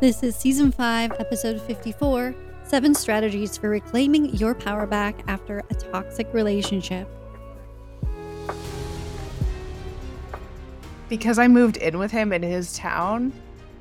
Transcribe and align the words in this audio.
This 0.00 0.22
is 0.22 0.36
season 0.36 0.70
5, 0.70 1.12
episode 1.18 1.60
54 1.60 2.34
Seven 2.62 2.94
Strategies 2.94 3.56
for 3.56 3.68
Reclaiming 3.70 4.26
Your 4.36 4.54
Power 4.54 4.86
Back 4.86 5.24
After 5.26 5.62
a 5.70 5.74
Toxic 5.74 6.32
Relationship. 6.32 7.08
Because 11.08 11.38
I 11.38 11.48
moved 11.48 11.78
in 11.78 11.98
with 11.98 12.10
him 12.10 12.32
in 12.32 12.42
his 12.42 12.74
town, 12.76 13.32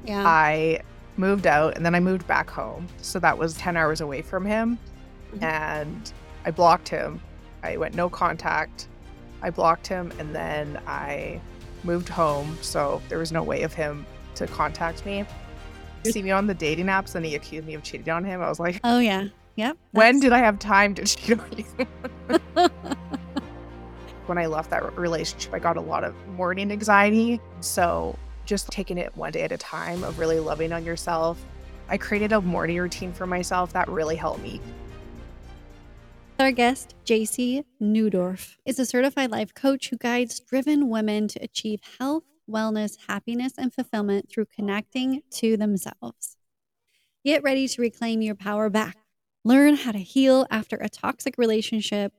Yeah. 0.06 0.24
I 0.26 0.80
moved 1.18 1.46
out 1.46 1.76
and 1.76 1.86
then 1.86 1.94
I 1.94 2.00
moved 2.00 2.26
back 2.26 2.50
home. 2.50 2.88
So 3.02 3.20
that 3.20 3.38
was 3.38 3.56
10 3.56 3.76
hours 3.76 4.02
away 4.02 4.22
from 4.22 4.46
him. 4.46 4.80
Mhm. 5.36 5.44
And 5.44 6.14
I 6.46 6.52
blocked 6.52 6.88
him. 6.90 7.20
I 7.64 7.76
went 7.78 7.94
no 7.96 8.10
contact. 8.10 8.88
I 9.42 9.50
blocked 9.50 9.88
him 9.88 10.12
and 10.18 10.34
then 10.34 10.80
I 10.88 11.42
moved 11.84 12.10
home. 12.10 12.58
So 12.62 13.02
there 13.10 13.18
was 13.20 13.32
no 13.32 13.44
way 13.44 13.64
of 13.64 13.74
him 13.74 14.06
to 14.36 14.48
contact 14.48 15.06
me. 15.06 15.26
See 16.12 16.24
me 16.24 16.32
on 16.32 16.48
the 16.48 16.54
dating 16.54 16.88
apps 16.88 17.16
and 17.16 17.26
he 17.26 17.36
accused 17.36 17.68
me 17.68 17.74
of 17.74 17.84
cheating 17.84 18.10
on 18.10 18.24
him. 18.24 18.42
I 18.42 18.50
was 18.50 18.60
like, 18.60 18.80
oh, 18.84 19.00
yeah. 19.00 19.28
Yep. 19.56 19.76
when 19.92 20.20
did 20.20 20.34
I 20.34 20.38
have 20.40 20.60
time 20.60 20.94
to 20.96 21.04
cheat 21.06 21.40
on 21.40 21.52
you? 21.58 21.66
when 24.28 24.38
I 24.38 24.46
left 24.46 24.70
that 24.70 24.96
relationship, 24.98 25.54
I 25.54 25.60
got 25.60 25.78
a 25.78 25.82
lot 25.82 26.04
of 26.04 26.16
morning 26.28 26.72
anxiety. 26.72 27.42
So 27.62 28.18
just 28.46 28.70
taking 28.70 28.98
it 28.98 29.16
one 29.18 29.32
day 29.32 29.42
at 29.42 29.52
a 29.52 29.58
time 29.58 30.04
of 30.04 30.20
really 30.20 30.40
loving 30.40 30.72
on 30.74 30.86
yourself. 30.86 31.44
I 31.90 31.98
created 31.98 32.34
a 32.34 32.42
morning 32.42 32.78
routine 32.78 33.14
for 33.14 33.26
myself 33.26 33.74
that 33.74 33.88
really 33.88 34.16
helped 34.16 34.42
me. 34.42 34.62
Our 36.40 36.52
guest, 36.52 36.94
Jaycee 37.04 37.64
Neudorf, 37.82 38.58
is 38.64 38.78
a 38.78 38.86
certified 38.86 39.32
life 39.32 39.56
coach 39.56 39.90
who 39.90 39.98
guides 39.98 40.40
driven 40.40 40.88
women 40.88 41.28
to 41.30 41.40
achieve 41.44 41.80
health, 42.00 42.24
wellness, 42.50 42.98
happiness, 43.08 43.54
and 43.58 43.74
fulfillment 43.74 44.30
through 44.30 44.46
connecting 44.46 45.22
to 45.32 45.58
themselves. 45.58 46.38
Get 47.26 47.44
ready 47.44 47.68
to 47.68 47.82
reclaim 47.82 48.22
your 48.22 48.36
power 48.36 48.70
back. 48.70 48.98
Learn 49.44 49.76
how 49.76 49.92
to 49.92 50.00
heal 50.00 50.46
after 50.50 50.78
a 50.78 50.90
toxic 50.90 51.38
relationship 51.38 52.14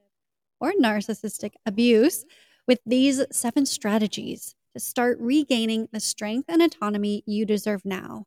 or 0.60 0.72
narcissistic 0.72 1.52
abuse 1.64 2.24
with 2.66 2.80
these 2.84 3.24
seven 3.32 3.64
strategies 3.66 4.54
to 4.74 4.80
start 4.80 5.18
regaining 5.20 5.88
the 5.92 6.00
strength 6.00 6.46
and 6.48 6.62
autonomy 6.62 7.22
you 7.26 7.46
deserve 7.46 7.84
now. 7.84 8.26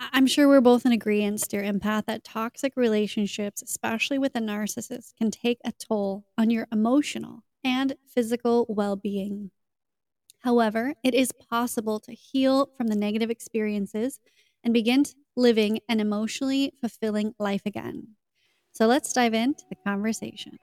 I'm 0.00 0.26
sure 0.26 0.46
we're 0.46 0.60
both 0.60 0.86
in 0.86 0.92
agreement, 0.92 1.44
dear 1.48 1.62
empath, 1.62 2.06
that 2.06 2.22
toxic 2.22 2.74
relationships, 2.76 3.62
especially 3.62 4.18
with 4.18 4.36
a 4.36 4.40
narcissist, 4.40 5.16
can 5.16 5.30
take 5.30 5.58
a 5.64 5.72
toll 5.72 6.24
on 6.36 6.50
your 6.50 6.68
emotional 6.70 7.42
and 7.64 7.94
physical 8.06 8.66
well 8.68 8.94
being. 8.94 9.50
However, 10.40 10.94
it 11.02 11.14
is 11.14 11.32
possible 11.32 11.98
to 12.00 12.12
heal 12.12 12.68
from 12.76 12.86
the 12.86 12.96
negative 12.96 13.30
experiences 13.30 14.20
and 14.62 14.72
begin 14.72 15.04
living 15.36 15.80
an 15.88 16.00
emotionally 16.00 16.72
fulfilling 16.80 17.34
life 17.38 17.62
again. 17.66 18.08
So 18.72 18.86
let's 18.86 19.12
dive 19.12 19.34
into 19.34 19.64
the 19.68 19.76
conversation. 19.84 20.58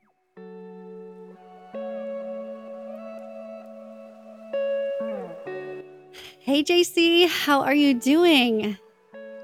Hey, 6.39 6.63
Jaycee, 6.63 7.27
how 7.27 7.61
are 7.61 7.73
you 7.73 7.93
doing? 7.95 8.77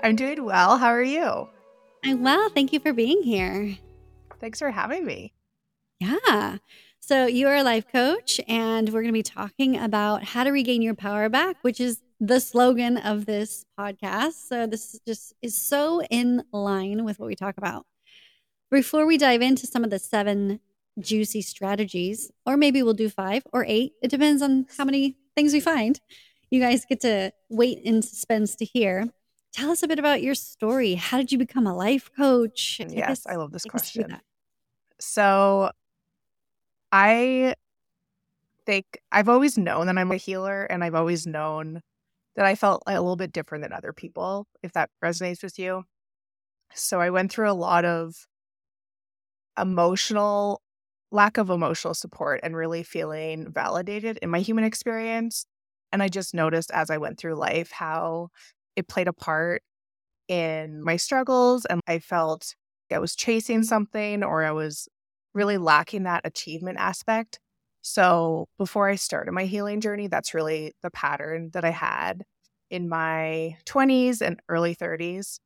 I'm 0.04 0.16
doing 0.16 0.46
well. 0.46 0.78
How 0.78 0.90
are 0.90 1.04
you? 1.04 1.50
I'm 2.06 2.24
well. 2.24 2.50
Thank 2.50 2.74
you 2.74 2.80
for 2.80 2.94
being 2.94 3.24
here. 3.24 3.76
Thanks 4.40 4.60
for 4.60 4.72
having 4.72 5.06
me. 5.06 5.34
Yeah. 6.00 6.58
So, 7.12 7.26
you 7.26 7.50
are 7.50 7.58
a 7.58 7.64
life 7.64 7.92
coach, 7.92 8.40
and 8.48 8.88
we're 8.88 9.02
going 9.02 9.10
to 9.10 9.12
be 9.12 9.22
talking 9.22 9.78
about 9.78 10.24
how 10.24 10.46
to 10.46 10.52
regain 10.52 10.82
your 10.82 10.94
power 10.96 11.28
back, 11.28 11.58
which 11.62 11.82
is 11.82 12.00
the 12.22 12.40
slogan 12.40 12.96
of 12.96 13.26
this 13.26 13.66
podcast. 13.78 14.48
So, 14.48 14.66
this 14.66 14.98
just 15.06 15.34
is 15.42 15.58
so 15.58 16.02
in 16.04 16.42
line 16.54 17.04
with 17.04 17.20
what 17.20 17.26
we 17.26 17.36
talk 17.36 17.58
about. 17.58 17.86
Before 18.70 19.06
we 19.06 19.18
dive 19.18 19.42
into 19.42 19.68
some 19.68 19.84
of 19.84 19.90
the 19.90 20.00
seven 20.00 20.62
juicy 21.00 21.42
strategies, 21.42 22.32
or 22.46 22.56
maybe 22.56 22.82
we'll 22.82 22.94
do 22.94 23.10
five 23.10 23.44
or 23.52 23.66
eight, 23.68 23.92
it 24.02 24.08
depends 24.08 24.42
on 24.42 24.68
how 24.78 24.86
many 24.86 25.18
things 25.36 25.52
we 25.52 25.60
find. 25.60 26.00
You 26.50 26.62
guys 26.62 26.86
get 26.86 27.02
to 27.02 27.34
wait 27.50 27.80
in 27.80 28.02
suspense 28.04 28.56
to 28.56 28.64
hear. 28.64 29.10
Tell 29.52 29.70
us 29.70 29.84
a 29.84 29.88
bit 29.90 30.00
about 30.00 30.22
your 30.22 30.34
story. 30.34 30.96
How 30.96 31.18
did 31.18 31.34
you 31.34 31.38
become 31.38 31.68
a 31.68 31.76
life 31.76 32.10
coach? 32.16 32.78
Take 32.78 32.96
Yes, 32.96 33.10
us- 33.10 33.28
I 33.28 33.36
love 33.36 33.52
this 33.52 33.64
take 33.64 33.76
us 33.76 33.92
through 33.92 34.04
question. 34.06 34.22
So 35.02 35.72
I 36.92 37.56
think 38.66 39.00
I've 39.12 39.30
always 39.30 39.58
known 39.58 39.88
that 39.88 39.98
I'm 39.98 40.12
a 40.12 40.18
healer 40.18 40.66
and 40.66 40.84
I've 40.84 40.96
always 40.96 41.26
known 41.26 41.82
that 42.36 42.46
I 42.46 42.56
felt 42.56 42.84
a 42.88 42.94
little 42.94 43.16
bit 43.16 43.34
different 43.34 43.64
than 43.64 43.74
other 43.74 43.94
people, 43.94 44.48
if 44.64 44.74
that 44.74 44.90
resonates 45.04 45.44
with 45.44 45.60
you. 45.60 45.84
So 46.74 47.02
I 47.02 47.10
went 47.12 47.32
through 47.32 47.52
a 47.52 47.54
lot 47.54 47.86
of 47.86 48.28
emotional 49.60 50.62
lack 51.12 51.38
of 51.38 51.50
emotional 51.50 51.94
support 51.94 52.40
and 52.44 52.56
really 52.56 52.84
feeling 52.84 53.52
validated 53.52 54.18
in 54.22 54.30
my 54.30 54.40
human 54.40 54.64
experience. 54.64 55.46
And 55.92 56.02
I 56.02 56.08
just 56.08 56.34
noticed 56.34 56.72
as 56.72 56.90
I 56.90 56.98
went 56.98 57.18
through 57.20 57.36
life 57.36 57.72
how 57.72 58.30
it 58.78 58.88
played 58.88 59.08
a 59.10 59.14
part 59.14 59.62
in 60.28 60.84
my 60.84 60.98
struggles. 60.98 61.66
And 61.66 61.82
I 61.88 62.00
felt 62.00 62.56
I 62.92 63.00
was 63.00 63.16
chasing 63.16 63.64
something 63.64 64.24
or 64.24 64.44
I 64.46 64.52
was 64.52 64.88
really 65.34 65.58
lacking 65.58 66.04
that 66.04 66.22
achievement 66.26 66.78
aspect. 66.80 67.40
So 67.82 68.48
before 68.58 68.90
I 68.90 68.96
started 68.96 69.32
my 69.32 69.46
healing 69.46 69.82
journey, 69.82 70.08
that's 70.08 70.34
really 70.34 70.74
the 70.82 70.92
pattern 70.92 71.50
that 71.54 71.66
I 71.66 71.72
had 71.72 72.24
in 72.70 72.88
my 72.88 73.58
20s 73.66 74.22
and 74.22 74.40
early 74.50 74.76
30s. 74.76 75.40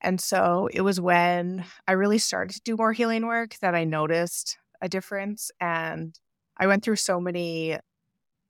And 0.00 0.20
so 0.20 0.68
it 0.72 0.80
was 0.80 1.00
when 1.00 1.64
I 1.86 1.92
really 1.92 2.18
started 2.18 2.54
to 2.54 2.62
do 2.62 2.76
more 2.76 2.92
healing 2.92 3.26
work 3.26 3.56
that 3.60 3.74
I 3.74 3.84
noticed 3.84 4.56
a 4.80 4.88
difference. 4.88 5.50
And 5.60 6.18
I 6.56 6.66
went 6.66 6.84
through 6.84 6.96
so 6.96 7.20
many 7.20 7.78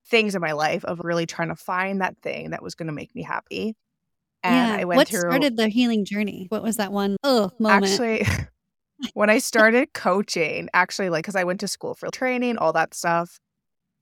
things 0.07 0.35
in 0.35 0.41
my 0.41 0.53
life 0.53 0.85
of 0.85 1.01
really 1.03 1.25
trying 1.25 1.49
to 1.49 1.55
find 1.55 2.01
that 2.01 2.17
thing 2.21 2.51
that 2.51 2.63
was 2.63 2.75
going 2.75 2.87
to 2.87 2.93
make 2.93 3.13
me 3.15 3.23
happy. 3.23 3.75
And 4.43 4.69
yeah. 4.69 4.75
I 4.75 4.85
went 4.85 4.97
what 4.97 5.07
through 5.09 5.19
started 5.19 5.57
the 5.57 5.67
healing 5.67 6.05
journey? 6.05 6.47
What 6.49 6.63
was 6.63 6.77
that 6.77 6.91
one? 6.91 7.17
Oh, 7.23 7.51
moment. 7.59 7.85
actually 7.85 8.25
when 9.13 9.29
I 9.29 9.39
started 9.39 9.93
coaching, 9.93 10.69
actually 10.73 11.09
like 11.09 11.25
cuz 11.25 11.35
I 11.35 11.43
went 11.43 11.59
to 11.61 11.67
school 11.67 11.95
for 11.95 12.09
training, 12.11 12.57
all 12.57 12.73
that 12.73 12.93
stuff. 12.93 13.39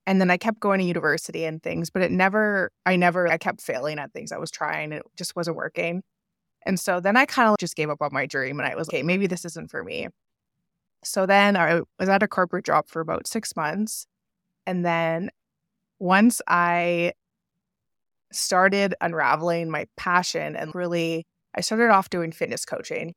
And 0.07 0.21
then 0.21 0.31
I 0.31 0.37
kept 0.37 0.59
going 0.59 0.79
to 0.79 0.85
university 0.85 1.45
and 1.45 1.61
things, 1.63 1.89
but 1.91 2.01
it 2.03 2.11
never 2.11 2.71
I 2.85 2.95
never 2.97 3.27
I 3.29 3.37
kept 3.37 3.61
failing 3.61 3.99
at 3.99 4.13
things 4.13 4.31
I 4.31 4.37
was 4.39 4.51
trying. 4.51 4.91
It 4.93 5.03
just 5.17 5.35
wasn't 5.35 5.57
working. 5.57 6.03
And 6.65 6.79
so 6.79 6.99
then 7.01 7.17
I 7.17 7.25
kind 7.25 7.49
of 7.49 7.57
just 7.59 7.75
gave 7.75 7.89
up 7.91 8.01
on 8.01 8.11
my 8.13 8.25
dream 8.27 8.59
and 8.59 8.67
I 8.69 8.75
was 8.75 8.87
like, 8.89 8.95
okay, 8.99 9.03
maybe 9.03 9.27
this 9.27 9.45
isn't 9.45 9.71
for 9.71 9.83
me. 9.83 10.07
So 11.03 11.25
then 11.25 11.55
I 11.57 11.81
was 11.99 12.09
at 12.09 12.23
a 12.23 12.27
corporate 12.27 12.65
job 12.65 12.87
for 12.87 13.01
about 13.01 13.27
6 13.27 13.55
months. 13.55 14.05
And 14.67 14.85
then 14.85 15.31
once 15.99 16.41
I 16.47 17.13
started 18.31 18.95
unraveling 19.01 19.69
my 19.69 19.85
passion 19.97 20.55
and 20.55 20.73
really 20.75 21.25
I 21.55 21.61
started 21.61 21.89
off 21.89 22.09
doing 22.09 22.31
fitness 22.31 22.65
coaching. 22.65 23.13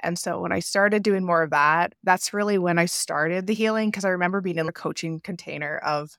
And 0.00 0.18
so 0.18 0.40
when 0.40 0.52
I 0.52 0.60
started 0.60 1.02
doing 1.02 1.24
more 1.24 1.42
of 1.42 1.50
that, 1.50 1.94
that's 2.04 2.32
really 2.32 2.58
when 2.58 2.78
I 2.78 2.86
started 2.86 3.46
the 3.46 3.54
healing 3.54 3.90
because 3.90 4.04
I 4.04 4.10
remember 4.10 4.40
being 4.40 4.58
in 4.58 4.68
a 4.68 4.72
coaching 4.72 5.20
container 5.20 5.78
of 5.78 6.16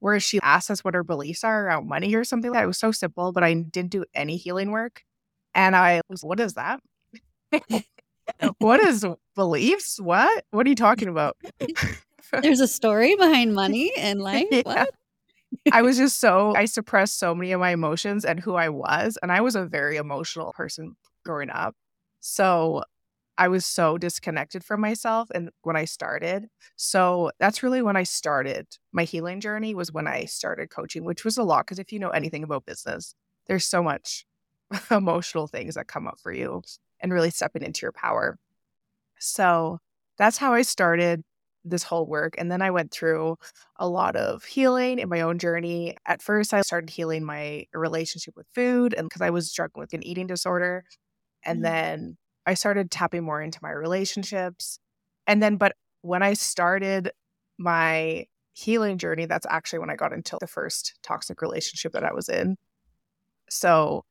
where 0.00 0.20
she 0.20 0.38
asked 0.42 0.70
us 0.70 0.84
what 0.84 0.94
her 0.94 1.02
beliefs 1.02 1.42
are 1.42 1.66
around 1.66 1.88
money 1.88 2.14
or 2.14 2.24
something 2.24 2.50
like 2.50 2.58
that. 2.58 2.64
It 2.64 2.68
was 2.68 2.78
so 2.78 2.92
simple, 2.92 3.32
but 3.32 3.42
I 3.42 3.54
didn't 3.54 3.90
do 3.90 4.04
any 4.14 4.36
healing 4.36 4.70
work. 4.70 5.02
And 5.54 5.74
I 5.74 6.02
was, 6.08 6.22
what 6.22 6.38
is 6.38 6.54
that? 6.54 6.80
what 8.58 8.80
is 8.80 9.04
beliefs? 9.34 10.00
What? 10.00 10.44
What 10.50 10.66
are 10.66 10.68
you 10.68 10.76
talking 10.76 11.08
about? 11.08 11.36
There's 12.42 12.60
a 12.60 12.68
story 12.68 13.14
behind 13.16 13.54
money 13.54 13.92
and 13.96 14.20
life. 14.20 14.46
Yeah. 14.50 14.62
What? 14.64 14.90
I 15.72 15.82
was 15.82 15.96
just 15.96 16.20
so, 16.20 16.54
I 16.56 16.64
suppressed 16.64 17.18
so 17.18 17.34
many 17.34 17.52
of 17.52 17.60
my 17.60 17.70
emotions 17.70 18.24
and 18.24 18.40
who 18.40 18.54
I 18.54 18.68
was. 18.68 19.16
And 19.22 19.30
I 19.30 19.40
was 19.40 19.54
a 19.54 19.64
very 19.64 19.96
emotional 19.96 20.52
person 20.52 20.96
growing 21.24 21.50
up. 21.50 21.74
So 22.20 22.82
I 23.38 23.48
was 23.48 23.66
so 23.66 23.98
disconnected 23.98 24.64
from 24.64 24.80
myself 24.80 25.28
and 25.34 25.50
when 25.62 25.76
I 25.76 25.84
started. 25.84 26.46
So 26.76 27.30
that's 27.38 27.62
really 27.62 27.82
when 27.82 27.96
I 27.96 28.02
started 28.02 28.66
my 28.92 29.04
healing 29.04 29.40
journey 29.40 29.74
was 29.74 29.92
when 29.92 30.06
I 30.06 30.24
started 30.24 30.70
coaching, 30.70 31.04
which 31.04 31.24
was 31.24 31.36
a 31.36 31.42
lot 31.42 31.66
because 31.66 31.78
if 31.78 31.92
you 31.92 31.98
know 31.98 32.10
anything 32.10 32.42
about 32.42 32.64
business, 32.64 33.14
there's 33.46 33.66
so 33.66 33.82
much 33.82 34.24
emotional 34.90 35.46
things 35.46 35.74
that 35.74 35.86
come 35.86 36.06
up 36.06 36.18
for 36.20 36.32
you 36.32 36.62
and 37.00 37.12
really 37.12 37.30
stepping 37.30 37.62
into 37.62 37.82
your 37.82 37.92
power. 37.92 38.38
So 39.18 39.78
that's 40.18 40.38
how 40.38 40.54
I 40.54 40.62
started 40.62 41.22
this 41.64 41.82
whole 41.82 42.06
work. 42.06 42.34
And 42.38 42.50
then 42.50 42.62
I 42.62 42.70
went 42.70 42.92
through 42.92 43.36
a 43.76 43.88
lot 43.88 44.16
of 44.16 44.44
healing 44.44 44.98
in 44.98 45.08
my 45.08 45.20
own 45.20 45.38
journey. 45.38 45.96
At 46.06 46.22
first, 46.22 46.54
I 46.54 46.62
started 46.62 46.90
healing 46.90 47.24
my 47.24 47.66
relationship 47.74 48.34
with 48.36 48.46
food 48.54 48.94
and 48.94 49.08
because 49.08 49.20
I 49.20 49.30
was 49.30 49.50
struggling 49.50 49.82
with 49.82 49.92
an 49.92 50.06
eating 50.06 50.26
disorder. 50.26 50.84
And 51.44 51.58
mm-hmm. 51.58 51.62
then 51.64 52.16
I 52.46 52.54
started 52.54 52.90
tapping 52.90 53.24
more 53.24 53.42
into 53.42 53.58
my 53.62 53.70
relationships. 53.70 54.78
And 55.26 55.42
then, 55.42 55.56
but 55.56 55.74
when 56.02 56.22
I 56.22 56.34
started 56.34 57.10
my 57.58 58.26
healing 58.52 58.98
journey, 58.98 59.26
that's 59.26 59.46
actually 59.50 59.80
when 59.80 59.90
I 59.90 59.96
got 59.96 60.12
into 60.12 60.38
the 60.40 60.46
first 60.46 60.94
toxic 61.02 61.42
relationship 61.42 61.92
that 61.92 62.04
I 62.04 62.12
was 62.12 62.28
in. 62.28 62.56
So, 63.50 64.04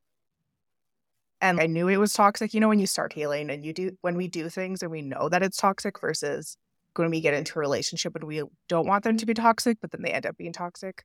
and 1.41 1.59
I 1.59 1.67
knew 1.67 1.87
it 1.87 1.97
was 1.97 2.13
toxic. 2.13 2.53
You 2.53 2.59
know, 2.59 2.67
when 2.67 2.79
you 2.79 2.87
start 2.87 3.13
healing 3.13 3.49
and 3.49 3.65
you 3.65 3.73
do, 3.73 3.97
when 4.01 4.15
we 4.17 4.27
do 4.27 4.49
things 4.49 4.81
and 4.81 4.91
we 4.91 5.01
know 5.01 5.29
that 5.29 5.43
it's 5.43 5.57
toxic 5.57 5.99
versus 5.99 6.57
when 6.95 7.09
we 7.09 7.21
get 7.21 7.33
into 7.33 7.57
a 7.57 7.61
relationship 7.61 8.15
and 8.15 8.25
we 8.25 8.41
don't 8.67 8.87
want 8.87 9.03
them 9.03 9.17
to 9.17 9.25
be 9.25 9.33
toxic, 9.33 9.77
but 9.81 9.91
then 9.91 10.01
they 10.01 10.11
end 10.11 10.25
up 10.25 10.37
being 10.37 10.53
toxic. 10.53 11.03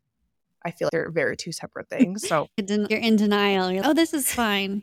I 0.65 0.71
feel 0.71 0.87
like 0.87 0.93
they're 0.93 1.11
very 1.11 1.37
two 1.37 1.53
separate 1.53 1.89
things. 1.89 2.29
So 2.29 2.49
you're 2.57 2.99
in 2.99 3.17
denial. 3.17 3.71
You're, 3.71 3.87
oh, 3.87 3.95
this 3.95 4.13
is 4.13 4.33
fine. 4.33 4.83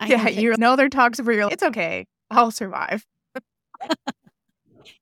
I 0.00 0.06
yeah, 0.06 0.28
you 0.28 0.54
know 0.58 0.76
they're 0.76 0.88
toxic, 0.88 1.24
but 1.24 1.34
you're 1.34 1.44
like, 1.44 1.54
it's 1.54 1.62
okay. 1.62 2.06
I'll 2.30 2.50
survive. 2.50 3.04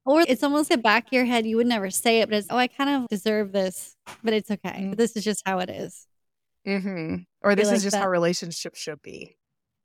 or 0.04 0.22
it's 0.26 0.42
almost 0.42 0.70
at 0.70 0.82
back 0.82 1.06
of 1.06 1.12
your 1.12 1.24
head. 1.24 1.46
You 1.46 1.56
would 1.56 1.66
never 1.66 1.90
say 1.90 2.20
it, 2.20 2.28
but 2.28 2.38
it's, 2.38 2.48
oh, 2.50 2.56
I 2.56 2.66
kind 2.66 2.90
of 2.90 3.08
deserve 3.08 3.52
this, 3.52 3.96
but 4.22 4.32
it's 4.32 4.50
okay. 4.50 4.68
Mm-hmm. 4.68 4.92
This 4.92 5.16
is 5.16 5.24
just 5.24 5.42
how 5.46 5.58
it 5.58 5.70
is. 5.70 6.06
Mm-hmm. 6.66 7.16
Or 7.42 7.54
this 7.54 7.68
like 7.68 7.76
is 7.76 7.82
just 7.82 7.94
that. 7.94 8.02
how 8.02 8.08
relationships 8.08 8.78
should 8.78 9.00
be. 9.02 9.36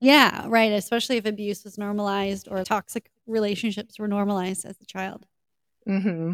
Yeah, 0.02 0.46
right. 0.48 0.72
Especially 0.72 1.18
if 1.18 1.26
abuse 1.26 1.64
was 1.64 1.78
normalized 1.78 2.48
or 2.50 2.64
toxic 2.64 3.10
relationships 3.26 3.98
were 3.98 4.08
normalized 4.08 4.66
as 4.66 4.76
a 4.82 4.86
child. 4.86 5.26
Mm-hmm. 5.88 6.34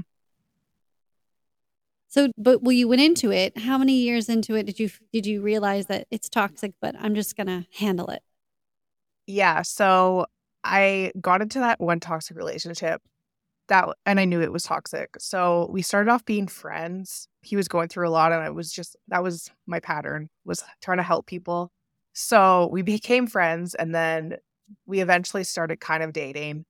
So, 2.08 2.30
but 2.38 2.62
when 2.62 2.76
you 2.76 2.90
went 2.90 3.02
into 3.02 3.32
it, 3.32 3.58
how 3.58 3.78
many 3.78 3.94
years 3.94 4.28
into 4.28 4.56
it 4.56 4.66
did 4.66 4.80
you 4.80 4.90
did 5.14 5.26
you 5.26 5.42
realize 5.42 5.86
that 5.86 6.08
it's 6.12 6.28
toxic, 6.28 6.74
but 6.82 6.96
I'm 7.00 7.16
just 7.16 7.38
gonna 7.38 7.66
handle 7.78 8.10
it? 8.10 8.22
Yeah. 9.32 9.62
So 9.62 10.26
I 10.64 11.12
got 11.22 11.42
into 11.42 11.60
that 11.60 11.80
one 11.80 12.02
toxic 12.02 12.36
relationship 12.36 13.02
that 13.70 13.88
and 14.06 14.20
I 14.20 14.26
knew 14.26 14.42
it 14.42 14.52
was 14.52 14.64
toxic. 14.64 15.10
So 15.20 15.70
we 15.72 15.82
started 15.82 16.12
off 16.12 16.26
being 16.26 16.48
friends. 16.48 17.30
He 17.42 17.56
was 17.56 17.70
going 17.70 17.88
through 17.88 18.10
a 18.10 18.12
lot 18.12 18.34
and 18.34 18.42
I 18.42 18.50
was 18.50 18.72
just 18.74 18.98
that 19.08 19.24
was 19.24 19.50
my 19.66 19.80
pattern 19.80 20.30
was 20.44 20.64
trying 20.82 20.98
to 20.98 21.04
help 21.04 21.28
people. 21.28 21.72
So 22.12 22.70
we 22.74 22.82
became 22.96 23.26
friends 23.26 23.74
and 23.74 23.96
then 23.96 24.36
we 24.86 25.00
eventually 25.00 25.46
started 25.46 25.80
kind 25.80 26.04
of 26.04 26.12
dating. 26.12 26.66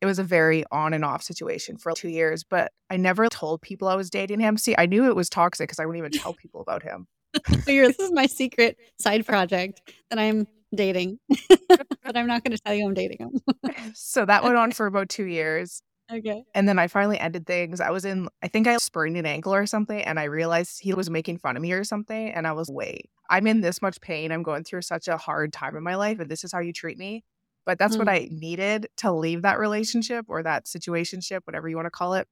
It 0.00 0.06
was 0.06 0.18
a 0.18 0.24
very 0.24 0.64
on 0.72 0.94
and 0.94 1.04
off 1.04 1.22
situation 1.22 1.76
for 1.76 1.92
2 1.92 2.08
years, 2.08 2.44
but 2.44 2.72
I 2.88 2.96
never 2.96 3.28
told 3.28 3.60
people 3.60 3.88
I 3.88 3.94
was 3.94 4.10
dating 4.10 4.40
him. 4.40 4.56
See, 4.56 4.74
I 4.76 4.86
knew 4.86 5.04
it 5.04 5.16
was 5.16 5.28
toxic 5.28 5.68
cuz 5.68 5.78
I 5.78 5.84
wouldn't 5.84 6.04
even 6.06 6.18
tell 6.18 6.32
people 6.42 6.62
about 6.62 6.82
him. 6.82 7.08
so 7.46 7.60
this 7.66 7.98
is 7.98 8.10
my 8.12 8.24
secret 8.40 8.78
side 8.98 9.26
project 9.26 9.82
that 10.08 10.18
I'm 10.18 10.46
dating, 10.74 11.18
but 11.68 12.16
I'm 12.16 12.26
not 12.26 12.44
going 12.44 12.56
to 12.56 12.62
tell 12.62 12.74
you 12.74 12.86
I'm 12.86 12.94
dating 12.94 13.18
him. 13.18 13.40
so 13.94 14.24
that 14.24 14.44
went 14.44 14.56
on 14.56 14.72
for 14.72 14.86
about 14.86 15.08
2 15.08 15.24
years. 15.24 15.82
Okay. 16.12 16.44
And 16.54 16.68
then 16.68 16.78
I 16.78 16.86
finally 16.86 17.18
ended 17.18 17.46
things. 17.46 17.80
I 17.80 17.90
was 17.90 18.04
in, 18.04 18.28
I 18.40 18.46
think 18.46 18.68
I 18.68 18.76
sprained 18.76 19.16
an 19.16 19.26
ankle 19.26 19.52
or 19.52 19.66
something, 19.66 20.00
and 20.00 20.20
I 20.20 20.24
realized 20.24 20.80
he 20.80 20.94
was 20.94 21.10
making 21.10 21.38
fun 21.38 21.56
of 21.56 21.62
me 21.62 21.72
or 21.72 21.82
something. 21.82 22.30
And 22.32 22.46
I 22.46 22.52
was, 22.52 22.70
wait, 22.70 23.10
I'm 23.28 23.48
in 23.48 23.60
this 23.60 23.82
much 23.82 24.00
pain. 24.00 24.30
I'm 24.30 24.44
going 24.44 24.62
through 24.62 24.82
such 24.82 25.08
a 25.08 25.16
hard 25.16 25.52
time 25.52 25.76
in 25.76 25.82
my 25.82 25.96
life, 25.96 26.20
and 26.20 26.30
this 26.30 26.44
is 26.44 26.52
how 26.52 26.60
you 26.60 26.72
treat 26.72 26.96
me. 26.96 27.24
But 27.64 27.80
that's 27.80 27.96
mm. 27.96 27.98
what 27.98 28.08
I 28.08 28.28
needed 28.30 28.86
to 28.98 29.12
leave 29.12 29.42
that 29.42 29.58
relationship 29.58 30.26
or 30.28 30.44
that 30.44 30.66
situationship, 30.66 31.40
whatever 31.42 31.68
you 31.68 31.74
want 31.74 31.86
to 31.86 31.90
call 31.90 32.14
it. 32.14 32.28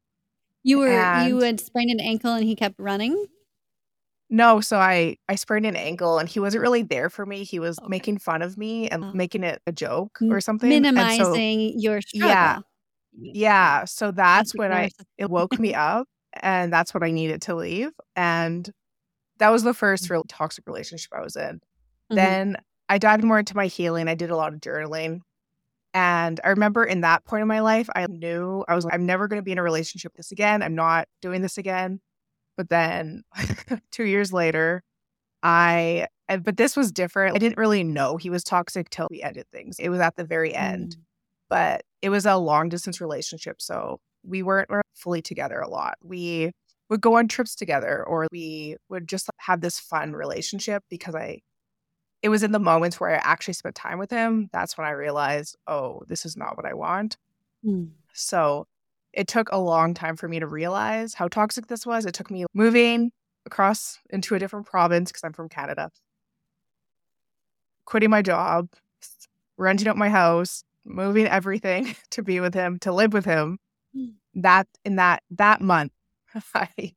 You 0.63 0.79
were 0.79 0.89
and 0.89 1.29
you 1.29 1.41
had 1.41 1.61
sprained 1.61 1.91
an 1.91 2.01
ankle 2.01 2.33
and 2.33 2.45
he 2.45 2.55
kept 2.55 2.77
running? 2.79 3.27
No, 4.35 4.61
so 4.61 4.79
I 4.79 5.17
I 5.29 5.37
sprained 5.37 5.65
an 5.65 5.77
ankle 5.77 6.19
and 6.19 6.29
he 6.29 6.41
wasn't 6.41 6.63
really 6.63 6.83
there 6.83 7.09
for 7.09 7.25
me. 7.25 7.45
He 7.45 7.61
was 7.61 7.79
okay. 7.79 7.87
making 7.89 8.19
fun 8.19 8.43
of 8.43 8.59
me 8.59 8.89
and 8.89 9.05
oh. 9.05 9.13
making 9.13 9.45
it 9.45 9.63
a 9.65 9.71
joke 9.71 10.19
or 10.29 10.41
something. 10.41 10.69
Minimizing 10.69 11.71
so, 11.71 11.79
your 11.79 12.01
struggle. 12.01 12.29
Yeah. 12.29 12.59
Yeah. 13.17 13.85
So 13.85 14.11
that's 14.11 14.53
when 14.53 14.73
I 14.73 14.91
it 15.19 15.31
woke 15.31 15.57
me 15.61 15.73
up 15.73 16.09
and 16.33 16.73
that's 16.73 16.93
what 16.93 17.05
I 17.05 17.13
needed 17.13 17.43
to 17.43 17.55
leave. 17.55 17.93
And 18.17 18.69
that 19.39 19.51
was 19.51 19.63
the 19.63 19.73
first 19.73 20.11
real 20.11 20.25
toxic 20.25 20.67
relationship 20.67 21.13
I 21.17 21.21
was 21.21 21.37
in. 21.37 21.61
Mm-hmm. 21.61 22.17
Then 22.17 22.57
I 22.89 22.99
dived 22.99 23.23
more 23.23 23.39
into 23.39 23.55
my 23.55 23.69
healing. 23.69 24.09
I 24.09 24.17
did 24.17 24.31
a 24.31 24.37
lot 24.37 24.53
of 24.53 24.59
journaling. 24.59 25.21
And 25.93 26.41
I 26.43 26.49
remember 26.49 26.83
in 26.83 27.03
that 27.03 27.25
point 27.25 27.43
in 27.43 27.47
my 27.47 27.61
life, 27.61 27.89
I 27.95 28.05
knew 28.09 28.65
I 28.67 28.75
was 28.75 28.85
like, 28.85 28.95
I'm 28.95 29.07
never 29.07 29.29
going 29.29 29.39
to 29.39 29.45
be 29.45 29.53
in 29.53 29.59
a 29.59 29.63
relationship 29.63 30.11
with 30.11 30.17
this 30.17 30.33
again. 30.33 30.61
I'm 30.61 30.75
not 30.75 31.07
doing 31.23 31.41
this 31.41 31.57
again. 31.57 32.01
But 32.57 32.69
then 32.69 33.25
two 33.91 34.05
years 34.05 34.33
later, 34.33 34.83
I, 35.43 36.09
but 36.29 36.57
this 36.57 36.77
was 36.77 36.93
different. 36.93 37.35
I 37.35 37.39
didn't 37.39 37.59
really 37.59 37.85
know 37.85 38.17
he 38.17 38.31
was 38.31 38.45
toxic 38.45 38.91
till 38.91 39.09
we 39.11 39.23
ended 39.23 39.47
things. 39.53 39.79
It 39.79 39.89
was 39.89 40.01
at 40.01 40.17
the 40.17 40.25
very 40.25 40.55
end. 40.55 40.97
Mm 40.97 41.03
but 41.49 41.85
it 42.03 42.11
was 42.11 42.27
a 42.27 42.37
long 42.37 42.69
distance 42.69 43.01
relationship. 43.01 43.61
So 43.61 44.01
we 44.25 44.43
weren't, 44.43 44.69
fully 44.95 45.23
together 45.23 45.61
a 45.61 45.69
lot. 45.69 45.95
We 46.03 46.53
would 46.89 47.01
go 47.01 47.17
on 47.19 47.29
trips 47.29 47.55
together 47.55 48.03
or 48.05 48.27
we 48.31 48.77
would 48.89 49.09
just 49.09 49.29
have 49.39 49.61
this 49.61 49.79
fun 49.79 50.13
relationship 50.15 50.83
because 50.89 51.15
I, 51.15 51.43
it 52.23 52.29
was 52.29 52.43
in 52.43 52.53
the 52.53 52.59
moments 52.59 52.99
where 52.99 53.11
I 53.11 53.21
actually 53.23 53.55
spent 53.55 53.75
time 53.75 53.99
with 53.99 54.11
him. 54.11 54.49
That's 54.53 54.79
when 54.79 54.87
I 54.87 54.91
realized, 54.91 55.57
oh, 55.67 56.03
this 56.09 56.25
is 56.25 56.37
not 56.37 56.57
what 56.57 56.65
I 56.65 56.75
want. 56.75 57.17
Mm. 57.65 57.91
So 58.13 58.67
it 59.17 59.29
took 59.29 59.49
a 59.51 59.59
long 59.59 59.95
time 59.95 60.17
for 60.17 60.29
me 60.29 60.41
to 60.41 60.47
realize 60.47 61.15
how 61.15 61.29
toxic 61.29 61.67
this 61.69 61.87
was. 61.87 62.07
It 62.07 62.15
took 62.15 62.31
me 62.31 62.45
moving 62.55 63.13
across 63.47 63.99
into 64.11 64.35
a 64.35 64.39
different 64.39 64.67
province 64.67 65.11
because 65.11 65.25
I'm 65.25 65.33
from 65.33 65.49
Canada, 65.49 65.91
quitting 67.85 68.11
my 68.11 68.23
job, 68.23 68.69
renting 69.57 69.89
out 69.89 69.97
my 69.97 70.09
house, 70.09 70.65
moving 70.85 71.27
everything 71.27 71.95
to 72.11 72.23
be 72.23 72.41
with 72.41 72.55
him, 72.55 72.79
to 72.81 72.93
live 72.93 73.13
with 73.13 73.25
him. 73.25 73.59
Mm. 73.97 74.15
That 74.35 74.67
in 74.85 74.97
that 74.97 75.23
that 75.31 75.61
month, 75.61 75.93
I, 76.55 76.93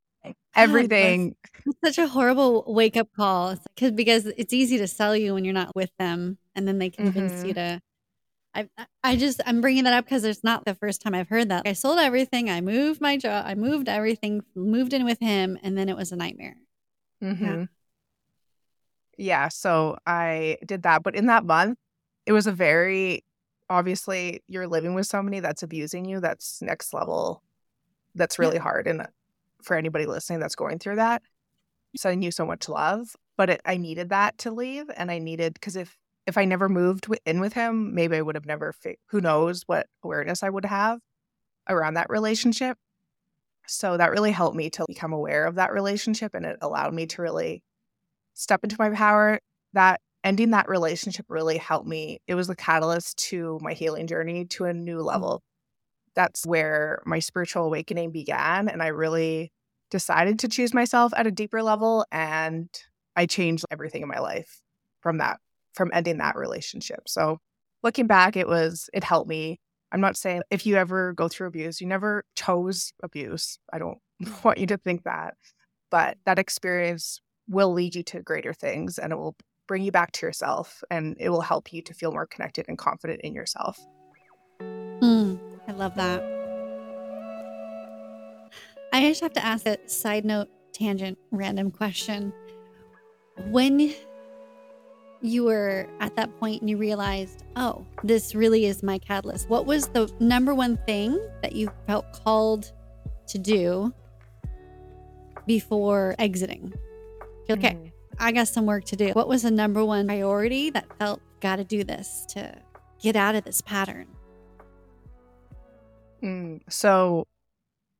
everything. 0.55 1.35
It's 1.65 1.77
such 1.83 2.03
a 2.03 2.07
horrible 2.07 2.63
wake 2.67 2.97
up 2.97 3.09
call 3.15 3.55
because 3.75 3.91
because 3.91 4.25
it's 4.25 4.53
easy 4.53 4.77
to 4.79 4.87
sell 4.87 5.15
you 5.15 5.33
when 5.33 5.45
you're 5.45 5.53
not 5.53 5.75
with 5.75 5.91
them, 5.99 6.37
and 6.55 6.67
then 6.67 6.79
they 6.79 6.89
convince 6.89 7.33
mm-hmm. 7.33 7.47
you 7.47 7.53
to. 7.53 7.81
I 8.57 8.67
I 9.03 9.15
just 9.15 9.39
I'm 9.45 9.61
bringing 9.61 9.83
that 9.83 9.93
up 9.93 10.05
because 10.05 10.23
it's 10.23 10.43
not 10.43 10.65
the 10.65 10.73
first 10.73 11.01
time 11.01 11.13
I've 11.13 11.29
heard 11.29 11.49
that. 11.49 11.67
I 11.67 11.73
sold 11.73 11.99
everything. 11.99 12.49
I 12.49 12.61
moved 12.61 12.99
my 12.99 13.15
job. 13.15 13.45
I 13.45 13.53
moved 13.53 13.87
everything. 13.87 14.41
Moved 14.55 14.93
in 14.93 15.05
with 15.05 15.19
him, 15.19 15.59
and 15.61 15.77
then 15.77 15.89
it 15.89 15.95
was 15.95 16.11
a 16.11 16.15
nightmare. 16.15 16.57
Mm-hmm. 17.23 17.45
Yeah. 17.45 17.65
yeah. 19.17 19.47
So 19.49 19.97
I 20.07 20.57
did 20.65 20.83
that, 20.83 21.03
but 21.03 21.15
in 21.15 21.27
that 21.27 21.45
month, 21.45 21.77
it 22.25 22.31
was 22.31 22.47
a 22.47 22.51
very 22.51 23.23
obviously 23.69 24.41
you're 24.47 24.67
living 24.67 24.95
with 24.95 25.05
somebody 25.05 25.39
that's 25.39 25.61
abusing 25.61 26.05
you 26.05 26.19
that's 26.19 26.61
next 26.61 26.93
level 26.93 27.43
that's 28.15 28.39
really 28.39 28.55
yeah. 28.55 28.61
hard 28.61 28.87
and 28.87 29.05
for 29.61 29.75
anybody 29.75 30.05
listening 30.05 30.39
that's 30.39 30.55
going 30.55 30.79
through 30.79 30.95
that 30.95 31.21
sending 31.95 32.21
you 32.21 32.31
so 32.31 32.45
much 32.45 32.69
love 32.69 33.13
but 33.35 33.49
it, 33.49 33.61
i 33.65 33.75
needed 33.75 34.07
that 34.09 34.37
to 34.37 34.51
leave 34.51 34.85
and 34.95 35.11
i 35.11 35.17
needed 35.17 35.53
because 35.53 35.75
if 35.75 35.97
if 36.27 36.37
i 36.37 36.45
never 36.45 36.69
moved 36.69 37.07
in 37.25 37.39
with 37.39 37.53
him 37.53 37.95
maybe 37.95 38.15
i 38.15 38.21
would 38.21 38.35
have 38.35 38.45
never 38.45 38.73
who 39.07 39.21
knows 39.21 39.63
what 39.65 39.87
awareness 40.03 40.43
i 40.43 40.49
would 40.49 40.65
have 40.65 40.99
around 41.67 41.95
that 41.95 42.09
relationship 42.09 42.77
so 43.65 43.97
that 43.97 44.11
really 44.11 44.31
helped 44.31 44.55
me 44.55 44.69
to 44.69 44.85
become 44.87 45.11
aware 45.11 45.45
of 45.45 45.55
that 45.55 45.73
relationship 45.73 46.33
and 46.35 46.45
it 46.45 46.57
allowed 46.61 46.93
me 46.93 47.05
to 47.05 47.21
really 47.21 47.63
step 48.33 48.63
into 48.63 48.75
my 48.77 48.89
power 48.91 49.39
that 49.73 49.99
ending 50.27 50.51
that 50.51 50.67
relationship 50.67 51.25
really 51.29 51.57
helped 51.57 51.87
me. 51.87 52.19
It 52.27 52.35
was 52.35 52.47
the 52.47 52.55
catalyst 52.55 53.17
to 53.29 53.59
my 53.61 53.73
healing 53.73 54.07
journey 54.07 54.43
to 54.45 54.65
a 54.65 54.73
new 54.73 54.97
mm. 54.97 55.05
level. 55.05 55.41
That's 56.15 56.45
where 56.45 57.01
my 57.05 57.19
spiritual 57.19 57.63
awakening 57.63 58.11
began. 58.11 58.67
And 58.67 58.83
I 58.83 58.87
really 58.87 59.53
decided 59.89 60.39
to 60.39 60.49
choose 60.49 60.73
myself 60.73 61.13
at 61.15 61.27
a 61.27 61.31
deeper 61.31 61.63
level. 61.63 62.05
And 62.11 62.67
I 63.15 63.25
changed 63.25 63.63
everything 63.71 64.01
in 64.01 64.09
my 64.09 64.19
life 64.19 64.61
from 64.99 65.19
that, 65.19 65.39
from 65.77 65.91
ending 65.93 66.17
that 66.17 66.35
relationship. 66.35 67.07
So 67.07 67.37
looking 67.83 68.07
back, 68.07 68.35
it 68.35 68.47
was, 68.47 68.89
it 68.93 69.03
helped 69.03 69.29
me. 69.29 69.59
I'm 69.91 70.01
not 70.01 70.17
saying 70.17 70.41
if 70.49 70.65
you 70.65 70.75
ever 70.75 71.13
go 71.13 71.29
through 71.29 71.47
abuse, 71.47 71.79
you 71.79 71.87
never 71.87 72.25
chose 72.35 72.91
abuse. 73.03 73.59
I 73.71 73.79
don't 73.79 73.99
want 74.43 74.57
you 74.57 74.67
to 74.67 74.77
think 74.77 75.03
that. 75.03 75.35
But 75.89 76.17
that 76.25 76.39
experience 76.39 77.21
will 77.47 77.71
lead 77.71 77.95
you 77.95 78.03
to 78.03 78.21
greater 78.21 78.53
things 78.53 78.97
and 78.97 79.13
it 79.13 79.15
will 79.15 79.37
bring 79.67 79.83
you 79.83 79.91
back 79.91 80.11
to 80.13 80.25
yourself 80.25 80.83
and 80.89 81.15
it 81.19 81.29
will 81.29 81.41
help 81.41 81.71
you 81.71 81.81
to 81.83 81.93
feel 81.93 82.11
more 82.11 82.25
connected 82.25 82.65
and 82.67 82.77
confident 82.77 83.21
in 83.21 83.33
yourself. 83.33 83.79
Mm, 84.59 85.39
I 85.67 85.71
love 85.71 85.95
that. 85.95 86.23
I 88.91 89.01
just 89.01 89.21
have 89.21 89.33
to 89.33 89.45
ask 89.45 89.65
a 89.65 89.77
side 89.87 90.25
note, 90.25 90.49
tangent, 90.73 91.17
random 91.31 91.71
question. 91.71 92.33
When 93.49 93.93
you 95.21 95.43
were 95.45 95.87
at 95.99 96.15
that 96.15 96.37
point 96.39 96.61
and 96.61 96.69
you 96.69 96.77
realized, 96.77 97.43
oh, 97.55 97.85
this 98.03 98.35
really 98.35 98.65
is 98.65 98.83
my 98.83 98.97
catalyst? 98.97 99.49
What 99.49 99.65
was 99.65 99.87
the 99.87 100.11
number 100.19 100.53
one 100.53 100.77
thing 100.85 101.19
that 101.41 101.53
you 101.53 101.71
felt 101.85 102.05
called 102.23 102.71
to 103.27 103.37
do 103.37 103.93
before 105.45 106.15
exiting? 106.19 106.73
Okay, 107.49 107.73
mm. 107.73 107.91
I 108.19 108.31
got 108.31 108.47
some 108.47 108.65
work 108.65 108.83
to 108.85 108.95
do. 108.95 109.11
What 109.13 109.27
was 109.27 109.43
the 109.43 109.51
number 109.51 109.83
one 109.83 110.07
priority 110.07 110.69
that 110.71 110.85
felt, 110.99 111.21
got 111.39 111.57
to 111.57 111.63
do 111.63 111.83
this 111.83 112.25
to 112.29 112.53
get 113.01 113.15
out 113.15 113.35
of 113.35 113.43
this 113.43 113.61
pattern? 113.61 114.07
Mm. 116.21 116.61
So 116.69 117.25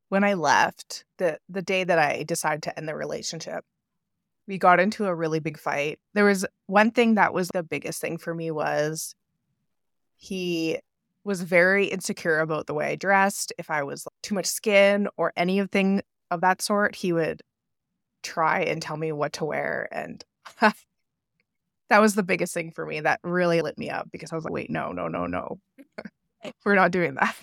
when 0.10 0.24
I 0.24 0.34
left, 0.34 1.06
the 1.18 1.40
the 1.50 1.62
day 1.62 1.84
that 1.84 2.00
I 2.00 2.24
decided 2.24 2.64
to 2.64 2.78
end 2.78 2.88
the 2.88 2.96
relationship, 2.96 3.64
we 4.48 4.58
got 4.58 4.80
into 4.80 5.06
a 5.06 5.14
really 5.14 5.40
big 5.40 5.60
fight. 5.60 6.00
There 6.14 6.26
was 6.26 6.46
one 6.68 6.92
thing 6.92 7.16
that 7.16 7.34
was 7.34 7.50
the 7.50 7.64
biggest 7.64 8.00
thing 8.02 8.18
for 8.18 8.34
me 8.34 8.50
was 8.50 9.14
he 10.16 10.80
was 11.24 11.42
very 11.42 11.88
insecure 11.88 12.40
about 12.40 12.68
the 12.68 12.74
way 12.74 12.92
I 12.92 12.96
dressed. 12.96 13.52
If 13.58 13.70
I 13.70 13.84
was 13.84 14.08
too 14.24 14.34
much 14.34 14.46
skin 14.46 15.10
or 15.18 15.34
anything 15.36 16.02
of 16.32 16.42
that 16.42 16.62
sort, 16.62 16.96
he 16.96 17.12
would 17.12 17.42
try 18.24 18.62
and 18.62 18.82
tell 18.82 18.96
me 18.96 19.12
what 19.12 19.34
to 19.34 19.46
wear. 19.46 19.90
And 19.92 20.24
that 20.62 22.00
was 22.00 22.16
the 22.16 22.24
biggest 22.24 22.54
thing 22.54 22.72
for 22.72 22.86
me. 22.86 23.02
That 23.02 23.20
really 23.24 23.62
lit 23.62 23.78
me 23.78 23.90
up 23.90 24.10
because 24.12 24.32
I 24.32 24.36
was 24.36 24.46
like, 24.46 24.54
wait, 24.54 24.70
no, 24.70 24.94
no, 24.94 25.10
no, 25.10 25.28
no. 25.28 25.60
We're 26.66 26.76
not 26.76 26.92
doing 26.92 27.16
that. 27.16 27.36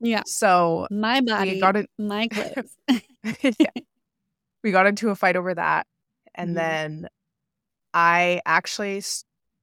yeah. 0.00 0.22
So 0.26 0.88
my 0.90 1.20
body, 1.20 1.60
got 1.60 1.76
it, 1.76 1.88
my 1.96 2.26
clothes. 2.26 2.76
yeah. 3.58 3.70
We 4.64 4.72
got 4.72 4.86
into 4.86 5.10
a 5.10 5.14
fight 5.14 5.36
over 5.36 5.54
that. 5.54 5.86
And 6.34 6.50
mm-hmm. 6.50 6.56
then 6.56 7.08
I 7.92 8.40
actually, 8.46 9.02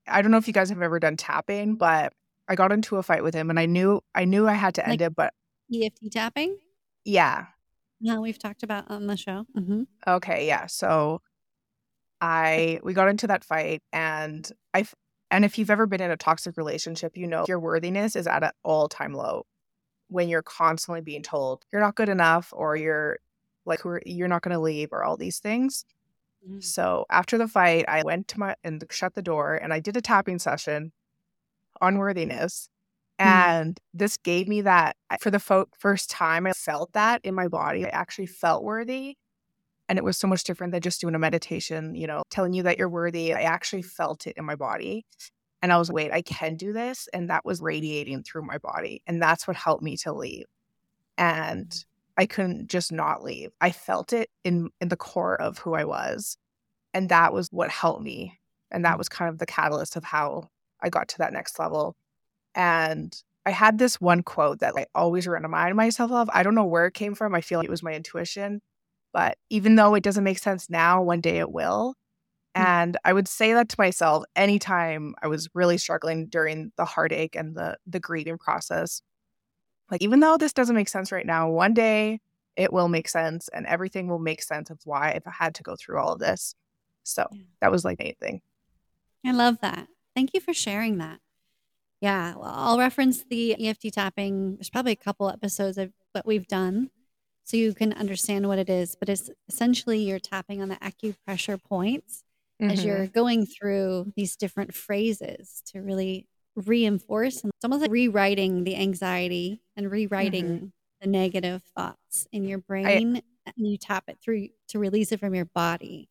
I 0.08 0.22
don't 0.22 0.32
know 0.32 0.38
if 0.38 0.48
you 0.48 0.54
guys 0.54 0.70
have 0.70 0.82
ever 0.82 1.00
done 1.00 1.18
tapping, 1.18 1.76
but 1.76 2.14
I 2.48 2.56
got 2.56 2.72
into 2.72 2.98
a 2.98 3.04
fight 3.04 3.24
with 3.24 3.34
him 3.34 3.50
and 3.50 3.60
I 3.60 3.66
knew, 3.66 4.02
I 4.16 4.26
knew 4.26 4.48
I 4.48 4.54
had 4.54 4.76
to 4.76 4.84
end 4.84 5.02
like 5.02 5.08
it, 5.08 5.16
but 5.16 5.34
EFT 5.74 6.12
tapping? 6.12 6.58
Yeah. 7.06 7.46
Yeah, 8.00 8.20
we've 8.20 8.40
talked 8.40 8.64
about 8.64 8.90
on 8.90 9.08
the 9.08 9.16
show. 9.16 9.46
Mm-hmm. 9.58 9.84
Okay. 10.08 10.48
Yeah. 10.48 10.66
So 10.68 11.22
I, 12.20 12.80
we 12.84 12.94
got 12.94 13.10
into 13.10 13.28
that 13.28 13.44
fight 13.44 13.82
and 13.94 14.50
I, 14.74 14.86
and 15.32 15.46
if 15.46 15.58
you've 15.58 15.70
ever 15.70 15.88
been 15.88 16.02
in 16.02 16.12
a 16.12 16.18
toxic 16.18 16.58
relationship, 16.58 17.16
you 17.16 17.26
know 17.26 17.46
your 17.48 17.60
worthiness 17.60 18.16
is 18.16 18.28
at 18.28 18.44
an 18.44 18.52
all 18.64 18.90
time 18.90 19.14
low 19.14 19.46
when 20.10 20.28
you're 20.28 20.44
constantly 20.44 21.00
being 21.00 21.24
told 21.24 21.64
you're 21.72 21.82
not 21.82 21.96
good 21.96 22.10
enough 22.10 22.50
or 22.52 22.76
you're 22.76 23.18
like 23.66 23.80
you're 24.06 24.28
not 24.28 24.42
going 24.42 24.54
to 24.54 24.60
leave 24.60 24.90
or 24.92 25.04
all 25.04 25.18
these 25.18 25.40
things. 25.40 25.86
Mm. 26.48 26.64
So 26.64 27.06
after 27.10 27.38
the 27.38 27.48
fight, 27.48 27.86
I 27.88 28.04
went 28.04 28.28
to 28.30 28.40
my 28.40 28.56
and 28.64 28.84
shut 28.90 29.16
the 29.16 29.22
door 29.22 29.56
and 29.56 29.74
I 29.74 29.80
did 29.80 29.98
a 29.98 30.02
tapping 30.02 30.40
session 30.40 30.92
on 31.80 31.98
worthiness. 31.98 32.70
Mm. 33.20 33.26
And 33.26 33.80
this 33.94 34.18
gave 34.18 34.48
me 34.48 34.62
that 34.62 34.96
for 35.20 35.32
the 35.32 35.40
fo- 35.40 35.70
first 35.78 36.10
time, 36.10 36.48
I 36.48 36.54
felt 36.54 36.94
that 36.94 37.22
in 37.24 37.36
my 37.36 37.48
body. 37.48 37.86
I 37.86 37.90
actually 37.90 38.28
felt 38.28 38.64
worthy. 38.64 39.18
And 39.90 39.98
it 39.98 40.06
was 40.06 40.18
so 40.18 40.28
much 40.28 40.46
different 40.46 40.72
than 40.72 40.82
just 40.82 41.02
doing 41.02 41.16
a 41.16 41.20
meditation, 41.20 41.96
you 41.96 42.08
know, 42.08 42.24
telling 42.30 42.54
you 42.54 42.64
that 42.64 42.78
you're 42.78 42.90
worthy. 42.90 43.34
I 43.34 43.42
actually 43.42 43.82
felt 43.82 44.26
it 44.26 44.38
in 44.38 44.46
my 44.46 44.56
body. 44.56 45.06
And 45.62 45.72
I 45.72 45.78
was, 45.78 45.92
wait, 45.92 46.12
I 46.12 46.22
can 46.22 46.56
do 46.56 46.72
this. 46.72 47.10
And 47.14 47.30
that 47.30 47.46
was 47.46 47.62
radiating 47.62 48.24
through 48.24 48.44
my 48.44 48.58
body. 48.58 49.02
And 49.06 49.22
that's 49.22 49.48
what 49.48 49.58
helped 49.58 49.84
me 49.84 49.98
to 49.98 50.14
leave. 50.14 50.46
And 51.18 51.72
I 52.22 52.28
couldn't 52.28 52.68
just 52.68 52.92
not 52.92 53.24
leave. 53.24 53.50
I 53.62 53.72
felt 53.72 54.14
it 54.14 54.30
in 54.44 54.70
in 54.80 54.90
the 54.90 54.96
core 54.96 55.42
of 55.42 55.58
who 55.58 55.74
I 55.74 55.86
was. 55.86 56.38
And 56.94 57.10
that 57.10 57.34
was 57.34 57.50
what 57.52 57.72
helped 57.72 58.04
me. 58.04 58.40
And 58.70 58.86
that 58.86 58.94
mm. 58.94 58.98
was 59.00 59.10
kind 59.10 59.28
of 59.28 59.40
the 59.40 59.48
catalyst 59.48 59.96
of 59.96 60.04
how 60.04 60.52
I 60.80 60.90
got 60.90 61.08
to 61.10 61.18
that 61.18 61.34
next 61.34 61.58
level. 61.58 61.96
And 62.54 63.12
I 63.48 63.50
had 63.50 63.80
this 63.80 64.00
one 64.00 64.22
quote 64.22 64.60
that 64.60 64.76
I 64.78 64.86
always 64.94 65.26
remind 65.26 65.76
myself 65.76 66.12
of. 66.12 66.30
I 66.32 66.44
don't 66.44 66.54
know 66.54 66.64
where 66.64 66.86
it 66.86 66.94
came 66.94 67.16
from. 67.16 67.34
I 67.34 67.42
feel 67.42 67.58
like 67.58 67.68
it 67.68 67.72
was 67.72 67.82
my 67.82 67.94
intuition. 67.94 68.62
But 69.14 69.40
even 69.50 69.76
though 69.76 69.96
it 69.96 70.04
doesn't 70.04 70.24
make 70.24 70.38
sense 70.38 70.70
now, 70.70 71.02
one 71.02 71.22
day 71.22 71.40
it 71.40 71.52
will. 71.52 71.96
Mm. 72.56 72.64
And 72.64 72.98
I 73.04 73.14
would 73.14 73.28
say 73.28 73.54
that 73.54 73.70
to 73.70 73.76
myself 73.80 74.26
anytime 74.36 75.16
I 75.24 75.28
was 75.28 75.50
really 75.56 75.80
struggling 75.80 76.28
during 76.28 76.72
the 76.78 76.86
heartache 76.86 77.36
and 77.36 77.56
the 77.56 77.78
the 77.88 78.00
grieving 78.00 78.38
process. 78.38 79.02
Like, 79.92 80.02
even 80.02 80.22
though 80.22 80.38
this 80.38 80.54
doesn't 80.54 80.76
make 80.76 80.90
sense 80.90 81.12
right 81.12 81.26
now, 81.26 81.50
one 81.50 81.74
day 81.74 82.20
it 82.56 82.72
will 82.72 82.88
make 82.88 83.10
sense 83.10 83.50
and 83.50 83.66
everything 83.66 84.08
will 84.08 84.20
make 84.20 84.42
sense 84.42 84.70
of 84.70 84.80
why 84.86 85.12
if 85.12 85.28
I 85.28 85.32
had 85.32 85.56
to 85.56 85.64
go 85.64 85.76
through 85.76 86.00
all 86.00 86.14
of 86.14 86.20
this. 86.20 86.56
So 87.04 87.28
yeah. 87.32 87.42
that 87.60 87.72
was 87.72 87.84
like 87.84 88.00
anything. 88.00 88.42
I 89.26 89.32
love 89.32 89.60
that. 89.62 89.88
Thank 90.16 90.34
you 90.34 90.40
for 90.40 90.54
sharing 90.54 90.98
that. 90.98 91.20
Yeah, 92.00 92.36
well, 92.36 92.52
I'll 92.52 92.80
reference 92.80 93.24
the 93.24 93.68
EFT 93.68 93.94
tapping. 93.94 94.56
There's 94.56 94.70
probably 94.70 94.94
a 94.94 94.96
couple 94.96 95.30
episodes 95.30 95.78
of 95.78 95.92
what 96.14 96.26
we've 96.26 96.48
done 96.48 96.90
so 97.44 97.58
you 97.58 97.74
can 97.74 97.94
understand 97.94 98.48
what 98.48 98.60
it 98.60 98.70
is. 98.70 98.96
But 98.96 99.10
it's 99.10 99.30
essentially 99.48 100.00
you're 100.00 100.20
tapping 100.20 100.62
on 100.62 100.70
the 100.70 100.78
acupressure 100.78 101.62
points 101.62 102.24
mm-hmm. 102.62 102.72
as 102.72 102.84
you're 102.84 103.08
going 103.08 103.46
through 103.46 104.14
these 104.16 104.36
different 104.36 104.74
phrases 104.74 105.62
to 105.68 105.82
really 105.82 106.28
reinforce 106.56 107.42
and 107.44 107.52
it's 107.56 107.64
almost 107.64 107.82
like 107.82 107.92
rewriting 107.92 108.64
the 108.64 108.76
anxiety 108.76 109.62
and 109.76 109.90
rewriting 109.90 110.46
mm-hmm. 110.46 110.66
the 111.02 111.08
negative 111.08 111.62
thoughts 111.76 112.28
in 112.32 112.46
your 112.46 112.58
brain 112.58 112.86
I, 112.88 113.52
and 113.56 113.68
you 113.68 113.78
tap 113.78 114.06
it 114.08 114.20
through 114.24 114.50
to 114.70 114.80
release 114.80 115.12
it 115.12 115.20
from 115.20 115.34
your 115.34 115.46
body 115.46 116.10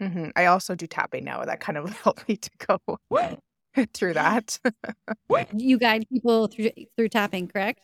mm-hmm. 0.00 0.30
i 0.34 0.46
also 0.46 0.74
do 0.74 0.86
tapping 0.86 1.24
now 1.24 1.44
that 1.44 1.60
kind 1.60 1.78
of 1.78 1.90
helped 2.02 2.28
me 2.28 2.36
to 2.36 2.50
go 2.66 2.98
through 3.94 4.14
that 4.14 4.58
you 5.56 5.78
guide 5.78 6.06
people 6.08 6.48
through 6.48 6.70
through 6.96 7.08
tapping 7.08 7.46
correct 7.46 7.80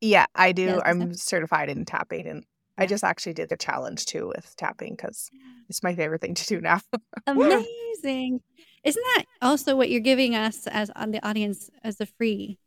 yeah 0.00 0.26
i 0.34 0.52
do 0.52 0.62
yes. 0.62 0.80
i'm 0.84 1.12
certified 1.14 1.68
in 1.68 1.84
tapping 1.84 2.26
and 2.26 2.44
I 2.78 2.86
just 2.86 3.04
actually 3.04 3.34
did 3.34 3.48
the 3.48 3.56
challenge 3.56 4.06
too 4.06 4.28
with 4.28 4.54
tapping 4.56 4.94
because 4.94 5.30
it's 5.68 5.82
my 5.82 5.94
favorite 5.94 6.20
thing 6.20 6.34
to 6.34 6.46
do 6.46 6.60
now. 6.60 6.80
Amazing. 7.26 8.40
Isn't 8.84 9.04
that 9.16 9.24
also 9.40 9.76
what 9.76 9.90
you're 9.90 10.00
giving 10.00 10.34
us 10.34 10.66
as 10.66 10.90
on 10.96 11.12
the 11.12 11.24
audience 11.26 11.70
as 11.84 12.00
a 12.00 12.06
free 12.06 12.58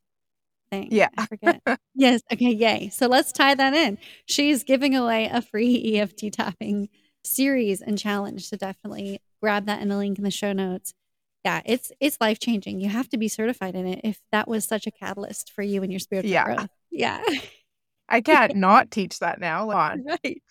thing? 0.71 0.87
Yeah. 0.91 1.09
I 1.17 1.25
forget. 1.25 1.61
yes. 1.95 2.21
Okay. 2.31 2.51
Yay. 2.51 2.89
So 2.89 3.07
let's 3.07 3.31
tie 3.31 3.55
that 3.55 3.73
in. 3.73 3.97
She's 4.25 4.63
giving 4.63 4.95
away 4.95 5.29
a 5.31 5.41
free 5.41 5.97
EFT 5.99 6.31
tapping 6.31 6.89
series 7.23 7.81
and 7.81 7.97
challenge. 7.97 8.47
So 8.47 8.55
definitely 8.57 9.19
grab 9.41 9.65
that 9.65 9.81
in 9.81 9.89
the 9.89 9.97
link 9.97 10.17
in 10.17 10.23
the 10.23 10.31
show 10.31 10.53
notes. 10.53 10.93
Yeah, 11.43 11.61
it's 11.65 11.91
it's 11.99 12.17
life 12.19 12.39
changing. 12.39 12.79
You 12.79 12.89
have 12.89 13.07
to 13.09 13.17
be 13.17 13.27
certified 13.27 13.75
in 13.75 13.85
it 13.85 14.01
if 14.03 14.19
that 14.31 14.47
was 14.47 14.65
such 14.65 14.87
a 14.87 14.91
catalyst 14.91 15.51
for 15.51 15.61
you 15.61 15.83
and 15.83 15.91
your 15.91 15.99
spiritual 15.99 16.31
yeah. 16.31 16.55
growth. 16.55 16.69
Yeah. 16.89 17.21
I 18.09 18.21
can't 18.21 18.55
not 18.55 18.89
teach 18.89 19.19
that 19.19 19.39
now. 19.39 19.69
On. 19.69 20.03
Right. 20.05 20.41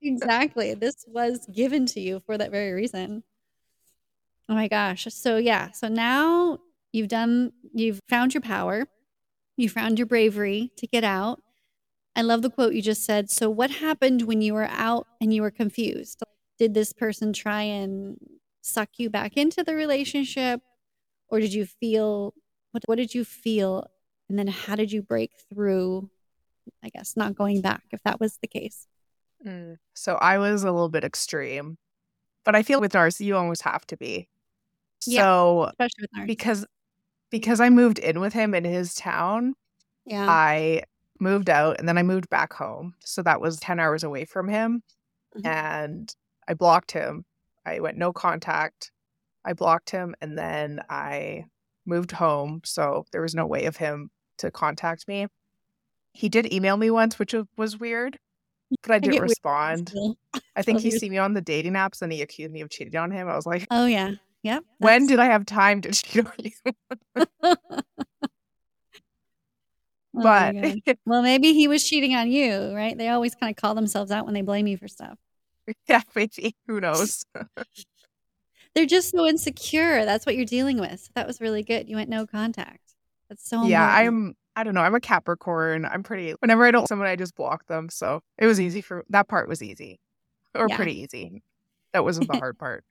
Exactly. 0.00 0.74
this 0.74 1.04
was 1.06 1.46
given 1.54 1.86
to 1.86 2.00
you 2.00 2.20
for 2.26 2.36
that 2.36 2.50
very 2.50 2.72
reason. 2.72 3.22
Oh 4.48 4.54
my 4.54 4.68
gosh. 4.68 5.06
So 5.10 5.36
yeah. 5.36 5.70
So 5.72 5.88
now 5.88 6.58
you've 6.92 7.08
done 7.08 7.52
you've 7.72 8.00
found 8.08 8.34
your 8.34 8.40
power. 8.40 8.86
You 9.56 9.68
found 9.68 9.98
your 9.98 10.06
bravery 10.06 10.72
to 10.76 10.86
get 10.86 11.04
out. 11.04 11.40
I 12.14 12.22
love 12.22 12.42
the 12.42 12.50
quote 12.50 12.74
you 12.74 12.82
just 12.82 13.04
said. 13.04 13.30
So 13.30 13.48
what 13.48 13.70
happened 13.70 14.22
when 14.22 14.42
you 14.42 14.54
were 14.54 14.68
out 14.70 15.06
and 15.20 15.32
you 15.32 15.42
were 15.42 15.50
confused? 15.50 16.22
Did 16.58 16.74
this 16.74 16.92
person 16.92 17.32
try 17.32 17.62
and 17.62 18.16
suck 18.60 18.90
you 18.98 19.10
back 19.10 19.36
into 19.36 19.64
the 19.64 19.74
relationship 19.74 20.60
or 21.28 21.40
did 21.40 21.52
you 21.52 21.66
feel 21.66 22.32
what 22.70 22.82
what 22.86 22.96
did 22.96 23.12
you 23.12 23.24
feel 23.24 23.86
and 24.28 24.38
then 24.38 24.46
how 24.46 24.76
did 24.76 24.92
you 24.92 25.02
break 25.02 25.32
through 25.52 26.08
I 26.82 26.88
guess, 26.88 27.16
not 27.16 27.34
going 27.34 27.60
back 27.60 27.84
if 27.90 28.02
that 28.04 28.20
was 28.20 28.38
the 28.38 28.46
case. 28.46 28.86
Mm. 29.46 29.78
So 29.94 30.14
I 30.16 30.38
was 30.38 30.62
a 30.62 30.70
little 30.70 30.88
bit 30.88 31.04
extreme, 31.04 31.78
but 32.44 32.54
I 32.54 32.62
feel 32.62 32.80
with 32.80 32.92
Darcy, 32.92 33.24
you 33.24 33.36
almost 33.36 33.62
have 33.62 33.86
to 33.88 33.96
be. 33.96 34.28
So, 35.00 35.10
yeah, 35.10 35.68
especially 35.70 36.02
with 36.02 36.10
Darcy. 36.12 36.26
because 36.26 36.66
because 37.30 37.60
I 37.60 37.70
moved 37.70 37.98
in 37.98 38.20
with 38.20 38.32
him 38.32 38.54
in 38.54 38.64
his 38.64 38.94
town, 38.94 39.54
yeah, 40.04 40.28
I 40.28 40.82
moved 41.18 41.48
out 41.48 41.78
and 41.78 41.88
then 41.88 41.98
I 41.98 42.02
moved 42.02 42.28
back 42.28 42.52
home. 42.52 42.94
So 43.00 43.22
that 43.22 43.40
was 43.40 43.58
ten 43.58 43.80
hours 43.80 44.04
away 44.04 44.24
from 44.24 44.48
him, 44.48 44.82
mm-hmm. 45.36 45.46
and 45.46 46.14
I 46.46 46.54
blocked 46.54 46.92
him. 46.92 47.24
I 47.64 47.80
went 47.80 47.96
no 47.96 48.12
contact. 48.12 48.92
I 49.44 49.54
blocked 49.54 49.90
him, 49.90 50.14
and 50.20 50.38
then 50.38 50.80
I 50.88 51.46
moved 51.86 52.12
home. 52.12 52.60
So 52.64 53.06
there 53.12 53.22
was 53.22 53.34
no 53.34 53.46
way 53.46 53.64
of 53.64 53.76
him 53.76 54.10
to 54.38 54.50
contact 54.50 55.08
me. 55.08 55.26
He 56.12 56.28
did 56.28 56.52
email 56.52 56.76
me 56.76 56.90
once, 56.90 57.18
which 57.18 57.34
was 57.56 57.78
weird, 57.78 58.18
but 58.82 58.92
I 58.92 58.98
didn't 58.98 59.18
I 59.18 59.22
respond. 59.22 59.92
I 60.56 60.62
think 60.62 60.80
he 60.80 60.90
see 60.90 61.10
me 61.10 61.18
on 61.18 61.34
the 61.34 61.40
dating 61.40 61.74
apps 61.74 62.02
and 62.02 62.12
he 62.12 62.22
accused 62.22 62.52
me 62.52 62.60
of 62.60 62.70
cheating 62.70 62.96
on 62.96 63.10
him. 63.10 63.28
I 63.28 63.36
was 63.36 63.46
like, 63.46 63.66
"Oh 63.70 63.86
yeah, 63.86 64.12
yep." 64.42 64.64
When 64.78 65.06
did 65.06 65.18
I 65.18 65.26
have 65.26 65.46
time 65.46 65.80
to 65.82 65.90
cheat 65.92 66.26
on 66.26 66.32
you? 66.38 67.56
Oh 70.14 70.22
but 70.22 70.54
well, 71.06 71.22
maybe 71.22 71.54
he 71.54 71.68
was 71.68 71.88
cheating 71.88 72.14
on 72.14 72.30
you, 72.30 72.74
right? 72.74 72.96
They 72.96 73.08
always 73.08 73.34
kind 73.34 73.50
of 73.50 73.56
call 73.56 73.74
themselves 73.74 74.10
out 74.10 74.26
when 74.26 74.34
they 74.34 74.42
blame 74.42 74.66
you 74.66 74.76
for 74.76 74.86
stuff. 74.86 75.16
Yeah, 75.88 76.02
maybe. 76.14 76.54
Who 76.66 76.80
knows? 76.82 77.24
They're 78.74 78.84
just 78.84 79.10
so 79.10 79.26
insecure. 79.26 80.04
That's 80.04 80.26
what 80.26 80.36
you're 80.36 80.44
dealing 80.44 80.78
with. 80.78 81.00
So 81.00 81.10
that 81.14 81.26
was 81.26 81.40
really 81.40 81.62
good. 81.62 81.88
You 81.88 81.96
went 81.96 82.10
no 82.10 82.26
contact. 82.26 82.94
That's 83.30 83.48
so 83.48 83.66
yeah. 83.66 83.86
I'm 83.86 84.34
I 84.54 84.64
don't 84.64 84.74
know. 84.74 84.82
I'm 84.82 84.94
a 84.94 85.00
Capricorn. 85.00 85.84
I'm 85.84 86.02
pretty 86.02 86.32
whenever 86.40 86.64
I 86.64 86.70
don't 86.70 86.86
someone 86.88 87.08
I 87.08 87.16
just 87.16 87.34
block 87.34 87.66
them. 87.66 87.88
So 87.88 88.20
it 88.38 88.46
was 88.46 88.60
easy 88.60 88.80
for 88.82 89.04
that 89.08 89.28
part 89.28 89.48
was 89.48 89.62
easy. 89.62 89.98
Or 90.54 90.68
Yeah. 90.68 90.76
pretty 90.76 91.00
easy. 91.00 91.42
That 91.92 92.04
wasn't 92.04 92.28
the 92.28 92.36
hard 92.38 92.58
part. 92.58 92.84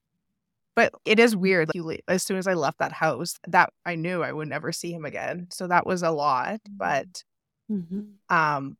But 0.76 0.94
it 1.06 1.20
is 1.20 1.36
weird. 1.36 1.70
Like, 1.76 2.02
as 2.08 2.24
soon 2.24 2.38
as 2.38 2.48
I 2.48 2.54
left 2.54 2.80
that 2.80 2.94
house, 2.94 3.38
that 3.48 3.72
I 3.86 3.96
knew 3.96 4.24
I 4.24 4.32
would 4.32 4.48
never 4.48 4.72
see 4.72 4.92
him 4.92 5.06
again. 5.06 5.48
So 5.52 5.68
that 5.68 5.86
was 5.86 6.02
a 6.02 6.12
lot. 6.12 6.62
But 6.70 7.24
Mhm. 7.70 8.14
um 8.30 8.78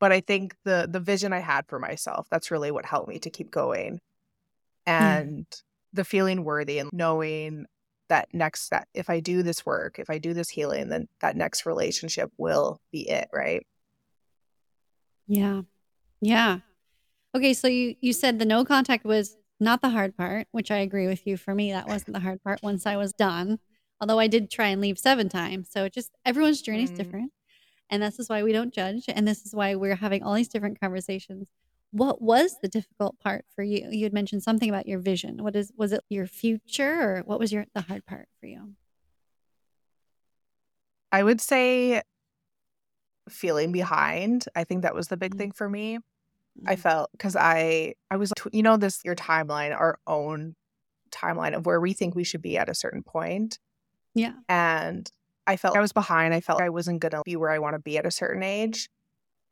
but 0.00 0.12
I 0.12 0.20
think 0.20 0.54
the 0.64 0.86
the 0.90 1.00
vision 1.00 1.32
I 1.32 1.38
had 1.38 1.66
for 1.66 1.78
myself, 1.78 2.26
that's 2.30 2.50
really 2.50 2.70
what 2.70 2.84
helped 2.84 3.08
me 3.08 3.18
to 3.20 3.30
keep 3.30 3.50
going. 3.50 4.00
And 4.86 5.46
the 5.94 6.04
feeling 6.04 6.44
worthy 6.44 6.78
and 6.78 6.90
knowing 6.92 7.64
that 8.08 8.28
next 8.32 8.68
that 8.70 8.88
if 8.94 9.08
I 9.08 9.20
do 9.20 9.42
this 9.42 9.64
work, 9.64 9.98
if 9.98 10.10
I 10.10 10.18
do 10.18 10.34
this 10.34 10.48
healing, 10.48 10.88
then 10.88 11.08
that 11.20 11.36
next 11.36 11.66
relationship 11.66 12.30
will 12.36 12.80
be 12.92 13.08
it, 13.08 13.28
right? 13.32 13.66
Yeah. 15.26 15.62
Yeah. 16.20 16.58
Okay, 17.34 17.54
so 17.54 17.66
you 17.66 17.96
you 18.00 18.12
said 18.12 18.38
the 18.38 18.44
no 18.44 18.64
contact 18.64 19.04
was 19.04 19.36
not 19.60 19.82
the 19.82 19.90
hard 19.90 20.16
part, 20.16 20.46
which 20.52 20.70
I 20.70 20.78
agree 20.78 21.06
with 21.06 21.26
you. 21.26 21.36
For 21.36 21.54
me, 21.54 21.72
that 21.72 21.88
wasn't 21.88 22.14
the 22.14 22.20
hard 22.20 22.42
part 22.42 22.60
once 22.62 22.86
I 22.86 22.96
was 22.96 23.12
done. 23.12 23.58
Although 24.00 24.18
I 24.18 24.26
did 24.26 24.50
try 24.50 24.68
and 24.68 24.80
leave 24.80 24.98
seven 24.98 25.28
times. 25.28 25.70
So 25.70 25.84
it 25.84 25.92
just 25.94 26.10
everyone's 26.24 26.60
journey 26.62 26.84
is 26.84 26.90
Mm. 26.90 26.96
different. 26.96 27.32
And 27.90 28.02
this 28.02 28.18
is 28.18 28.28
why 28.28 28.42
we 28.42 28.52
don't 28.52 28.74
judge. 28.74 29.04
And 29.08 29.26
this 29.26 29.44
is 29.46 29.54
why 29.54 29.74
we're 29.74 29.96
having 29.96 30.22
all 30.22 30.34
these 30.34 30.48
different 30.48 30.80
conversations. 30.80 31.48
What 31.94 32.20
was 32.20 32.56
the 32.60 32.66
difficult 32.66 33.20
part 33.20 33.44
for 33.54 33.62
you? 33.62 33.86
You 33.88 34.02
had 34.02 34.12
mentioned 34.12 34.42
something 34.42 34.68
about 34.68 34.88
your 34.88 34.98
vision. 34.98 35.44
What 35.44 35.54
is 35.54 35.72
was 35.76 35.92
it 35.92 36.00
your 36.08 36.26
future 36.26 37.00
or 37.18 37.22
what 37.24 37.38
was 37.38 37.52
your 37.52 37.66
the 37.72 37.82
hard 37.82 38.04
part 38.04 38.26
for 38.40 38.46
you? 38.46 38.74
I 41.12 41.22
would 41.22 41.40
say 41.40 42.02
feeling 43.28 43.70
behind. 43.70 44.46
I 44.56 44.64
think 44.64 44.82
that 44.82 44.96
was 44.96 45.06
the 45.06 45.16
big 45.16 45.34
Mm. 45.36 45.38
thing 45.38 45.52
for 45.52 45.68
me. 45.68 45.98
I 46.66 46.74
Mm. 46.74 46.78
felt 46.80 47.12
because 47.12 47.36
I 47.36 47.94
I 48.10 48.16
was 48.16 48.32
you 48.52 48.64
know 48.64 48.76
this 48.76 49.04
your 49.04 49.14
timeline, 49.14 49.72
our 49.72 50.00
own 50.08 50.56
timeline 51.12 51.54
of 51.54 51.64
where 51.64 51.80
we 51.80 51.92
think 51.92 52.16
we 52.16 52.24
should 52.24 52.42
be 52.42 52.58
at 52.58 52.68
a 52.68 52.74
certain 52.74 53.04
point. 53.04 53.60
Yeah. 54.14 54.34
and 54.48 55.08
I 55.46 55.56
felt 55.56 55.76
I 55.76 55.80
was 55.80 55.92
behind. 55.92 56.32
I 56.34 56.40
felt 56.40 56.60
I 56.60 56.70
wasn't 56.70 57.00
going 57.00 57.12
to 57.12 57.22
be 57.24 57.36
where 57.36 57.50
I 57.50 57.58
want 57.60 57.74
to 57.74 57.78
be 57.80 57.98
at 57.98 58.06
a 58.06 58.10
certain 58.10 58.42
age. 58.42 58.88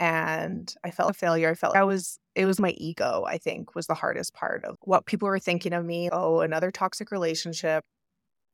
And 0.02 0.75
I 0.82 0.90
felt 0.90 1.11
a 1.11 1.14
failure. 1.14 1.49
I 1.49 1.54
felt 1.54 1.76
I 1.76 1.85
was, 1.85 2.18
it 2.35 2.44
was 2.44 2.59
my 2.59 2.71
ego, 2.71 3.25
I 3.25 3.38
think, 3.38 3.76
was 3.76 3.87
the 3.87 3.94
hardest 3.94 4.35
part 4.35 4.64
of 4.64 4.76
what 4.80 5.06
people 5.06 5.28
were 5.28 5.38
thinking 5.38 5.73
of 5.73 5.85
me. 5.85 6.09
Oh, 6.11 6.40
another 6.40 6.73
toxic 6.73 7.12
relationship, 7.12 7.85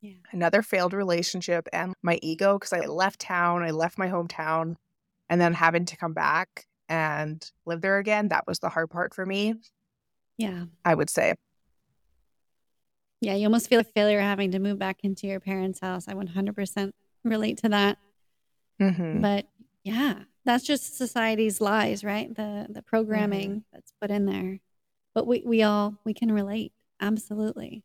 Yeah. 0.02 0.16
another 0.30 0.60
failed 0.60 0.92
relationship, 0.92 1.66
and 1.72 1.94
my 2.02 2.18
ego, 2.20 2.58
because 2.58 2.74
I 2.74 2.80
left 2.80 3.20
town, 3.20 3.62
I 3.62 3.70
left 3.70 3.96
my 3.96 4.08
hometown, 4.08 4.76
and 5.30 5.40
then 5.40 5.54
having 5.54 5.86
to 5.86 5.96
come 5.96 6.12
back 6.12 6.66
and 6.86 7.50
live 7.64 7.80
there 7.80 7.96
again. 7.96 8.28
That 8.28 8.46
was 8.46 8.58
the 8.58 8.68
hard 8.68 8.90
part 8.90 9.14
for 9.14 9.24
me, 9.24 9.54
Yeah. 10.36 10.66
I 10.84 10.94
would 10.94 11.08
say. 11.08 11.32
Yeah, 13.22 13.36
you 13.36 13.46
almost 13.46 13.70
feel 13.70 13.78
like 13.78 13.94
failure 13.94 14.20
having 14.20 14.50
to 14.50 14.58
move 14.58 14.78
back 14.78 14.98
into 15.02 15.26
your 15.26 15.40
parents' 15.40 15.80
house. 15.80 16.08
I 16.08 16.12
100% 16.12 16.92
relate 17.24 17.56
to 17.58 17.70
that. 17.70 17.96
hmm 18.78 19.22
But 19.22 19.46
yeah, 19.82 20.24
that's 20.44 20.64
just 20.64 20.96
society's 20.96 21.60
lies, 21.60 22.04
right? 22.04 22.34
The 22.34 22.66
the 22.68 22.82
programming 22.82 23.64
that's 23.72 23.92
put 24.00 24.10
in 24.10 24.26
there. 24.26 24.60
But 25.14 25.26
we 25.26 25.42
we 25.44 25.62
all 25.62 25.94
we 26.04 26.14
can 26.14 26.32
relate. 26.32 26.72
Absolutely. 27.00 27.84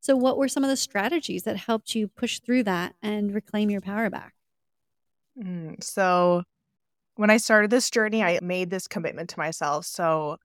So 0.00 0.16
what 0.16 0.38
were 0.38 0.48
some 0.48 0.62
of 0.62 0.70
the 0.70 0.76
strategies 0.76 1.42
that 1.44 1.56
helped 1.56 1.94
you 1.94 2.06
push 2.06 2.38
through 2.38 2.62
that 2.64 2.94
and 3.02 3.34
reclaim 3.34 3.70
your 3.70 3.80
power 3.80 4.08
back? 4.08 4.34
Mm, 5.38 5.82
So 5.82 6.44
when 7.16 7.30
I 7.30 7.38
started 7.38 7.70
this 7.70 7.90
journey, 7.90 8.22
I 8.22 8.38
made 8.42 8.70
this 8.70 8.86
commitment 8.86 9.30
to 9.30 9.38
myself. 9.38 9.86
So 9.86 10.36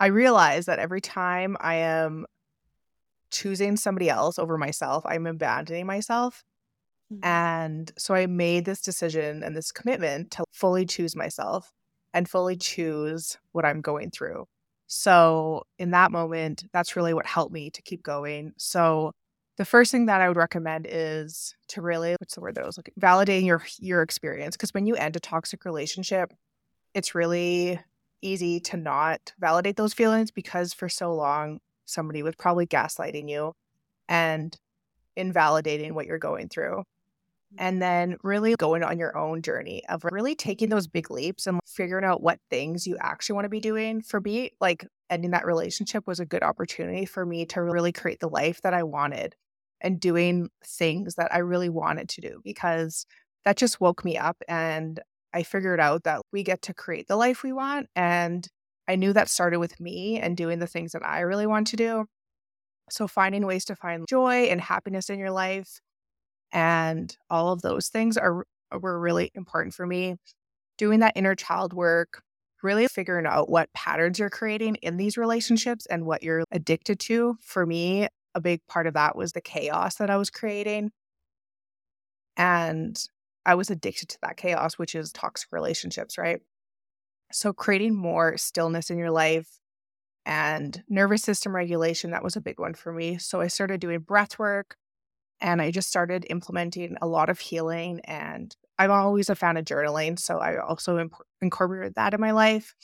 I 0.00 0.06
realized 0.06 0.66
that 0.66 0.78
every 0.78 1.00
time 1.00 1.56
I 1.60 1.76
am 1.76 2.26
choosing 3.30 3.76
somebody 3.76 4.08
else 4.08 4.38
over 4.38 4.58
myself, 4.58 5.04
I'm 5.06 5.26
abandoning 5.26 5.86
myself. 5.86 6.42
Mhm. 7.14 7.20
And 7.22 7.92
so 7.98 8.14
I 8.14 8.26
made 8.26 8.64
this 8.64 8.80
decision 8.80 9.42
and 9.42 9.56
this 9.56 9.72
commitment 9.72 10.30
to 10.32 10.44
fully 10.52 10.86
choose 10.86 11.16
myself 11.16 11.72
and 12.12 12.28
fully 12.28 12.56
choose 12.56 13.38
what 13.52 13.64
I'm 13.64 13.80
going 13.80 14.10
through. 14.10 14.46
So 14.86 15.64
in 15.78 15.90
that 15.92 16.12
moment, 16.12 16.64
that's 16.72 16.96
really 16.96 17.14
what 17.14 17.26
helped 17.26 17.52
me 17.52 17.70
to 17.70 17.82
keep 17.82 18.02
going. 18.02 18.52
So 18.58 19.12
the 19.56 19.64
first 19.64 19.90
thing 19.92 20.06
that 20.06 20.20
I 20.20 20.28
would 20.28 20.36
recommend 20.36 20.86
is 20.88 21.54
to 21.68 21.82
really 21.82 22.16
what's 22.20 22.34
the 22.34 22.40
word 22.40 22.54
that 22.56 22.64
I 22.64 22.66
was 22.66 22.76
looking 22.76 22.94
validating 23.00 23.46
your 23.46 23.62
your 23.78 24.02
experience 24.02 24.56
because 24.56 24.74
when 24.74 24.86
you 24.86 24.94
end 24.96 25.16
a 25.16 25.20
toxic 25.20 25.64
relationship, 25.64 26.32
it's 26.94 27.14
really 27.14 27.80
easy 28.22 28.60
to 28.60 28.76
not 28.76 29.32
validate 29.40 29.76
those 29.76 29.94
feelings 29.94 30.30
because 30.30 30.72
for 30.74 30.88
so 30.88 31.14
long 31.14 31.60
somebody 31.86 32.22
was 32.22 32.34
probably 32.36 32.66
gaslighting 32.66 33.28
you 33.30 33.52
and 34.08 34.56
invalidating 35.16 35.94
what 35.94 36.06
you're 36.06 36.18
going 36.18 36.48
through 36.48 36.84
and 37.58 37.80
then 37.80 38.16
really 38.22 38.54
going 38.56 38.82
on 38.82 38.98
your 38.98 39.16
own 39.16 39.42
journey 39.42 39.82
of 39.88 40.04
really 40.04 40.34
taking 40.34 40.68
those 40.68 40.86
big 40.86 41.10
leaps 41.10 41.46
and 41.46 41.60
figuring 41.66 42.04
out 42.04 42.22
what 42.22 42.38
things 42.50 42.86
you 42.86 42.96
actually 43.00 43.34
want 43.34 43.44
to 43.44 43.50
be 43.50 43.60
doing. 43.60 44.02
For 44.02 44.20
me, 44.20 44.50
like 44.60 44.86
ending 45.10 45.32
that 45.32 45.46
relationship 45.46 46.06
was 46.06 46.20
a 46.20 46.26
good 46.26 46.42
opportunity 46.42 47.04
for 47.06 47.24
me 47.24 47.46
to 47.46 47.62
really 47.62 47.92
create 47.92 48.20
the 48.20 48.28
life 48.28 48.60
that 48.62 48.74
I 48.74 48.82
wanted 48.82 49.34
and 49.80 50.00
doing 50.00 50.48
things 50.64 51.16
that 51.16 51.32
I 51.34 51.38
really 51.38 51.68
wanted 51.68 52.08
to 52.10 52.20
do 52.20 52.40
because 52.42 53.06
that 53.44 53.56
just 53.56 53.80
woke 53.80 54.04
me 54.04 54.16
up 54.16 54.36
and 54.48 55.00
I 55.32 55.42
figured 55.42 55.80
out 55.80 56.04
that 56.04 56.22
we 56.32 56.42
get 56.42 56.62
to 56.62 56.74
create 56.74 57.08
the 57.08 57.16
life 57.16 57.42
we 57.42 57.52
want. 57.52 57.88
And 57.94 58.48
I 58.88 58.96
knew 58.96 59.12
that 59.12 59.28
started 59.28 59.58
with 59.58 59.78
me 59.80 60.18
and 60.20 60.36
doing 60.36 60.58
the 60.58 60.66
things 60.66 60.92
that 60.92 61.04
I 61.04 61.20
really 61.20 61.46
want 61.46 61.66
to 61.68 61.76
do. 61.76 62.06
So 62.90 63.06
finding 63.08 63.46
ways 63.46 63.64
to 63.66 63.76
find 63.76 64.06
joy 64.08 64.44
and 64.44 64.60
happiness 64.60 65.10
in 65.10 65.18
your 65.18 65.30
life 65.30 65.80
and 66.54 67.14
all 67.28 67.52
of 67.52 67.62
those 67.62 67.88
things 67.88 68.16
are 68.16 68.46
uh, 68.72 68.78
were 68.78 68.98
really 68.98 69.30
important 69.34 69.74
for 69.74 69.86
me. 69.86 70.16
Doing 70.78 71.00
that 71.00 71.12
inner 71.16 71.34
child 71.34 71.74
work, 71.74 72.22
really 72.62 72.86
figuring 72.88 73.26
out 73.26 73.50
what 73.50 73.72
patterns 73.74 74.18
you're 74.18 74.30
creating 74.30 74.76
in 74.76 74.96
these 74.96 75.18
relationships 75.18 75.84
and 75.86 76.06
what 76.06 76.22
you're 76.22 76.44
addicted 76.50 77.00
to. 77.00 77.36
For 77.42 77.66
me, 77.66 78.08
a 78.34 78.40
big 78.40 78.60
part 78.68 78.86
of 78.86 78.94
that 78.94 79.16
was 79.16 79.32
the 79.32 79.40
chaos 79.40 79.96
that 79.96 80.10
I 80.10 80.16
was 80.16 80.30
creating. 80.30 80.90
And 82.36 83.00
I 83.46 83.54
was 83.56 83.70
addicted 83.70 84.08
to 84.10 84.18
that 84.22 84.36
chaos, 84.36 84.78
which 84.78 84.94
is 84.94 85.12
toxic 85.12 85.52
relationships, 85.52 86.16
right? 86.16 86.40
So 87.32 87.52
creating 87.52 87.94
more 87.96 88.36
stillness 88.36 88.90
in 88.90 88.98
your 88.98 89.10
life 89.10 89.48
and 90.26 90.82
nervous 90.88 91.22
system 91.22 91.54
regulation, 91.54 92.12
that 92.12 92.24
was 92.24 92.36
a 92.36 92.40
big 92.40 92.58
one 92.58 92.74
for 92.74 92.92
me. 92.92 93.18
So 93.18 93.40
I 93.40 93.48
started 93.48 93.80
doing 93.80 94.00
breath 94.00 94.38
work 94.38 94.76
and 95.40 95.60
I 95.60 95.70
just 95.70 95.88
started 95.88 96.26
implementing 96.30 96.96
a 97.00 97.06
lot 97.06 97.28
of 97.28 97.38
healing. 97.38 98.00
And 98.04 98.54
I'm 98.78 98.90
always 98.90 99.30
a 99.30 99.34
fan 99.34 99.56
of 99.56 99.64
journaling. 99.64 100.18
So 100.18 100.38
I 100.38 100.58
also 100.58 100.98
imp- 100.98 101.14
incorporated 101.40 101.94
that 101.96 102.14
in 102.14 102.20
my 102.20 102.32
life 102.32 102.74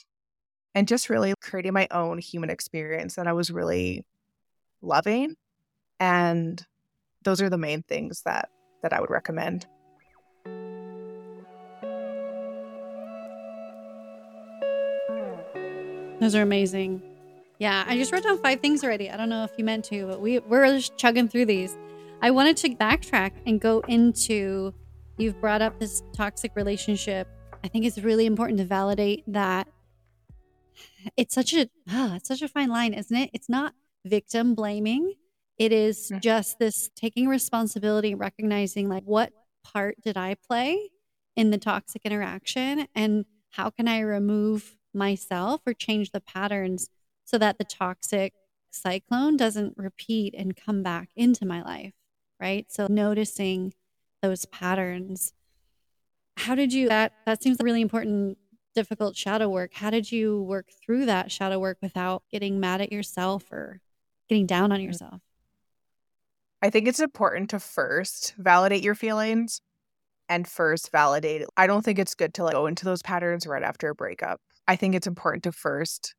and 0.75 0.87
just 0.87 1.09
really 1.09 1.33
creating 1.41 1.73
my 1.73 1.87
own 1.91 2.17
human 2.17 2.49
experience 2.49 3.15
that 3.15 3.27
I 3.27 3.33
was 3.33 3.51
really 3.51 4.05
loving. 4.81 5.35
And 5.99 6.63
those 7.23 7.41
are 7.41 7.49
the 7.49 7.57
main 7.57 7.83
things 7.83 8.23
that 8.25 8.49
that 8.81 8.93
I 8.93 8.99
would 8.99 9.11
recommend. 9.11 9.67
Those 16.19 16.35
are 16.35 16.41
amazing. 16.41 17.01
Yeah, 17.59 17.83
I 17.87 17.97
just 17.97 18.11
wrote 18.11 18.23
down 18.23 18.39
five 18.39 18.59
things 18.59 18.83
already. 18.83 19.09
I 19.09 19.17
don't 19.17 19.29
know 19.29 19.43
if 19.43 19.51
you 19.57 19.63
meant 19.63 19.85
to, 19.85 20.07
but 20.07 20.21
we 20.21 20.39
we're 20.39 20.65
just 20.67 20.97
chugging 20.97 21.27
through 21.27 21.45
these. 21.45 21.77
I 22.21 22.31
wanted 22.31 22.57
to 22.57 22.69
backtrack 22.75 23.31
and 23.45 23.59
go 23.59 23.79
into 23.87 24.73
you've 25.17 25.39
brought 25.41 25.61
up 25.61 25.79
this 25.79 26.01
toxic 26.15 26.55
relationship. 26.55 27.27
I 27.63 27.67
think 27.67 27.85
it's 27.85 27.97
really 27.99 28.25
important 28.25 28.59
to 28.59 28.65
validate 28.65 29.23
that 29.27 29.67
it's 31.17 31.33
such 31.33 31.53
a 31.53 31.67
ah, 31.89 32.15
it's 32.15 32.27
such 32.27 32.41
a 32.41 32.47
fine 32.47 32.69
line, 32.69 32.93
isn't 32.93 33.15
it? 33.15 33.29
It's 33.33 33.49
not 33.49 33.73
victim 34.05 34.55
blaming. 34.55 35.15
It 35.57 35.71
is 35.71 36.11
Mhm. 36.11 36.21
just 36.21 36.59
this 36.59 36.89
taking 36.95 37.27
responsibility, 37.27 38.15
recognizing 38.15 38.87
like 38.89 39.03
what 39.03 39.33
part 39.63 39.99
did 40.01 40.17
I 40.17 40.35
play 40.35 40.89
in 41.35 41.49
the 41.51 41.57
toxic 41.57 42.03
interaction 42.05 42.87
and 42.95 43.25
how 43.51 43.69
can 43.69 43.87
I 43.87 43.99
remove 43.99 44.77
myself 44.93 45.61
or 45.65 45.73
change 45.73 46.11
the 46.11 46.21
patterns 46.21 46.89
so 47.25 47.37
that 47.37 47.57
the 47.57 47.63
toxic 47.63 48.33
cyclone 48.71 49.37
doesn't 49.37 49.75
repeat 49.77 50.33
and 50.37 50.55
come 50.55 50.81
back 50.83 51.09
into 51.15 51.45
my 51.45 51.61
life, 51.61 51.93
right? 52.41 52.65
So 52.71 52.87
noticing 52.89 53.73
those 54.21 54.45
patterns. 54.45 55.33
How 56.37 56.55
did 56.55 56.73
you 56.73 56.89
that 56.89 57.13
that 57.25 57.43
seems 57.43 57.57
really 57.61 57.81
important 57.81 58.37
difficult 58.73 59.17
shadow 59.17 59.49
work. 59.49 59.73
How 59.73 59.89
did 59.89 60.11
you 60.11 60.41
work 60.43 60.69
through 60.83 61.05
that 61.05 61.31
shadow 61.31 61.59
work 61.59 61.77
without 61.81 62.23
getting 62.31 62.59
mad 62.59 62.79
at 62.79 62.91
yourself 62.91 63.51
or 63.51 63.81
getting 64.31 64.45
down 64.45 64.71
on 64.71 64.79
yourself. 64.79 65.19
I 66.61 66.69
think 66.69 66.87
it's 66.87 67.01
important 67.01 67.49
to 67.49 67.59
first 67.59 68.33
validate 68.37 68.81
your 68.81 68.95
feelings 68.95 69.59
and 70.29 70.47
first 70.47 70.89
validate 70.89 71.41
it. 71.41 71.49
I 71.57 71.67
don't 71.67 71.83
think 71.83 71.99
it's 71.99 72.15
good 72.15 72.33
to 72.35 72.45
like 72.45 72.53
go 72.53 72.65
into 72.65 72.85
those 72.85 73.01
patterns 73.01 73.45
right 73.45 73.61
after 73.61 73.89
a 73.89 73.95
breakup. 73.95 74.39
I 74.69 74.77
think 74.77 74.95
it's 74.95 75.07
important 75.07 75.43
to 75.43 75.51
first 75.51 76.15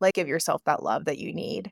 like 0.00 0.14
give 0.14 0.26
yourself 0.26 0.64
that 0.64 0.82
love 0.82 1.04
that 1.04 1.18
you 1.18 1.32
need. 1.32 1.70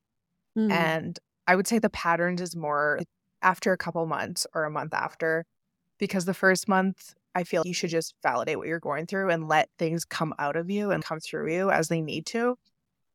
Mm. 0.56 0.70
And 0.70 1.18
I 1.48 1.56
would 1.56 1.66
say 1.66 1.80
the 1.80 1.90
patterns 1.90 2.40
is 2.40 2.54
more 2.54 3.00
after 3.42 3.72
a 3.72 3.79
couple 3.79 4.05
months 4.07 4.46
or 4.55 4.64
a 4.64 4.70
month 4.70 4.94
after 4.94 5.44
because 5.98 6.24
the 6.24 6.35
first 6.35 6.68
month 6.68 7.14
I 7.35 7.44
feel 7.44 7.62
you 7.64 7.74
should 7.74 7.90
just 7.90 8.14
validate 8.22 8.59
what 8.59 8.66
you're 8.66 8.81
going 8.81 9.07
through 9.07 9.31
and 9.31 9.48
let 9.48 9.68
things 9.79 10.05
come 10.05 10.35
out 10.38 10.57
of 10.57 10.68
you 10.68 10.90
and 10.90 11.05
come 11.05 11.20
through 11.20 11.53
you 11.53 11.70
as 11.70 11.88
they 11.88 12.00
need 12.00 12.26
to 12.26 12.57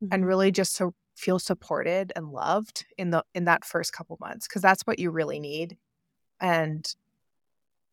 mm-hmm. 0.03 0.07
and 0.11 0.25
really 0.25 0.51
just 0.51 0.77
to 0.77 0.93
feel 1.15 1.39
supported 1.39 2.11
and 2.15 2.29
loved 2.29 2.85
in 2.97 3.09
the 3.09 3.23
in 3.33 3.45
that 3.45 3.65
first 3.65 3.93
couple 3.93 4.17
months 4.19 4.47
because 4.47 4.61
that's 4.61 4.83
what 4.83 4.99
you 4.99 5.11
really 5.11 5.39
need 5.39 5.77
and 6.41 6.95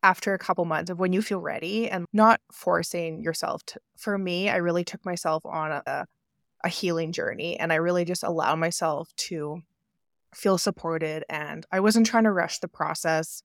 after 0.02 0.34
a 0.34 0.38
couple 0.38 0.64
months 0.64 0.90
of 0.90 0.98
when 0.98 1.12
you 1.12 1.22
feel 1.22 1.40
ready 1.40 1.88
and 1.88 2.04
not 2.12 2.40
forcing 2.50 3.22
yourself 3.22 3.64
to 3.64 3.78
for 3.96 4.18
me 4.18 4.48
i 4.48 4.56
really 4.56 4.82
took 4.82 5.04
myself 5.04 5.46
on 5.46 5.70
a, 5.70 6.06
a 6.64 6.68
healing 6.68 7.12
journey 7.12 7.58
and 7.60 7.72
i 7.72 7.76
really 7.76 8.04
just 8.04 8.24
allowed 8.24 8.56
myself 8.56 9.14
to 9.16 9.62
feel 10.34 10.58
supported 10.58 11.24
and 11.28 11.66
i 11.72 11.80
wasn't 11.80 12.06
trying 12.06 12.24
to 12.24 12.32
rush 12.32 12.58
the 12.58 12.68
process 12.68 13.42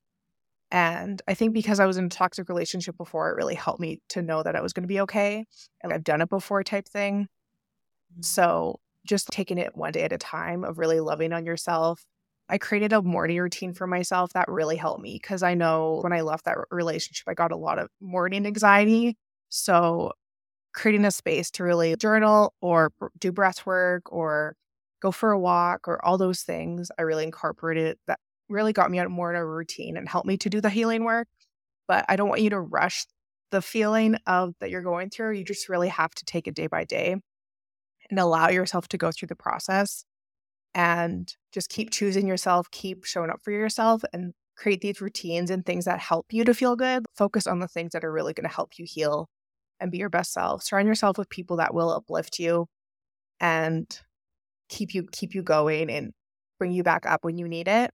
and 0.71 1.21
i 1.27 1.33
think 1.33 1.53
because 1.53 1.79
i 1.79 1.85
was 1.85 1.97
in 1.97 2.05
a 2.05 2.09
toxic 2.09 2.49
relationship 2.49 2.97
before 2.97 3.29
it 3.29 3.35
really 3.35 3.55
helped 3.55 3.79
me 3.79 3.99
to 4.09 4.21
know 4.21 4.43
that 4.43 4.55
i 4.55 4.61
was 4.61 4.73
going 4.73 4.83
to 4.83 4.87
be 4.87 4.99
okay 5.01 5.45
and 5.81 5.93
i've 5.93 6.03
done 6.03 6.21
it 6.21 6.29
before 6.29 6.63
type 6.63 6.87
thing 6.87 7.23
mm-hmm. 7.23 8.21
so 8.21 8.79
just 9.07 9.29
taking 9.29 9.57
it 9.57 9.75
one 9.75 9.93
day 9.93 10.03
at 10.03 10.11
a 10.11 10.17
time 10.17 10.63
of 10.63 10.77
really 10.77 10.99
loving 10.99 11.33
on 11.33 11.45
yourself. 11.45 12.05
I 12.49 12.57
created 12.57 12.93
a 12.93 13.01
morning 13.01 13.39
routine 13.39 13.73
for 13.73 13.87
myself 13.87 14.33
that 14.33 14.47
really 14.47 14.75
helped 14.75 15.01
me 15.01 15.19
because 15.21 15.43
I 15.43 15.53
know 15.53 15.99
when 16.01 16.13
I 16.13 16.21
left 16.21 16.45
that 16.45 16.57
relationship, 16.69 17.27
I 17.27 17.33
got 17.33 17.51
a 17.51 17.57
lot 17.57 17.79
of 17.79 17.89
morning 17.99 18.45
anxiety. 18.45 19.17
So, 19.49 20.11
creating 20.73 21.05
a 21.05 21.11
space 21.11 21.49
to 21.51 21.63
really 21.63 21.95
journal 21.95 22.53
or 22.61 22.91
do 23.17 23.31
breath 23.31 23.65
work 23.65 24.11
or 24.11 24.55
go 25.01 25.11
for 25.11 25.31
a 25.31 25.39
walk 25.39 25.87
or 25.87 26.03
all 26.03 26.17
those 26.17 26.41
things, 26.41 26.89
I 26.97 27.03
really 27.03 27.23
incorporated 27.23 27.97
that 28.07 28.19
really 28.49 28.73
got 28.73 28.91
me 28.91 28.99
out 28.99 29.09
more 29.09 29.31
in 29.31 29.37
a 29.37 29.45
routine 29.45 29.97
and 29.97 30.07
helped 30.07 30.27
me 30.27 30.37
to 30.37 30.49
do 30.49 30.61
the 30.61 30.69
healing 30.69 31.03
work. 31.03 31.27
But 31.87 32.05
I 32.09 32.15
don't 32.15 32.29
want 32.29 32.41
you 32.41 32.49
to 32.51 32.59
rush 32.59 33.05
the 33.51 33.61
feeling 33.61 34.17
of 34.25 34.53
that 34.59 34.69
you're 34.69 34.81
going 34.81 35.09
through. 35.09 35.31
You 35.33 35.43
just 35.43 35.69
really 35.69 35.89
have 35.89 36.11
to 36.15 36.25
take 36.25 36.47
it 36.47 36.55
day 36.55 36.67
by 36.67 36.83
day 36.83 37.15
and 38.09 38.19
allow 38.19 38.49
yourself 38.49 38.87
to 38.89 38.97
go 38.97 39.11
through 39.11 39.27
the 39.27 39.35
process 39.35 40.03
and 40.73 41.33
just 41.51 41.69
keep 41.69 41.91
choosing 41.91 42.27
yourself, 42.27 42.69
keep 42.71 43.05
showing 43.05 43.29
up 43.29 43.41
for 43.41 43.51
yourself 43.51 44.03
and 44.13 44.33
create 44.55 44.81
these 44.81 45.01
routines 45.01 45.49
and 45.49 45.65
things 45.65 45.85
that 45.85 45.99
help 45.99 46.27
you 46.31 46.43
to 46.43 46.53
feel 46.53 46.75
good. 46.75 47.05
Focus 47.15 47.47
on 47.47 47.59
the 47.59 47.67
things 47.67 47.91
that 47.93 48.03
are 48.03 48.11
really 48.11 48.33
going 48.33 48.47
to 48.47 48.53
help 48.53 48.77
you 48.77 48.85
heal 48.87 49.27
and 49.79 49.91
be 49.91 49.97
your 49.97 50.09
best 50.09 50.33
self. 50.33 50.63
Surround 50.63 50.87
yourself 50.87 51.17
with 51.17 51.29
people 51.29 51.57
that 51.57 51.73
will 51.73 51.89
uplift 51.91 52.39
you 52.39 52.65
and 53.39 54.01
keep 54.69 54.93
you 54.93 55.07
keep 55.11 55.33
you 55.33 55.41
going 55.41 55.89
and 55.89 56.13
bring 56.59 56.71
you 56.71 56.83
back 56.83 57.05
up 57.05 57.23
when 57.23 57.37
you 57.37 57.47
need 57.47 57.67
it 57.67 57.91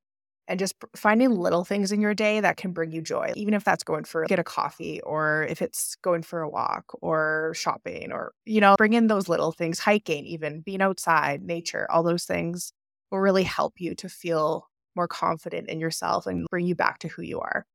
and 0.47 0.59
just 0.59 0.75
finding 0.95 1.31
little 1.31 1.63
things 1.63 1.91
in 1.91 2.01
your 2.01 2.13
day 2.13 2.39
that 2.39 2.57
can 2.57 2.71
bring 2.71 2.91
you 2.91 3.01
joy 3.01 3.31
even 3.35 3.53
if 3.53 3.63
that's 3.63 3.83
going 3.83 4.03
for 4.03 4.25
get 4.25 4.39
a 4.39 4.43
coffee 4.43 5.01
or 5.01 5.45
if 5.49 5.61
it's 5.61 5.95
going 6.01 6.21
for 6.21 6.41
a 6.41 6.49
walk 6.49 6.85
or 7.01 7.53
shopping 7.55 8.11
or 8.11 8.33
you 8.45 8.59
know 8.59 8.75
bring 8.77 8.93
in 8.93 9.07
those 9.07 9.29
little 9.29 9.51
things 9.51 9.79
hiking 9.79 10.25
even 10.25 10.61
being 10.61 10.81
outside 10.81 11.41
nature 11.41 11.89
all 11.89 12.03
those 12.03 12.25
things 12.25 12.73
will 13.11 13.19
really 13.19 13.43
help 13.43 13.73
you 13.77 13.95
to 13.95 14.09
feel 14.09 14.67
more 14.95 15.07
confident 15.07 15.69
in 15.69 15.79
yourself 15.79 16.27
and 16.27 16.45
bring 16.49 16.65
you 16.65 16.75
back 16.75 16.99
to 16.99 17.07
who 17.07 17.21
you 17.21 17.39
are. 17.39 17.65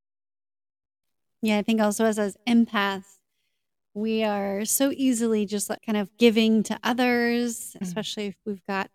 Yeah 1.42 1.58
i 1.58 1.62
think 1.62 1.80
also 1.80 2.04
as 2.04 2.18
as 2.18 2.36
empaths 2.48 3.17
we 3.94 4.22
are 4.22 4.64
so 4.64 4.92
easily 4.94 5.46
just 5.46 5.70
like 5.70 5.80
kind 5.84 5.98
of 5.98 6.16
giving 6.18 6.62
to 6.62 6.78
others 6.82 7.72
mm-hmm. 7.72 7.84
especially 7.84 8.26
if 8.26 8.36
we've 8.44 8.64
got 8.66 8.90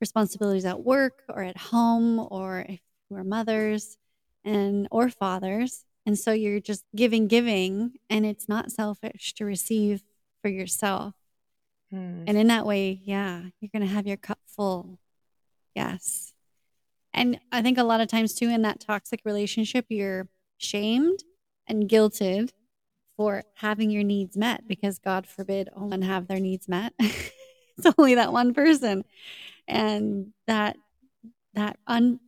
responsibilities 0.00 0.64
at 0.64 0.84
work 0.84 1.22
or 1.28 1.42
at 1.42 1.56
home 1.56 2.26
or 2.30 2.64
if 2.68 2.80
we're 3.08 3.24
mothers 3.24 3.96
and 4.44 4.86
or 4.90 5.08
fathers 5.08 5.84
and 6.04 6.18
so 6.18 6.32
you're 6.32 6.60
just 6.60 6.84
giving 6.94 7.26
giving 7.26 7.92
and 8.08 8.24
it's 8.26 8.48
not 8.48 8.70
selfish 8.70 9.34
to 9.34 9.44
receive 9.44 10.02
for 10.42 10.48
yourself 10.48 11.14
hmm. 11.90 12.24
and 12.26 12.36
in 12.36 12.48
that 12.48 12.66
way 12.66 13.00
yeah 13.04 13.42
you're 13.60 13.70
going 13.72 13.86
to 13.86 13.92
have 13.94 14.06
your 14.06 14.16
cup 14.16 14.38
full 14.46 14.98
yes 15.74 16.32
and 17.12 17.40
i 17.50 17.62
think 17.62 17.78
a 17.78 17.84
lot 17.84 18.00
of 18.00 18.08
times 18.08 18.34
too 18.34 18.48
in 18.48 18.62
that 18.62 18.80
toxic 18.80 19.20
relationship 19.24 19.86
you're 19.88 20.28
shamed 20.58 21.20
and 21.66 21.88
guilted 21.88 22.50
for 23.16 23.42
having 23.54 23.90
your 23.90 24.04
needs 24.04 24.36
met 24.36 24.66
because 24.68 24.98
god 24.98 25.26
forbid 25.26 25.68
only 25.74 26.06
have 26.06 26.26
their 26.26 26.40
needs 26.40 26.68
met 26.68 26.92
it's 27.00 27.94
only 27.98 28.14
that 28.14 28.32
one 28.32 28.52
person 28.54 29.04
and 29.66 30.32
that 30.46 30.76
that 31.54 31.78
un 31.86 32.20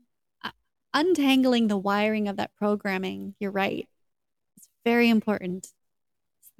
untangling 0.94 1.68
the 1.68 1.78
wiring 1.78 2.28
of 2.28 2.36
that 2.36 2.54
programming, 2.56 3.34
you're 3.38 3.50
right. 3.50 3.88
It's 4.56 4.68
very 4.84 5.08
important. 5.08 5.68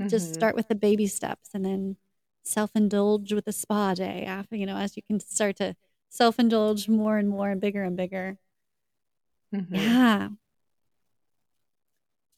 Mm-hmm. 0.01 0.09
Just 0.09 0.35
start 0.35 0.55
with 0.55 0.69
the 0.69 0.75
baby 0.75 1.07
steps 1.07 1.51
and 1.55 1.65
then 1.65 1.97
self 2.45 2.71
indulge 2.75 3.33
with 3.33 3.47
a 3.49 3.53
spa 3.53 3.95
day 3.95 4.25
after, 4.25 4.57
you 4.57 4.67
know, 4.67 4.77
as 4.77 4.97
you 4.97 5.03
can 5.03 5.21
start 5.21 5.57
to 5.57 5.75
self 6.09 6.39
indulge 6.39 6.89
more 6.89 7.19
and 7.19 7.29
more 7.29 7.51
and 7.51 7.61
bigger 7.61 7.83
and 7.83 7.97
bigger. 7.97 8.39
Mm-hmm. 9.55 9.75
Yeah. 9.75 10.29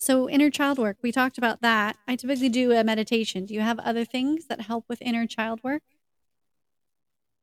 So, 0.03 0.31
inner 0.31 0.49
child 0.49 0.79
work, 0.79 0.97
we 1.03 1.13
talked 1.13 1.37
about 1.37 1.61
that. 1.61 1.99
I 2.09 2.17
typically 2.17 2.49
do 2.49 2.73
a 2.73 2.83
meditation. 2.83 3.45
Do 3.45 3.53
you 3.53 3.61
have 3.61 3.79
other 3.81 4.07
things 4.07 4.47
that 4.47 4.63
help 4.63 4.87
with 4.89 5.03
inner 5.03 5.27
child 5.27 5.61
work? 5.63 5.83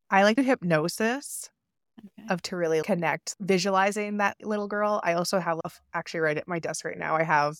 I 0.09 0.23
like 0.23 0.37
the 0.37 0.43
hypnosis 0.43 1.51
okay. 1.99 2.27
of 2.33 2.41
to 2.43 2.55
really 2.55 2.81
connect, 2.81 3.35
visualizing 3.39 4.17
that 4.17 4.37
little 4.41 4.67
girl. 4.67 4.99
I 5.03 5.13
also 5.13 5.39
have 5.39 5.59
actually 5.93 6.21
right 6.21 6.37
at 6.37 6.47
my 6.47 6.57
desk 6.57 6.83
right 6.83 6.97
now. 6.97 7.15
I 7.15 7.21
have 7.21 7.57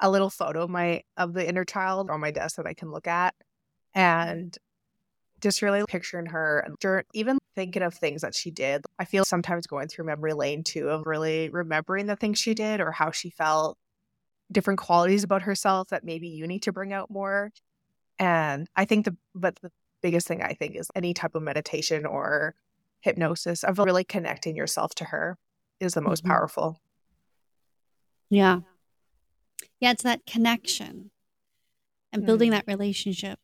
a 0.00 0.10
little 0.10 0.30
photo 0.30 0.62
of 0.64 0.70
my 0.70 1.02
of 1.16 1.32
the 1.32 1.48
inner 1.48 1.64
child 1.64 2.10
on 2.10 2.18
my 2.18 2.32
desk 2.32 2.56
that 2.56 2.66
I 2.66 2.74
can 2.74 2.90
look 2.90 3.06
at, 3.06 3.36
and 3.94 4.56
just 5.40 5.62
really 5.62 5.84
picturing 5.88 6.26
her 6.26 6.58
and 6.66 7.04
even 7.14 7.38
thinking 7.54 7.82
of 7.82 7.94
things 7.94 8.22
that 8.22 8.34
she 8.34 8.50
did. 8.50 8.84
I 8.98 9.04
feel 9.04 9.24
sometimes 9.24 9.68
going 9.68 9.86
through 9.86 10.06
memory 10.06 10.32
lane 10.32 10.64
too 10.64 10.88
of 10.88 11.06
really 11.06 11.50
remembering 11.50 12.06
the 12.06 12.16
things 12.16 12.40
she 12.40 12.54
did 12.54 12.80
or 12.80 12.90
how 12.90 13.12
she 13.12 13.30
felt, 13.30 13.78
different 14.50 14.78
qualities 14.78 15.24
about 15.24 15.42
herself 15.42 15.88
that 15.88 16.04
maybe 16.04 16.28
you 16.28 16.46
need 16.46 16.62
to 16.62 16.72
bring 16.72 16.92
out 16.92 17.10
more. 17.10 17.52
And 18.18 18.68
I 18.74 18.84
think 18.84 19.04
the 19.04 19.16
but 19.34 19.56
the 19.56 19.70
biggest 20.02 20.26
thing 20.26 20.42
I 20.42 20.54
think 20.54 20.76
is 20.76 20.90
any 20.94 21.14
type 21.14 21.34
of 21.34 21.42
meditation 21.42 22.06
or 22.06 22.54
hypnosis 23.00 23.62
of 23.62 23.78
really 23.78 24.04
connecting 24.04 24.56
yourself 24.56 24.94
to 24.96 25.04
her 25.04 25.38
is 25.80 25.94
the 25.94 26.00
most 26.00 26.22
mm-hmm. 26.22 26.32
powerful. 26.32 26.80
Yeah. 28.30 28.60
Yeah, 29.80 29.92
it's 29.92 30.02
that 30.02 30.26
connection 30.26 31.10
and 32.12 32.26
building 32.26 32.50
mm. 32.50 32.54
that 32.54 32.64
relationship. 32.66 33.38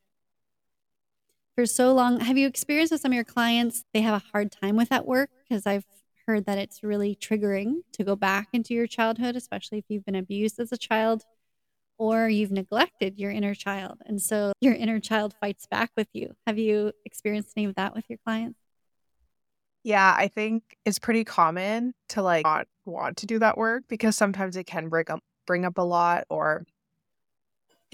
For 1.54 1.66
so 1.66 1.94
long, 1.94 2.20
have 2.20 2.36
you 2.36 2.48
experienced 2.48 2.90
with 2.90 3.00
some 3.00 3.12
of 3.12 3.14
your 3.14 3.24
clients, 3.24 3.84
they 3.92 4.00
have 4.00 4.14
a 4.14 4.26
hard 4.32 4.50
time 4.50 4.74
with 4.74 4.88
that 4.88 5.06
work? 5.06 5.30
Because 5.48 5.66
I've 5.66 5.86
heard 6.26 6.46
that 6.46 6.58
it's 6.58 6.82
really 6.82 7.16
triggering 7.16 7.82
to 7.92 8.04
go 8.04 8.16
back 8.16 8.48
into 8.52 8.74
your 8.74 8.86
childhood, 8.86 9.36
especially 9.36 9.78
if 9.78 9.84
you've 9.88 10.04
been 10.04 10.14
abused 10.14 10.58
as 10.58 10.72
a 10.72 10.76
child 10.76 11.24
or 11.98 12.28
you've 12.28 12.50
neglected 12.50 13.18
your 13.18 13.30
inner 13.30 13.54
child. 13.54 14.00
And 14.06 14.20
so 14.20 14.52
your 14.60 14.74
inner 14.74 15.00
child 15.00 15.34
fights 15.40 15.66
back 15.66 15.90
with 15.96 16.08
you. 16.12 16.34
Have 16.46 16.58
you 16.58 16.92
experienced 17.04 17.52
any 17.56 17.66
of 17.66 17.74
that 17.76 17.94
with 17.94 18.04
your 18.08 18.18
clients? 18.24 18.58
Yeah, 19.84 20.14
I 20.16 20.28
think 20.28 20.62
it's 20.84 20.98
pretty 20.98 21.24
common 21.24 21.92
to 22.10 22.22
like 22.22 22.44
not 22.44 22.66
want 22.86 23.18
to 23.18 23.26
do 23.26 23.38
that 23.38 23.58
work 23.58 23.84
because 23.88 24.16
sometimes 24.16 24.56
it 24.56 24.64
can 24.64 24.88
bring 24.88 25.10
up 25.10 25.20
bring 25.46 25.64
up 25.66 25.76
a 25.76 25.82
lot 25.82 26.24
or 26.30 26.64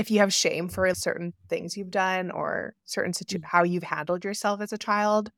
if 0.01 0.11
you 0.11 0.21
have 0.21 0.33
shame 0.33 0.69
for 0.69 0.93
certain 0.95 1.35
things 1.49 1.77
you've 1.77 1.91
done 1.91 2.31
or 2.31 2.75
certain 2.85 3.13
situ- 3.13 3.39
mm. 3.39 3.45
how 3.45 3.65
you've 3.65 3.83
handled 3.83 4.25
yourself 4.25 4.61
as 4.63 4.73
a 4.73 4.79
child, 4.79 5.31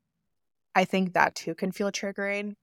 I 0.75 0.85
think 0.85 1.15
that 1.15 1.35
too 1.35 1.55
can 1.55 1.73
feel 1.73 1.91
triggering. 1.91 2.55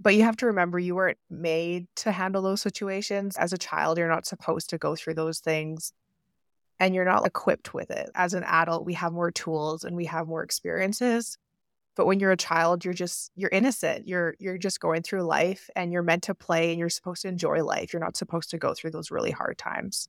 But 0.00 0.14
you 0.14 0.22
have 0.22 0.36
to 0.38 0.46
remember 0.46 0.78
you 0.78 0.94
weren't 0.94 1.18
made 1.28 1.86
to 1.96 2.12
handle 2.12 2.42
those 2.42 2.62
situations. 2.62 3.36
As 3.36 3.52
a 3.52 3.58
child, 3.58 3.98
you're 3.98 4.08
not 4.08 4.26
supposed 4.26 4.70
to 4.70 4.78
go 4.78 4.96
through 4.96 5.14
those 5.14 5.40
things 5.40 5.92
and 6.78 6.94
you're 6.94 7.04
not 7.04 7.26
equipped 7.26 7.74
with 7.74 7.90
it. 7.90 8.10
As 8.14 8.32
an 8.32 8.44
adult, 8.44 8.86
we 8.86 8.94
have 8.94 9.12
more 9.12 9.30
tools 9.30 9.84
and 9.84 9.94
we 9.94 10.06
have 10.06 10.26
more 10.26 10.42
experiences 10.42 11.36
but 12.00 12.06
when 12.06 12.18
you're 12.18 12.32
a 12.32 12.36
child 12.36 12.82
you're 12.82 12.94
just 12.94 13.30
you're 13.34 13.50
innocent. 13.50 14.08
You're 14.08 14.34
you're 14.38 14.56
just 14.56 14.80
going 14.80 15.02
through 15.02 15.22
life 15.22 15.68
and 15.76 15.92
you're 15.92 16.02
meant 16.02 16.22
to 16.24 16.34
play 16.34 16.70
and 16.70 16.78
you're 16.78 16.88
supposed 16.88 17.20
to 17.22 17.28
enjoy 17.28 17.62
life. 17.62 17.92
You're 17.92 18.00
not 18.00 18.16
supposed 18.16 18.48
to 18.50 18.58
go 18.58 18.72
through 18.72 18.92
those 18.92 19.10
really 19.10 19.30
hard 19.30 19.58
times. 19.58 20.08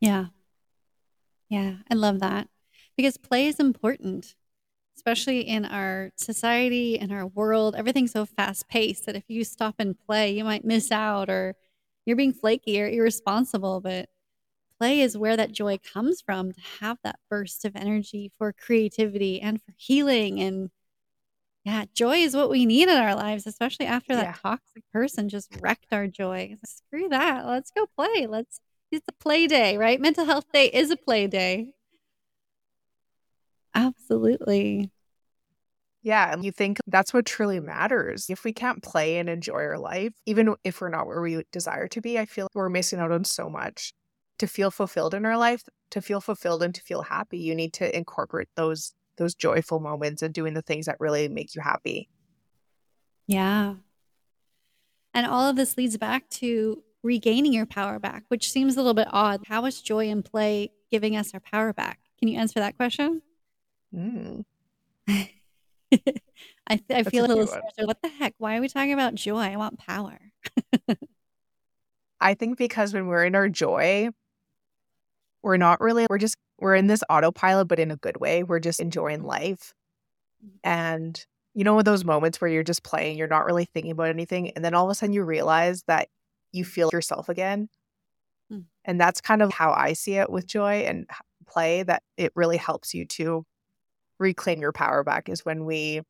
Yeah. 0.00 0.26
Yeah 1.48 1.76
i 1.88 1.94
love 1.94 2.18
that. 2.20 2.48
Because 2.96 3.16
play 3.16 3.46
is 3.46 3.60
important 3.60 4.34
especially 4.98 5.42
in 5.42 5.64
our 5.64 6.10
society 6.16 6.98
and 6.98 7.12
our 7.12 7.24
world. 7.24 7.76
Everything's 7.76 8.10
so 8.10 8.26
fast 8.26 8.68
paced 8.68 9.06
that 9.06 9.14
if 9.14 9.22
you 9.28 9.44
stop 9.44 9.76
and 9.78 9.96
play, 9.96 10.32
you 10.32 10.42
might 10.42 10.64
miss 10.64 10.90
out 10.90 11.30
or 11.30 11.54
you're 12.04 12.16
being 12.16 12.32
flaky 12.32 12.82
or 12.82 12.88
irresponsible. 12.88 13.80
But 13.80 14.08
play 14.76 15.00
is 15.00 15.16
where 15.16 15.36
that 15.36 15.52
joy 15.52 15.78
comes 15.78 16.20
from 16.20 16.50
to 16.50 16.60
have 16.80 16.98
that 17.04 17.20
burst 17.30 17.64
of 17.64 17.76
energy 17.76 18.32
for 18.36 18.52
creativity 18.52 19.40
and 19.40 19.62
for 19.62 19.72
healing. 19.76 20.40
And 20.40 20.70
yeah, 21.64 21.84
joy 21.94 22.16
is 22.16 22.34
what 22.34 22.50
we 22.50 22.66
need 22.66 22.88
in 22.88 22.96
our 22.96 23.14
lives, 23.14 23.46
especially 23.46 23.86
after 23.86 24.16
that 24.16 24.24
Yeah. 24.24 24.34
toxic 24.42 24.82
person 24.92 25.28
just 25.28 25.48
wrecked 25.60 25.92
our 25.92 26.08
joy. 26.08 26.56
Screw 26.64 27.08
that. 27.10 27.46
Let's 27.46 27.70
go 27.70 27.86
play. 27.86 28.26
Let's, 28.26 28.60
it's 28.90 29.06
a 29.06 29.12
play 29.12 29.46
day, 29.46 29.76
right? 29.76 30.00
Mental 30.00 30.24
health 30.24 30.46
day 30.52 30.66
is 30.66 30.90
a 30.90 30.96
play 30.96 31.28
day. 31.28 31.74
Absolutely. 33.78 34.90
Yeah. 36.02 36.32
And 36.32 36.44
you 36.44 36.52
think 36.52 36.78
that's 36.86 37.12
what 37.12 37.26
truly 37.26 37.60
matters. 37.60 38.28
If 38.28 38.44
we 38.44 38.52
can't 38.52 38.82
play 38.82 39.18
and 39.18 39.28
enjoy 39.28 39.62
our 39.62 39.78
life, 39.78 40.12
even 40.26 40.54
if 40.64 40.80
we're 40.80 40.88
not 40.88 41.06
where 41.06 41.20
we 41.20 41.44
desire 41.52 41.88
to 41.88 42.00
be, 42.00 42.18
I 42.18 42.24
feel 42.24 42.48
we're 42.54 42.68
missing 42.68 42.98
out 42.98 43.12
on 43.12 43.24
so 43.24 43.48
much. 43.48 43.92
To 44.38 44.46
feel 44.46 44.70
fulfilled 44.70 45.14
in 45.14 45.26
our 45.26 45.36
life, 45.36 45.64
to 45.90 46.00
feel 46.00 46.20
fulfilled 46.20 46.62
and 46.62 46.72
to 46.74 46.80
feel 46.80 47.02
happy, 47.02 47.38
you 47.38 47.56
need 47.56 47.72
to 47.74 47.96
incorporate 47.96 48.48
those 48.54 48.94
those 49.16 49.34
joyful 49.34 49.80
moments 49.80 50.22
and 50.22 50.32
doing 50.32 50.54
the 50.54 50.62
things 50.62 50.86
that 50.86 51.00
really 51.00 51.28
make 51.28 51.56
you 51.56 51.60
happy. 51.60 52.08
Yeah. 53.26 53.74
And 55.12 55.26
all 55.26 55.50
of 55.50 55.56
this 55.56 55.76
leads 55.76 55.96
back 55.96 56.28
to 56.30 56.84
regaining 57.02 57.52
your 57.52 57.66
power 57.66 57.98
back, 57.98 58.24
which 58.28 58.50
seems 58.50 58.76
a 58.76 58.78
little 58.78 58.94
bit 58.94 59.08
odd. 59.10 59.40
How 59.46 59.64
is 59.66 59.82
joy 59.82 60.08
and 60.08 60.24
play 60.24 60.70
giving 60.88 61.16
us 61.16 61.34
our 61.34 61.40
power 61.40 61.72
back? 61.72 61.98
Can 62.20 62.28
you 62.28 62.38
answer 62.38 62.60
that 62.60 62.76
question? 62.76 63.22
Mm. 63.94 64.44
I, 65.08 65.28
I 66.70 66.80
That's 66.88 67.08
feel 67.08 67.24
a 67.24 67.28
little 67.28 67.46
What 67.78 68.02
the 68.02 68.08
heck? 68.08 68.34
Why 68.38 68.56
are 68.56 68.60
we 68.60 68.68
talking 68.68 68.92
about 68.92 69.14
joy? 69.14 69.38
I 69.38 69.56
want 69.56 69.78
power. 69.78 70.18
I 72.20 72.34
think 72.34 72.58
because 72.58 72.92
when 72.92 73.06
we're 73.06 73.24
in 73.24 73.34
our 73.34 73.48
joy, 73.48 74.10
we're 75.42 75.56
not 75.56 75.80
really, 75.80 76.06
we're 76.10 76.18
just, 76.18 76.36
we're 76.58 76.74
in 76.74 76.88
this 76.88 77.02
autopilot, 77.08 77.68
but 77.68 77.78
in 77.78 77.90
a 77.90 77.96
good 77.96 78.18
way. 78.18 78.42
We're 78.42 78.58
just 78.58 78.80
enjoying 78.80 79.22
life. 79.22 79.72
And 80.62 81.24
you 81.58 81.64
know, 81.64 81.82
those 81.82 82.04
moments 82.04 82.40
where 82.40 82.48
you're 82.48 82.62
just 82.62 82.84
playing, 82.84 83.18
you're 83.18 83.26
not 83.26 83.44
really 83.44 83.64
thinking 83.64 83.90
about 83.90 84.10
anything. 84.10 84.50
And 84.50 84.64
then 84.64 84.74
all 84.74 84.84
of 84.84 84.92
a 84.92 84.94
sudden 84.94 85.12
you 85.12 85.24
realize 85.24 85.82
that 85.88 86.08
you 86.52 86.64
feel 86.64 86.88
yourself 86.92 87.28
again. 87.28 87.68
Mm. 88.52 88.66
And 88.84 89.00
that's 89.00 89.20
kind 89.20 89.42
of 89.42 89.52
how 89.52 89.72
I 89.72 89.94
see 89.94 90.14
it 90.14 90.30
with 90.30 90.46
joy 90.46 90.82
and 90.82 91.08
play, 91.48 91.82
that 91.82 92.04
it 92.16 92.30
really 92.36 92.58
helps 92.58 92.94
you 92.94 93.06
to 93.06 93.44
reclaim 94.18 94.60
your 94.60 94.72
power 94.72 95.04
back 95.04 95.28
is 95.28 95.44
when 95.44 95.64
we 95.64 96.02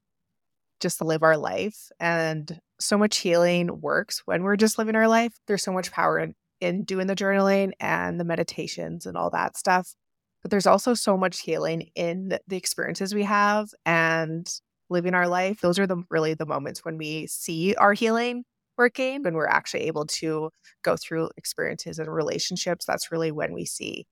just 0.81 1.03
live 1.03 1.23
our 1.23 1.37
life. 1.37 1.90
And 1.99 2.61
so 2.79 2.97
much 2.97 3.18
healing 3.18 3.81
works 3.81 4.23
when 4.25 4.42
we're 4.42 4.57
just 4.57 4.79
living 4.79 4.97
our 4.97 5.09
life. 5.09 5.35
There's 5.47 5.62
so 5.62 5.73
much 5.73 5.90
power 5.90 6.18
in, 6.18 6.35
in 6.61 6.85
doing 6.85 7.07
the 7.07 7.16
journaling 7.16 7.73
and 7.81 8.18
the 8.18 8.25
meditations 8.25 9.07
and 9.07 9.16
all 9.16 9.31
that 9.31 9.57
stuff. 9.57 9.94
But 10.42 10.51
there's 10.51 10.66
also 10.66 10.94
so 10.94 11.16
much 11.16 11.40
healing 11.40 11.90
in 11.94 12.38
the, 12.47 12.57
experiences 12.57 13.14
we 13.14 13.25
have 13.25 13.71
and 13.85 14.49
living 14.88 15.14
our 15.14 15.27
life. 15.27 15.61
Those 15.61 15.79
are 15.79 15.87
the 15.87 16.05
really 16.11 16.35
the 16.35 16.47
moments 16.47 16.85
when 16.85 16.97
we 16.97 17.27
see 17.27 17.75
our 17.75 17.92
healing 17.92 18.44
working, 18.77 19.25
when 19.25 19.35
we're 19.35 19.49
actually 19.49 19.83
able 19.83 20.07
to 20.07 20.51
go 20.83 20.97
through 20.97 21.31
experiences 21.37 21.99
and 21.99 22.12
relationships. 22.12 22.87
That's 22.87 23.11
really 23.11 23.33
when 23.33 23.53
we 23.53 23.64
see 23.64 24.07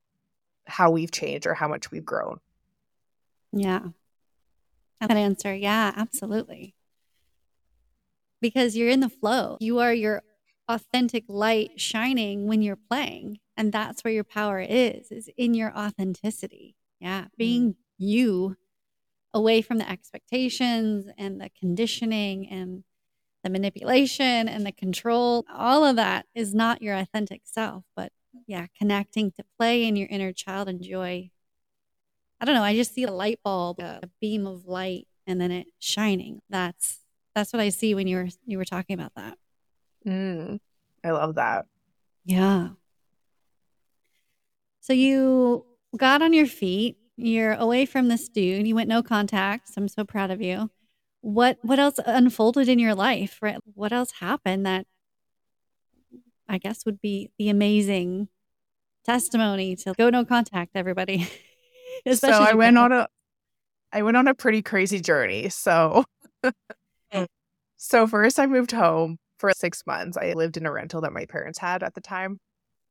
how 0.66 0.90
we've 0.90 1.12
changed 1.12 1.46
or 1.46 1.54
how 1.54 1.68
much 1.68 1.92
we've 1.92 2.04
grown. 2.04 2.38
Yeah. 3.52 3.80
That 5.00 5.10
answer. 5.12 5.54
Yeah, 5.54 5.92
absolutely. 5.96 6.74
Because 8.40 8.76
you're 8.76 8.88
in 8.88 9.00
the 9.00 9.08
flow. 9.08 9.56
You 9.60 9.78
are 9.78 9.92
your 9.92 10.22
authentic 10.68 11.24
light 11.28 11.80
shining 11.80 12.46
when 12.46 12.62
you're 12.62 12.76
playing. 12.76 13.38
And 13.56 13.72
that's 13.72 14.04
where 14.04 14.12
your 14.12 14.24
power 14.24 14.60
is, 14.60 15.10
is 15.10 15.30
in 15.36 15.54
your 15.54 15.76
authenticity. 15.76 16.76
Yeah. 17.00 17.26
Being 17.36 17.70
mm. 17.70 17.76
you 17.98 18.56
away 19.32 19.62
from 19.62 19.78
the 19.78 19.90
expectations 19.90 21.06
and 21.18 21.40
the 21.40 21.50
conditioning 21.58 22.48
and 22.48 22.84
the 23.44 23.50
manipulation 23.50 24.48
and 24.48 24.66
the 24.66 24.72
control. 24.72 25.44
All 25.54 25.84
of 25.84 25.96
that 25.96 26.26
is 26.34 26.54
not 26.54 26.82
your 26.82 26.96
authentic 26.96 27.42
self. 27.44 27.84
But 27.94 28.12
yeah, 28.46 28.66
connecting 28.78 29.30
to 29.32 29.44
play 29.58 29.84
in 29.84 29.96
your 29.96 30.08
inner 30.10 30.32
child 30.32 30.68
and 30.68 30.82
joy 30.82 31.30
I 32.40 32.44
don't 32.44 32.54
know. 32.54 32.62
I 32.62 32.74
just 32.74 32.94
see 32.94 33.04
a 33.04 33.12
light 33.12 33.40
bulb, 33.42 33.80
a 33.80 34.08
beam 34.20 34.46
of 34.46 34.66
light, 34.66 35.06
and 35.26 35.40
then 35.40 35.50
it 35.50 35.66
shining. 35.78 36.42
That's 36.50 37.00
that's 37.34 37.52
what 37.52 37.60
I 37.60 37.70
see 37.70 37.94
when 37.94 38.06
you 38.06 38.16
were 38.16 38.28
you 38.44 38.58
were 38.58 38.64
talking 38.64 38.94
about 38.94 39.12
that. 39.16 39.38
Mm, 40.06 40.58
I 41.04 41.10
love 41.10 41.34
that. 41.36 41.66
Yeah. 42.24 42.70
So 44.80 44.92
you 44.92 45.66
got 45.96 46.22
on 46.22 46.32
your 46.32 46.46
feet. 46.46 46.96
You're 47.16 47.54
away 47.54 47.86
from 47.86 48.08
this 48.08 48.28
dude. 48.28 48.66
You 48.66 48.74
went 48.74 48.88
no 48.88 49.02
contact. 49.02 49.70
I'm 49.76 49.88
so 49.88 50.04
proud 50.04 50.30
of 50.30 50.42
you. 50.42 50.70
What 51.22 51.58
what 51.62 51.78
else 51.78 51.98
unfolded 52.04 52.68
in 52.68 52.78
your 52.78 52.94
life? 52.94 53.38
Right? 53.40 53.58
What 53.74 53.92
else 53.92 54.12
happened 54.20 54.66
that 54.66 54.86
I 56.48 56.58
guess 56.58 56.84
would 56.84 57.00
be 57.00 57.30
the 57.38 57.48
amazing 57.48 58.28
testimony 59.04 59.76
to 59.76 59.94
go 59.94 60.10
no 60.10 60.24
contact, 60.24 60.72
everybody. 60.74 61.28
so 62.14 62.28
I 62.28 62.54
went 62.54 62.78
on 62.78 62.92
a 62.92 63.08
I 63.92 64.02
went 64.02 64.16
on 64.16 64.28
a 64.28 64.34
pretty 64.34 64.62
crazy 64.62 65.00
journey. 65.00 65.48
So 65.48 66.04
so 67.76 68.06
first 68.06 68.38
I 68.38 68.46
moved 68.46 68.72
home 68.72 69.18
for 69.38 69.52
6 69.52 69.82
months. 69.86 70.16
I 70.16 70.32
lived 70.32 70.56
in 70.56 70.66
a 70.66 70.72
rental 70.72 71.00
that 71.02 71.12
my 71.12 71.26
parents 71.26 71.58
had 71.58 71.82
at 71.82 71.94
the 71.94 72.00
time 72.00 72.38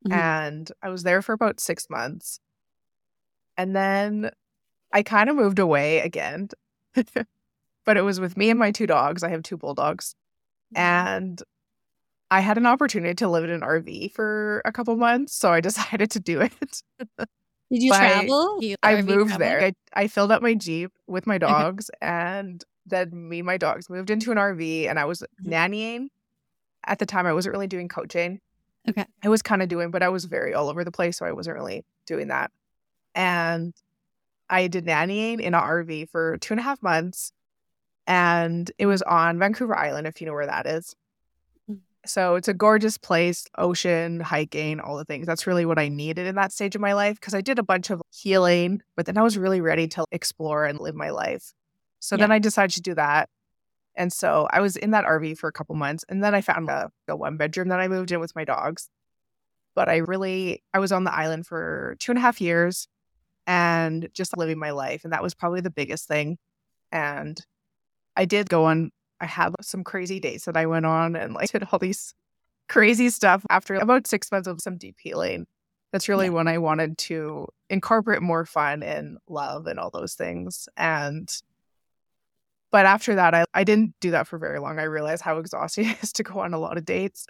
Mhm. 0.07 0.13
and 0.13 0.71
I 0.81 0.89
was 0.89 1.03
there 1.03 1.21
for 1.21 1.33
about 1.33 1.59
6 1.59 1.89
months. 1.89 2.39
And 3.57 3.75
then 3.75 4.29
I 4.93 5.03
kind 5.03 5.29
of 5.29 5.35
moved 5.35 5.59
away 5.59 5.99
again. 5.99 6.49
but 7.85 7.97
it 7.97 8.01
was 8.03 8.19
with 8.19 8.37
me 8.37 8.49
and 8.49 8.59
my 8.59 8.71
two 8.71 8.87
dogs. 8.87 9.23
I 9.23 9.29
have 9.29 9.43
two 9.43 9.57
bulldogs. 9.57 10.15
And 10.75 11.41
I 12.31 12.41
had 12.41 12.57
an 12.57 12.65
opportunity 12.65 13.13
to 13.15 13.27
live 13.29 13.43
in 13.45 13.49
an 13.51 13.61
RV 13.61 14.11
for 14.13 14.61
a 14.65 14.71
couple 14.71 14.95
months, 14.97 15.35
so 15.35 15.51
I 15.51 15.61
decided 15.61 16.11
to 16.11 16.19
do 16.19 16.41
it. 16.41 16.81
Did 17.75 17.83
you 17.83 17.89
But 17.91 17.99
travel? 17.99 18.57
You 18.61 18.75
I 18.83 19.01
moved 19.01 19.31
travel? 19.31 19.37
there. 19.39 19.61
I, 19.61 19.73
I 19.93 20.07
filled 20.07 20.31
up 20.31 20.41
my 20.41 20.53
Jeep 20.53 20.91
with 21.07 21.27
my 21.27 21.37
dogs, 21.37 21.91
and 22.01 22.63
then 22.85 23.27
me 23.29 23.39
and 23.39 23.45
my 23.45 23.57
dogs 23.57 23.89
moved 23.89 24.09
into 24.09 24.31
an 24.31 24.37
RV, 24.37 24.87
and 24.89 24.97
I 24.99 25.05
was 25.05 25.23
Mhm. 25.43 25.51
nannying. 25.51 26.07
At 26.85 26.99
the 26.99 27.05
time, 27.05 27.25
I 27.25 27.33
wasn't 27.33 27.53
really 27.53 27.67
doing 27.67 27.87
coaching. 27.87 28.39
Okay. 28.87 29.05
I 29.23 29.29
was 29.29 29.41
kind 29.41 29.61
of 29.61 29.67
doing, 29.69 29.89
but 29.91 30.03
I 30.03 30.09
was 30.09 30.25
very 30.25 30.53
all 30.53 30.69
over 30.69 30.83
the 30.83 30.91
place, 30.91 31.17
so 31.17 31.25
I 31.25 31.31
wasn't 31.31 31.55
really 31.55 31.83
doing 32.05 32.27
that. 32.27 32.51
And 33.15 33.73
I 34.49 34.67
did 34.67 34.85
nannying 34.85 35.41
in 35.41 35.53
an 35.53 35.59
RV 35.61 36.05
for 36.11 36.37
two 36.37 36.53
and 36.53 36.59
a 36.59 36.63
half 36.63 36.81
months, 36.83 37.31
and 38.07 38.71
it 38.77 38.85
was 38.85 39.01
on 39.01 39.39
Vancouver 39.39 39.75
Island, 39.77 40.05
if 40.07 40.21
you 40.21 40.27
know 40.27 40.33
where 40.33 40.45
that 40.45 40.67
is. 40.67 40.95
So 42.05 42.35
it's 42.35 42.47
a 42.47 42.53
gorgeous 42.53 42.97
place, 42.97 43.45
ocean, 43.57 44.19
hiking, 44.19 44.79
all 44.79 44.97
the 44.97 45.05
things. 45.05 45.25
That's 45.25 45.47
really 45.47 45.65
what 45.65 45.79
I 45.79 45.87
needed 45.87 46.27
in 46.27 46.35
that 46.35 46.51
stage 46.51 46.75
of 46.75 46.81
my 46.81 46.93
life 46.93 47.19
because 47.19 47.33
I 47.33 47.41
did 47.41 47.59
a 47.59 47.63
bunch 47.63 47.89
of 47.89 48.01
healing, 48.11 48.81
but 48.95 49.05
then 49.05 49.17
I 49.17 49.23
was 49.23 49.37
really 49.37 49.61
ready 49.61 49.87
to 49.89 50.05
explore 50.11 50.65
and 50.65 50.79
live 50.79 50.95
my 50.95 51.09
life. 51.09 51.53
So 51.99 52.17
then 52.17 52.31
I 52.31 52.39
decided 52.39 52.75
to 52.75 52.81
do 52.81 52.93
that. 52.95 53.29
And 53.95 54.13
so 54.13 54.47
I 54.51 54.61
was 54.61 54.75
in 54.75 54.91
that 54.91 55.05
RV 55.05 55.37
for 55.37 55.47
a 55.47 55.51
couple 55.51 55.75
months 55.75 56.05
and 56.07 56.23
then 56.23 56.35
I 56.35 56.41
found 56.41 56.69
a, 56.69 56.91
a 57.07 57.15
one 57.15 57.37
bedroom 57.37 57.69
that 57.69 57.79
I 57.79 57.87
moved 57.87 58.11
in 58.11 58.19
with 58.19 58.35
my 58.35 58.43
dogs. 58.43 58.89
But 59.73 59.89
I 59.89 59.97
really, 59.97 60.63
I 60.73 60.79
was 60.79 60.91
on 60.91 61.03
the 61.03 61.13
island 61.13 61.47
for 61.47 61.95
two 61.99 62.11
and 62.11 62.19
a 62.19 62.21
half 62.21 62.39
years 62.39 62.87
and 63.47 64.07
just 64.13 64.37
living 64.37 64.59
my 64.59 64.71
life. 64.71 65.03
And 65.03 65.13
that 65.13 65.23
was 65.23 65.33
probably 65.33 65.61
the 65.61 65.71
biggest 65.71 66.07
thing. 66.07 66.37
And 66.91 67.39
I 68.15 68.25
did 68.25 68.49
go 68.49 68.65
on, 68.65 68.91
I 69.19 69.25
had 69.25 69.53
some 69.61 69.83
crazy 69.83 70.19
dates 70.19 70.45
that 70.45 70.57
I 70.57 70.65
went 70.65 70.85
on 70.85 71.15
and 71.15 71.33
like 71.33 71.49
did 71.51 71.67
all 71.71 71.79
these 71.79 72.13
crazy 72.67 73.09
stuff 73.09 73.45
after 73.49 73.75
about 73.75 74.07
six 74.07 74.31
months 74.31 74.47
of 74.47 74.61
some 74.61 74.77
deep 74.77 74.97
healing. 74.99 75.45
That's 75.91 76.09
really 76.09 76.25
Yeah. 76.25 76.31
when 76.31 76.47
I 76.47 76.57
wanted 76.57 76.97
to 76.99 77.47
incorporate 77.69 78.21
more 78.21 78.45
fun 78.45 78.83
and 78.83 79.17
love 79.29 79.67
and 79.67 79.79
all 79.79 79.89
those 79.91 80.15
things. 80.15 80.67
And 80.75 81.29
but 82.71 82.85
after 82.85 83.15
that, 83.15 83.33
I, 83.33 83.45
I 83.53 83.63
didn't 83.63 83.93
do 84.01 84.11
that 84.11 84.27
for 84.27 84.37
very 84.37 84.59
long. 84.59 84.79
I 84.79 84.83
realized 84.83 85.21
how 85.21 85.37
exhausting 85.37 85.85
it 85.89 85.97
is 86.03 86.11
to 86.13 86.23
go 86.23 86.39
on 86.39 86.53
a 86.53 86.59
lot 86.59 86.77
of 86.77 86.85
dates. 86.85 87.25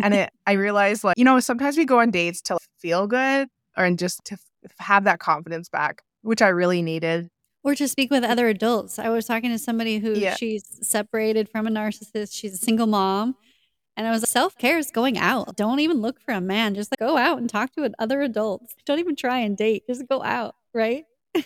And 0.00 0.14
it, 0.14 0.30
I 0.46 0.52
realized, 0.52 1.02
like, 1.02 1.18
you 1.18 1.24
know, 1.24 1.40
sometimes 1.40 1.76
we 1.76 1.84
go 1.84 2.00
on 2.00 2.10
dates 2.10 2.40
to 2.42 2.58
feel 2.78 3.06
good 3.06 3.48
or 3.76 3.84
and 3.84 3.98
just 3.98 4.24
to 4.26 4.36
have 4.78 5.04
that 5.04 5.18
confidence 5.18 5.68
back, 5.68 6.02
which 6.22 6.42
I 6.42 6.48
really 6.48 6.82
needed. 6.82 7.28
Or 7.64 7.74
to 7.74 7.88
speak 7.88 8.10
with 8.10 8.22
other 8.24 8.46
adults. 8.48 8.98
I 8.98 9.08
was 9.08 9.26
talking 9.26 9.50
to 9.50 9.58
somebody 9.58 9.98
who 9.98 10.12
Yeah. 10.12 10.36
she's 10.36 10.64
separated 10.86 11.48
from 11.48 11.66
a 11.66 11.70
narcissist. 11.70 12.38
She's 12.38 12.54
a 12.54 12.58
single 12.58 12.86
mom. 12.86 13.36
And 13.96 14.06
I 14.06 14.10
was 14.10 14.22
like, 14.22 14.28
self 14.28 14.56
care 14.58 14.76
is 14.76 14.90
going 14.90 15.16
out. 15.18 15.56
Don't 15.56 15.80
even 15.80 16.00
look 16.02 16.20
for 16.20 16.32
a 16.34 16.40
man. 16.40 16.74
Just 16.74 16.92
like 16.92 16.98
go 16.98 17.16
out 17.16 17.38
and 17.38 17.48
talk 17.48 17.72
to 17.76 17.90
other 17.98 18.22
adults. 18.22 18.74
Don't 18.84 18.98
even 18.98 19.16
try 19.16 19.38
and 19.38 19.56
date. 19.56 19.84
Just 19.88 20.06
go 20.08 20.22
out, 20.22 20.54
right? 20.72 21.04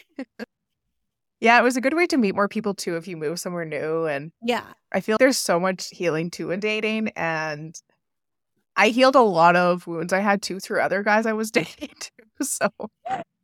Yeah, 1.41 1.57
it 1.61 1.63
was 1.63 1.77
a 1.77 1.81
good 1.81 1.95
way 1.95 2.05
to 2.09 2.17
meet 2.17 2.35
more 2.35 2.49
people 2.49 2.75
too 2.75 2.97
if 2.97 3.07
you 3.07 3.17
move 3.17 3.39
somewhere 3.39 3.65
new. 3.65 4.07
And 4.07 4.33
Yeah. 4.43 4.65
I 4.91 4.99
feel 4.99 5.15
like 5.15 5.19
there's 5.21 5.39
so 5.39 5.61
much 5.61 5.89
healing 5.91 6.33
too 6.33 6.51
in 6.51 6.59
dating. 6.59 7.11
And 7.15 7.81
I 8.75 8.89
healed 8.89 9.15
a 9.15 9.21
lot 9.21 9.55
of 9.55 9.87
wounds 9.87 10.13
I 10.13 10.19
had 10.19 10.43
too 10.43 10.59
through 10.59 10.81
other 10.81 11.05
guys 11.05 11.27
I 11.27 11.35
was 11.35 11.51
dating 11.53 11.91
too. 12.01 12.45
So 12.45 12.71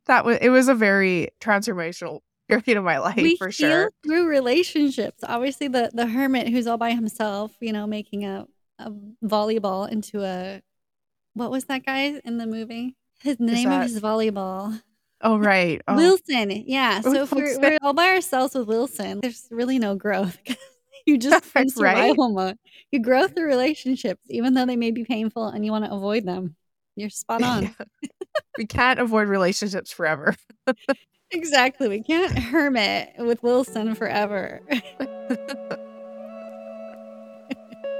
that 0.07 0.25
was 0.25 0.37
it 0.41 0.49
was 0.49 0.67
a 0.67 0.75
very 0.75 1.29
transformational 1.39 2.19
period 2.47 2.77
of 2.77 2.83
my 2.83 2.97
life 2.99 3.15
we 3.17 3.35
for 3.37 3.51
sure. 3.51 3.91
through 4.03 4.27
relationships. 4.27 5.23
Obviously, 5.27 5.67
the 5.67 5.89
the 5.93 6.05
hermit 6.07 6.47
who's 6.49 6.67
all 6.67 6.77
by 6.77 6.91
himself, 6.91 7.51
you 7.59 7.73
know, 7.73 7.87
making 7.87 8.25
a, 8.25 8.45
a 8.79 8.91
volleyball 9.23 9.89
into 9.89 10.23
a 10.23 10.61
what 11.33 11.51
was 11.51 11.65
that 11.65 11.85
guy 11.85 12.19
in 12.23 12.37
the 12.37 12.47
movie? 12.47 12.95
His 13.21 13.39
name 13.39 13.69
that- 13.69 13.83
of 13.83 13.89
his 13.89 13.99
volleyball. 13.99 14.81
Oh 15.21 15.37
right. 15.37 15.81
Oh, 15.87 15.95
Wilson. 15.95 16.51
Yeah. 16.51 17.01
So 17.03 17.13
if 17.23 17.31
we're, 17.31 17.59
we're 17.59 17.77
all 17.81 17.93
by 17.93 18.09
ourselves 18.09 18.53
with 18.53 18.67
Wilson, 18.67 19.21
there's 19.21 19.47
really 19.49 19.79
no 19.79 19.95
growth. 19.95 20.37
you 21.05 21.17
just 21.17 21.45
in 21.55 21.67
Right. 21.77 22.13
mode. 22.17 22.57
You 22.91 22.99
grow 22.99 23.27
through 23.27 23.45
relationships, 23.47 24.21
even 24.29 24.53
though 24.53 24.65
they 24.65 24.75
may 24.75 24.91
be 24.91 25.03
painful 25.05 25.47
and 25.47 25.65
you 25.65 25.71
want 25.71 25.85
to 25.85 25.91
avoid 25.93 26.25
them. 26.25 26.55
You're 26.95 27.09
spot 27.09 27.41
on. 27.41 27.63
Yeah. 27.63 28.07
we 28.57 28.65
can't 28.65 28.99
avoid 28.99 29.27
relationships 29.27 29.91
forever. 29.91 30.35
Exactly. 31.31 31.87
We 31.89 32.01
can't 32.03 32.37
hermit 32.37 33.13
with 33.17 33.41
Wilson 33.43 33.95
forever. 33.95 34.61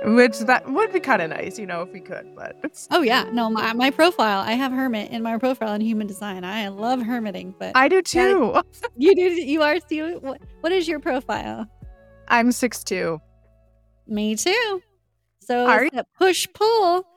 Which 0.06 0.38
that 0.40 0.70
would 0.72 0.94
be 0.94 1.00
kind 1.00 1.20
of 1.20 1.32
nice, 1.32 1.58
you 1.58 1.66
know, 1.66 1.82
if 1.82 1.92
we 1.92 2.00
could, 2.00 2.36
but 2.36 2.56
Oh 2.92 3.02
yeah, 3.02 3.24
no, 3.32 3.50
my, 3.50 3.74
my 3.74 3.90
profile. 3.90 4.42
I 4.42 4.52
have 4.52 4.72
hermit 4.72 5.10
in 5.10 5.24
my 5.24 5.40
profile 5.40 5.74
in 5.74 5.82
human 5.82 6.06
design. 6.06 6.44
I 6.44 6.68
love 6.68 7.02
hermiting, 7.02 7.56
but 7.58 7.72
I 7.76 7.88
do 7.88 8.04
too. 8.04 8.56
you 8.98 9.16
do 9.16 9.22
you 9.22 9.64
are 9.64 9.80
too. 9.80 10.20
What, 10.22 10.42
what 10.62 10.72
is 10.72 10.88
your 10.88 11.00
profile? 11.00 11.66
I'm 12.28 12.52
six 12.52 12.84
two. 12.84 13.20
Me 14.06 14.36
too. 14.36 14.82
So 15.40 15.66
push 16.20 16.48
pull. 16.54 17.08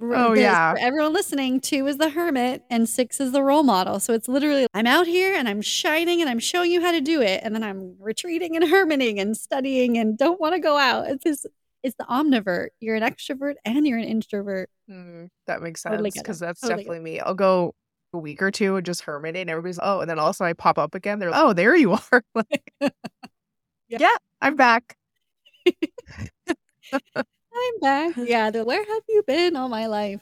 Oh, 0.00 0.34
this- 0.34 0.40
yeah. 0.42 0.72
For 0.72 0.78
everyone 0.80 1.12
listening, 1.12 1.60
two 1.60 1.86
is 1.86 1.98
the 1.98 2.10
hermit 2.10 2.62
and 2.68 2.88
six 2.88 3.20
is 3.20 3.32
the 3.32 3.42
role 3.42 3.62
model. 3.62 4.00
So 4.00 4.12
it's 4.12 4.28
literally 4.28 4.66
I'm 4.74 4.86
out 4.86 5.06
here 5.06 5.34
and 5.34 5.48
I'm 5.48 5.62
shining 5.62 6.20
and 6.20 6.28
I'm 6.28 6.40
showing 6.40 6.72
you 6.72 6.80
how 6.80 6.92
to 6.92 7.00
do 7.00 7.20
it, 7.22 7.40
and 7.42 7.54
then 7.54 7.62
I'm 7.62 7.96
retreating 8.00 8.56
and 8.56 8.64
hermiting 8.70 9.20
and 9.20 9.36
studying 9.36 9.96
and 9.96 10.18
don't 10.18 10.40
want 10.40 10.54
to 10.54 10.60
go 10.60 10.76
out. 10.76 11.08
It's 11.08 11.24
just 11.24 11.46
it's 11.82 11.94
the 11.96 12.04
omnivert. 12.04 12.68
You're 12.80 12.96
an 12.96 13.02
extrovert 13.02 13.54
and 13.64 13.86
you're 13.86 13.98
an 13.98 14.04
introvert. 14.04 14.68
Mm, 14.90 15.28
that 15.46 15.62
makes 15.62 15.82
sense 15.82 16.02
because 16.14 16.38
that's 16.40 16.60
Totally 16.60 16.82
definitely 16.82 17.00
me. 17.00 17.20
I'll 17.20 17.34
go 17.34 17.74
a 18.12 18.18
week 18.18 18.42
or 18.42 18.50
two 18.50 18.76
and 18.76 18.86
just 18.86 19.02
hermit 19.02 19.36
and 19.36 19.50
everybody's 19.50 19.78
oh, 19.82 20.00
and 20.00 20.08
then 20.10 20.18
also 20.18 20.44
I 20.44 20.54
pop 20.54 20.78
up 20.78 20.94
again. 20.94 21.18
They're 21.18 21.30
like, 21.30 21.40
oh, 21.42 21.52
there 21.52 21.76
you 21.76 21.92
are. 22.12 22.24
Like, 22.34 22.72
Yeah. 23.88 23.98
yeah, 24.00 24.16
I'm 24.40 24.56
back. 24.56 24.96
I'm 27.54 27.80
back. 27.80 28.16
Yeah, 28.16 28.50
the 28.50 28.64
where 28.64 28.84
have 28.84 29.02
you 29.08 29.22
been 29.26 29.56
all 29.56 29.68
my 29.68 29.86
life? 29.86 30.20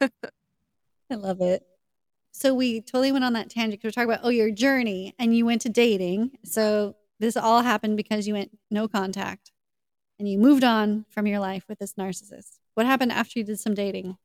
I 0.00 1.14
love 1.14 1.40
it. 1.40 1.62
So 2.32 2.54
we 2.54 2.80
totally 2.80 3.12
went 3.12 3.24
on 3.24 3.34
that 3.34 3.50
tangent 3.50 3.82
because 3.82 3.88
we're 3.96 4.02
talking 4.02 4.14
about 4.14 4.24
oh 4.24 4.30
your 4.30 4.50
journey 4.50 5.14
and 5.18 5.36
you 5.36 5.44
went 5.44 5.60
to 5.62 5.68
dating. 5.68 6.32
So 6.44 6.96
this 7.20 7.36
all 7.36 7.62
happened 7.62 7.96
because 7.96 8.26
you 8.26 8.34
went 8.34 8.58
no 8.70 8.88
contact 8.88 9.52
and 10.18 10.28
you 10.28 10.38
moved 10.38 10.64
on 10.64 11.04
from 11.10 11.26
your 11.26 11.38
life 11.38 11.64
with 11.68 11.78
this 11.78 11.94
narcissist. 11.94 12.58
What 12.74 12.86
happened 12.86 13.12
after 13.12 13.38
you 13.38 13.44
did 13.44 13.60
some 13.60 13.74
dating? 13.74 14.16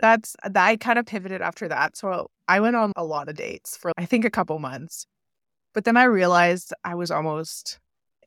That's 0.00 0.34
that 0.42 0.56
I 0.56 0.76
kind 0.76 0.98
of 0.98 1.06
pivoted 1.06 1.40
after 1.40 1.68
that. 1.68 1.96
So 1.96 2.30
I 2.48 2.58
went 2.60 2.74
on 2.74 2.92
a 2.96 3.04
lot 3.04 3.28
of 3.28 3.36
dates 3.36 3.76
for 3.76 3.92
I 3.96 4.04
think 4.04 4.24
a 4.24 4.30
couple 4.30 4.58
months. 4.58 5.06
But 5.74 5.84
then 5.84 5.96
I 5.96 6.04
realized 6.04 6.74
I 6.84 6.96
was 6.96 7.10
almost 7.10 7.78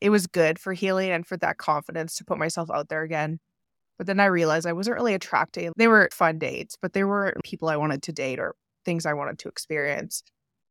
it 0.05 0.11
was 0.11 0.27
good 0.27 0.59
for 0.59 0.71
healing 0.71 1.09
and 1.09 1.25
for 1.25 1.35
that 1.35 1.57
confidence 1.57 2.15
to 2.15 2.23
put 2.23 2.37
myself 2.37 2.69
out 2.69 2.89
there 2.89 3.01
again. 3.01 3.39
But 3.97 4.05
then 4.05 4.19
I 4.19 4.25
realized 4.25 4.67
I 4.67 4.73
wasn't 4.73 4.97
really 4.97 5.15
attracting. 5.15 5.71
They 5.77 5.87
were 5.87 6.09
fun 6.13 6.37
dates, 6.37 6.77
but 6.79 6.93
they 6.93 7.03
weren't 7.03 7.43
people 7.43 7.69
I 7.69 7.77
wanted 7.77 8.03
to 8.03 8.11
date 8.11 8.37
or 8.37 8.53
things 8.85 9.07
I 9.07 9.13
wanted 9.13 9.39
to 9.39 9.47
experience. 9.47 10.21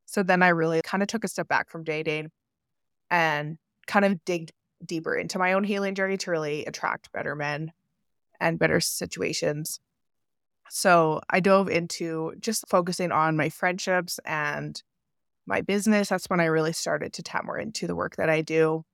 So 0.07 0.23
then 0.23 0.40
I 0.44 0.51
really 0.51 0.83
kind 0.83 1.03
of 1.03 1.09
took 1.09 1.25
a 1.25 1.29
step 1.29 1.49
back 1.49 1.68
from 1.68 1.83
dating 1.83 2.31
and 3.11 3.59
kind 3.88 4.05
of 4.05 4.25
digged 4.25 4.53
deeper 4.87 5.16
into 5.16 5.40
my 5.40 5.55
own 5.55 5.64
healing 5.64 5.97
journey 5.97 6.16
to 6.18 6.31
really 6.31 6.64
attract 6.66 7.11
better 7.11 7.35
men 7.35 7.73
and 8.38 8.57
better 8.57 8.79
situations. 8.79 9.81
So 10.70 11.23
I 11.29 11.40
dove 11.40 11.68
into 11.68 12.35
just 12.38 12.68
focusing 12.68 13.11
on 13.11 13.37
my 13.37 13.49
friendships 13.49 14.20
and 14.25 14.81
my 15.44 15.61
business. 15.61 16.11
That's 16.11 16.31
when 16.31 16.38
I 16.38 16.44
really 16.44 16.73
started 16.73 17.12
to 17.14 17.25
tap 17.25 17.44
more 17.44 17.59
into 17.59 17.88
the 17.88 17.97
work 17.97 18.14
that 18.14 18.31
I 18.31 18.40
do 18.40 18.85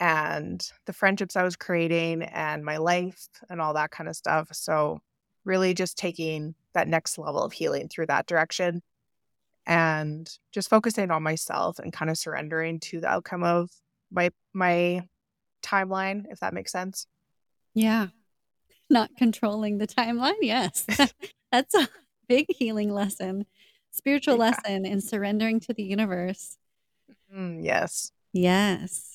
and 0.00 0.68
the 0.86 0.92
friendships 0.92 1.36
I 1.36 1.42
was 1.42 1.56
creating 1.56 2.22
and 2.22 2.64
my 2.64 2.76
life 2.78 3.28
and 3.48 3.60
all 3.60 3.74
that 3.74 3.90
kind 3.90 4.08
of 4.08 4.16
stuff. 4.16 4.48
So, 4.52 5.00
really 5.44 5.74
just 5.74 5.98
taking 5.98 6.54
that 6.72 6.88
next 6.88 7.18
level 7.18 7.42
of 7.42 7.52
healing 7.52 7.88
through 7.88 8.06
that 8.06 8.26
direction 8.26 8.82
and 9.66 10.30
just 10.52 10.68
focusing 10.68 11.10
on 11.10 11.22
myself 11.22 11.78
and 11.78 11.92
kind 11.92 12.10
of 12.10 12.18
surrendering 12.18 12.80
to 12.80 13.00
the 13.00 13.08
outcome 13.08 13.42
of 13.44 13.70
my 14.10 14.30
my 14.52 15.02
timeline 15.62 16.24
if 16.30 16.40
that 16.40 16.54
makes 16.54 16.72
sense. 16.72 17.06
Yeah. 17.74 18.08
Not 18.90 19.10
controlling 19.16 19.78
the 19.78 19.86
timeline. 19.86 20.34
Yes. 20.42 20.86
That's 21.52 21.74
a 21.74 21.88
big 22.28 22.46
healing 22.48 22.92
lesson, 22.92 23.46
spiritual 23.90 24.34
Yeah. 24.34 24.40
lesson 24.50 24.84
in 24.86 25.00
surrendering 25.00 25.60
to 25.60 25.72
the 25.72 25.82
universe. 25.82 26.58
Mm, 27.34 27.64
yes. 27.64 28.12
Yes. 28.32 29.13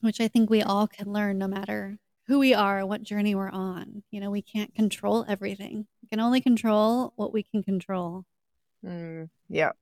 Which 0.00 0.20
I 0.20 0.28
think 0.28 0.48
we 0.48 0.62
all 0.62 0.86
can 0.86 1.12
learn 1.12 1.38
no 1.38 1.46
matter 1.46 1.98
who 2.26 2.38
we 2.38 2.54
are, 2.54 2.86
what 2.86 3.02
journey 3.02 3.34
we're 3.34 3.50
on. 3.50 4.02
You 4.10 4.20
know, 4.20 4.30
we 4.30 4.40
can't 4.40 4.74
control 4.74 5.24
everything. 5.28 5.86
We 6.02 6.08
can 6.08 6.20
only 6.20 6.40
control 6.40 7.12
what 7.16 7.32
we 7.32 7.42
can 7.42 7.62
control. 7.62 8.24
Mm, 8.86 9.28
yeah. 9.48 9.72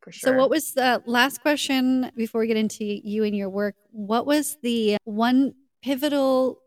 For 0.00 0.12
sure. 0.12 0.32
So, 0.32 0.36
what 0.36 0.50
was 0.50 0.72
the 0.72 1.02
last 1.06 1.40
question 1.40 2.10
before 2.16 2.40
we 2.42 2.46
get 2.46 2.56
into 2.56 2.84
you 2.84 3.24
and 3.24 3.36
your 3.36 3.48
work? 3.48 3.74
What 3.90 4.26
was 4.26 4.58
the 4.62 4.96
one 5.04 5.54
pivotal 5.82 6.58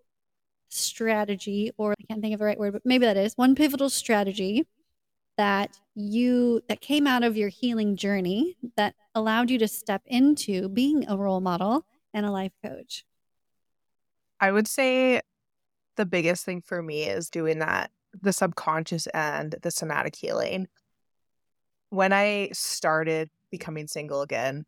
strategy, 0.70 1.72
or 1.78 1.92
I 1.92 2.04
can't 2.08 2.22
think 2.22 2.34
of 2.34 2.40
the 2.40 2.46
right 2.46 2.60
word, 2.60 2.74
but 2.74 2.82
maybe 2.86 3.06
that 3.06 3.18
is 3.18 3.34
one 3.36 3.56
pivotal 3.56 3.90
strategy 3.90 4.66
that 5.38 5.80
you 5.96 6.62
that 6.70 6.82
came 6.82 7.08
out 7.08 7.24
of 7.24 7.38
your 7.38 7.50
healing 7.50 7.96
journey 7.96 8.58
that 8.78 8.96
allowed 9.14 9.50
you 9.50 9.60
to 9.60 9.68
step 9.68 10.02
into 10.06 10.70
being 10.70 11.08
a 11.08 11.18
role 11.18 11.42
model 11.42 11.86
and 12.16 12.26
a 12.26 12.32
life 12.32 12.54
coach? 12.64 13.06
I 14.40 14.52
would 14.52 14.68
say 14.68 15.22
the 15.98 16.06
biggest 16.06 16.46
thing 16.46 16.62
for 16.62 16.82
me 16.82 17.04
is 17.04 17.30
doing 17.30 17.60
that 17.60 17.92
the 18.22 18.34
subconscious 18.34 19.08
and 19.08 19.56
the 19.62 19.70
somatic 19.70 20.16
healing. 20.16 20.68
When 21.90 22.14
I 22.14 22.50
started 22.54 23.30
becoming 23.52 23.88
single 23.88 24.22
again, 24.22 24.66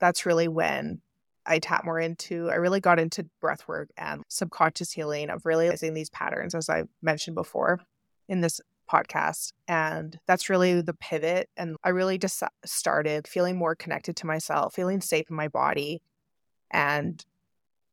that's 0.00 0.26
really 0.26 0.48
when 0.48 1.00
I 1.46 1.60
tap 1.60 1.84
more 1.84 2.00
into, 2.00 2.50
I 2.50 2.56
really 2.56 2.80
got 2.80 2.98
into 2.98 3.28
breath 3.40 3.68
work 3.68 3.90
and 3.96 4.22
subconscious 4.28 4.90
healing 4.90 5.30
of 5.30 5.46
realizing 5.46 5.94
these 5.94 6.10
patterns, 6.10 6.54
as 6.54 6.68
I 6.68 6.84
mentioned 7.00 7.36
before 7.36 7.80
in 8.28 8.40
this 8.40 8.60
podcast. 8.90 9.52
And 9.68 10.18
that's 10.26 10.50
really 10.50 10.80
the 10.80 10.94
pivot. 10.94 11.48
And 11.56 11.76
I 11.84 11.90
really 11.90 12.18
just 12.18 12.42
started 12.64 13.28
feeling 13.28 13.56
more 13.56 13.76
connected 13.76 14.16
to 14.16 14.26
myself, 14.26 14.74
feeling 14.74 15.00
safe 15.00 15.30
in 15.30 15.36
my 15.36 15.48
body, 15.48 16.02
and 16.74 17.24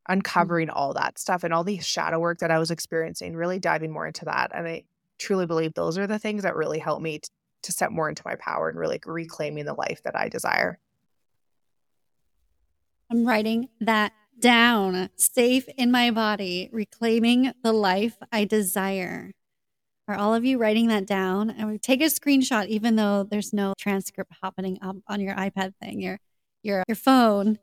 uncovering 0.10 0.70
all 0.70 0.94
that 0.94 1.17
stuff 1.17 1.44
and 1.44 1.54
all 1.54 1.63
the 1.63 1.80
shadow 1.80 2.20
work 2.20 2.39
that 2.39 2.52
I 2.52 2.60
was 2.60 2.72
experiencing, 2.72 3.36
really 3.36 3.60
diving 3.60 3.91
more 3.91 4.08
into 4.08 4.26
that. 4.26 4.52
And 4.54 4.67
I 4.67 4.84
truly 5.20 5.46
believe 5.46 5.74
those 5.74 5.98
are 5.98 6.08
the 6.08 6.19
things 6.19 6.44
that 6.44 6.56
really 6.56 6.79
help 6.79 7.02
me 7.02 7.19
t- 7.19 7.29
to 7.62 7.71
step 7.71 7.92
more 7.92 8.10
into 8.10 8.23
my 8.25 8.36
power 8.36 8.67
and 8.67 8.77
really 8.77 9.00
reclaiming 9.06 9.65
the 9.65 9.75
life 9.75 10.02
that 10.04 10.17
I 10.17 10.27
desire. 10.27 10.79
I'm 13.10 13.25
writing 13.25 13.69
that 13.79 14.13
down. 14.40 15.10
Safe 15.15 15.67
in 15.77 15.92
my 15.92 16.10
body, 16.10 16.69
reclaiming 16.73 17.54
the 17.63 17.71
life 17.71 18.17
I 18.32 18.46
desire. 18.46 19.32
Are 20.08 20.15
all 20.15 20.34
of 20.34 20.44
you 20.44 20.58
writing 20.58 20.88
that 20.88 21.06
down? 21.06 21.52
And 21.52 21.69
we 21.69 21.77
take 21.77 22.02
a 22.02 22.06
screenshot, 22.06 22.67
even 22.67 22.96
though 22.96 23.23
there's 23.23 23.54
no 23.54 23.75
transcript 23.77 24.32
happening 24.42 24.79
on 24.82 25.21
your 25.21 25.36
iPad 25.36 25.75
thing, 25.82 26.02
your 26.02 26.19
your 26.63 26.84
your 26.88 26.96
phone. 26.96 27.60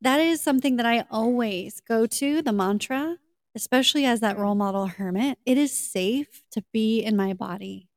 That 0.00 0.20
is 0.20 0.40
something 0.40 0.76
that 0.76 0.86
I 0.86 1.04
always 1.10 1.80
go 1.80 2.06
to, 2.06 2.42
the 2.42 2.52
mantra, 2.52 3.16
especially 3.54 4.04
as 4.04 4.20
that 4.20 4.38
role 4.38 4.54
model 4.54 4.86
hermit. 4.86 5.38
It 5.46 5.58
is 5.58 5.72
safe 5.72 6.42
to 6.52 6.62
be 6.72 7.00
in 7.00 7.16
my 7.16 7.32
body. 7.32 7.88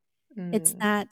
It's 0.51 0.73
Mm, 0.73 0.79
that 0.81 1.07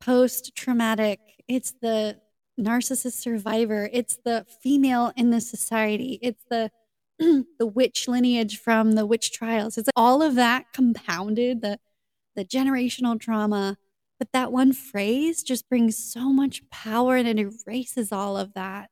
post 0.00 0.54
traumatic, 0.56 1.20
it's 1.48 1.72
the 1.82 2.20
narcissist 2.58 3.14
survivor, 3.14 3.88
it's 3.92 4.18
the 4.24 4.46
female 4.62 5.12
in 5.16 5.30
the 5.30 5.40
society, 5.40 6.18
it's 6.22 6.44
the 6.50 6.70
the 7.18 7.66
witch 7.66 8.08
lineage 8.08 8.58
from 8.58 8.92
the 8.92 9.04
witch 9.06 9.30
trials. 9.32 9.76
It's 9.76 9.90
all 9.94 10.22
of 10.22 10.34
that 10.36 10.66
compounded, 10.72 11.62
the 11.62 11.78
the 12.36 12.44
generational 12.44 13.20
trauma 13.20 13.76
But 14.18 14.32
that 14.32 14.52
one 14.52 14.72
phrase 14.72 15.42
just 15.42 15.68
brings 15.68 15.98
so 15.98 16.32
much 16.32 16.62
power 16.70 17.16
and 17.16 17.28
it 17.28 17.38
erases 17.38 18.12
all 18.12 18.36
of 18.38 18.54
that 18.54 18.90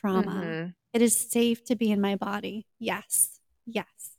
trauma. 0.00 0.30
Mhm. 0.30 0.74
It 0.92 1.02
is 1.02 1.16
safe 1.16 1.64
to 1.64 1.76
be 1.76 1.90
in 1.90 2.00
my 2.00 2.16
body. 2.16 2.66
Yes. 2.78 3.40
Yes. 3.66 4.12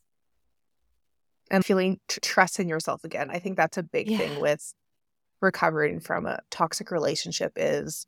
And 1.50 1.66
feeling 1.66 2.00
t- 2.08 2.20
trust 2.22 2.60
in 2.60 2.68
yourself 2.68 3.04
again. 3.04 3.30
I 3.32 3.40
think 3.40 3.56
that's 3.58 3.78
a 3.78 3.84
big 3.84 4.10
Yeah. 4.10 4.18
thing 4.18 4.40
with 4.42 4.74
recovering 5.40 6.00
from 6.00 6.26
a 6.26 6.40
toxic 6.50 6.92
relationship 6.92 7.54
is 7.56 8.08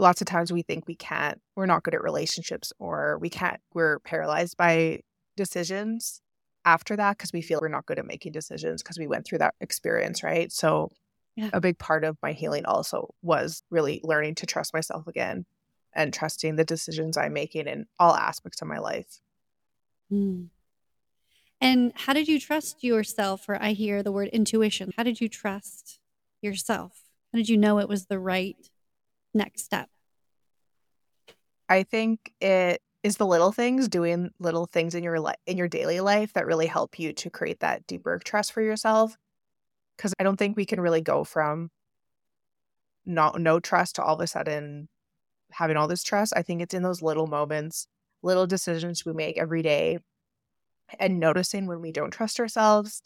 lots 0.00 0.20
of 0.20 0.26
times 0.26 0.52
we 0.52 0.62
think 0.62 0.88
we 0.88 0.96
can't 0.96 1.40
we're 1.54 1.66
not 1.66 1.82
good 1.84 1.94
at 1.94 2.02
relationships 2.02 2.72
or 2.80 3.18
we 3.18 3.28
can't 3.30 3.60
we're 3.74 4.00
paralyzed 4.00 4.56
by 4.56 4.98
decisions 5.36 6.20
after 6.64 6.96
that 6.96 7.16
because 7.16 7.32
we 7.32 7.42
feel 7.42 7.60
we're 7.60 7.68
not 7.68 7.84
good 7.86 7.98
at 7.98 8.06
making 8.06 8.32
decisions 8.32 8.82
because 8.82 8.98
we 8.98 9.06
went 9.06 9.24
through 9.26 9.38
that 9.38 9.54
experience 9.60 10.22
right 10.24 10.50
so 10.50 10.90
Yeah. 11.36 11.50
a 11.52 11.60
big 11.60 11.78
part 11.78 12.04
of 12.04 12.16
my 12.22 12.32
healing 12.32 12.64
also 12.64 13.14
was 13.22 13.62
really 13.70 14.00
learning 14.02 14.34
to 14.36 14.46
trust 14.46 14.72
myself 14.72 15.06
again 15.06 15.44
and 15.94 16.12
trusting 16.12 16.56
the 16.56 16.64
decisions 16.64 17.16
i'm 17.16 17.32
making 17.32 17.66
in 17.66 17.86
all 17.98 18.14
aspects 18.14 18.60
of 18.62 18.68
my 18.68 18.78
life 18.78 19.20
Mm. 20.12 20.48
And 21.60 21.92
how 21.94 22.12
did 22.12 22.28
you 22.28 22.38
trust 22.38 22.84
yourself? 22.84 23.48
Or 23.48 23.60
I 23.60 23.72
hear 23.72 24.02
the 24.02 24.12
word 24.12 24.28
intuition. 24.28 24.92
How 24.96 25.02
did 25.02 25.20
you 25.20 25.28
trust 25.28 25.98
yourself? 26.42 27.00
How 27.32 27.38
did 27.38 27.48
you 27.48 27.56
know 27.56 27.78
it 27.78 27.88
was 27.88 28.06
the 28.06 28.18
right 28.18 28.56
next 29.32 29.64
step? 29.64 29.88
i 31.68 31.82
think 31.82 32.32
it 32.40 32.82
is 33.02 33.16
the 33.16 33.26
little 33.26 33.52
things 33.52 33.88
doing 33.88 34.30
little 34.38 34.66
things 34.66 34.94
in 34.94 35.02
your 35.02 35.18
life 35.18 35.36
in 35.46 35.56
your 35.56 35.68
daily 35.68 36.00
life 36.00 36.32
that 36.34 36.46
really 36.46 36.66
help 36.66 36.98
you 36.98 37.12
to 37.12 37.30
create 37.30 37.60
that 37.60 37.86
deeper 37.86 38.20
trust 38.22 38.52
for 38.52 38.62
yourself 38.62 39.16
because 39.96 40.12
i 40.18 40.22
don't 40.22 40.36
think 40.36 40.56
we 40.56 40.66
can 40.66 40.80
really 40.80 41.00
go 41.00 41.24
from 41.24 41.70
not 43.06 43.40
no 43.40 43.60
trust 43.60 43.96
to 43.96 44.02
all 44.02 44.14
of 44.14 44.20
a 44.20 44.26
sudden 44.26 44.88
having 45.54 45.76
all 45.76 45.88
this 45.88 46.02
trust 46.02 46.32
i 46.36 46.42
think 46.42 46.60
it's 46.60 46.74
in 46.74 46.82
those 46.82 47.02
little 47.02 47.26
moments 47.26 47.86
little 48.22 48.46
decisions 48.46 49.04
we 49.04 49.12
make 49.12 49.38
every 49.38 49.62
day 49.62 49.98
and 50.98 51.18
noticing 51.18 51.66
when 51.66 51.80
we 51.80 51.92
don't 51.92 52.10
trust 52.10 52.40
ourselves 52.40 53.02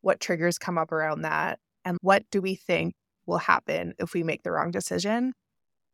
what 0.00 0.20
triggers 0.20 0.58
come 0.58 0.78
up 0.78 0.92
around 0.92 1.22
that 1.22 1.58
and 1.84 1.98
what 2.02 2.24
do 2.30 2.40
we 2.40 2.54
think 2.54 2.94
will 3.26 3.38
happen 3.38 3.94
if 3.98 4.14
we 4.14 4.22
make 4.22 4.42
the 4.42 4.50
wrong 4.50 4.70
decision 4.70 5.32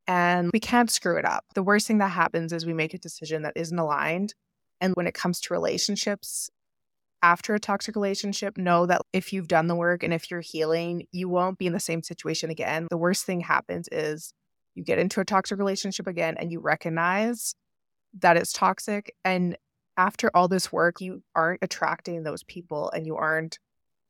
and 0.06 0.50
we 0.52 0.60
can't 0.60 0.90
screw 0.90 1.16
it 1.16 1.24
up. 1.24 1.44
The 1.54 1.62
worst 1.62 1.86
thing 1.86 1.98
that 1.98 2.08
happens 2.08 2.52
is 2.52 2.66
we 2.66 2.74
make 2.74 2.94
a 2.94 2.98
decision 2.98 3.42
that 3.42 3.56
isn't 3.56 3.78
aligned. 3.78 4.34
And 4.80 4.94
when 4.94 5.06
it 5.06 5.14
comes 5.14 5.40
to 5.40 5.54
relationships, 5.54 6.50
after 7.22 7.54
a 7.54 7.60
toxic 7.60 7.96
relationship, 7.96 8.58
know 8.58 8.84
that 8.84 9.00
if 9.14 9.32
you've 9.32 9.48
done 9.48 9.66
the 9.66 9.74
work 9.74 10.02
and 10.02 10.12
if 10.12 10.30
you're 10.30 10.42
healing, 10.42 11.06
you 11.10 11.28
won't 11.28 11.58
be 11.58 11.66
in 11.66 11.72
the 11.72 11.80
same 11.80 12.02
situation 12.02 12.50
again. 12.50 12.86
The 12.90 12.98
worst 12.98 13.24
thing 13.24 13.40
happens 13.40 13.88
is 13.90 14.34
you 14.74 14.82
get 14.82 14.98
into 14.98 15.20
a 15.20 15.24
toxic 15.24 15.58
relationship 15.58 16.06
again 16.06 16.36
and 16.38 16.50
you 16.50 16.60
recognize 16.60 17.54
that 18.20 18.36
it's 18.36 18.52
toxic. 18.52 19.14
And 19.24 19.56
after 19.96 20.30
all 20.34 20.48
this 20.48 20.72
work, 20.72 21.00
you 21.00 21.22
aren't 21.34 21.62
attracting 21.62 22.22
those 22.22 22.42
people 22.44 22.90
and 22.90 23.06
you 23.06 23.16
aren't 23.16 23.58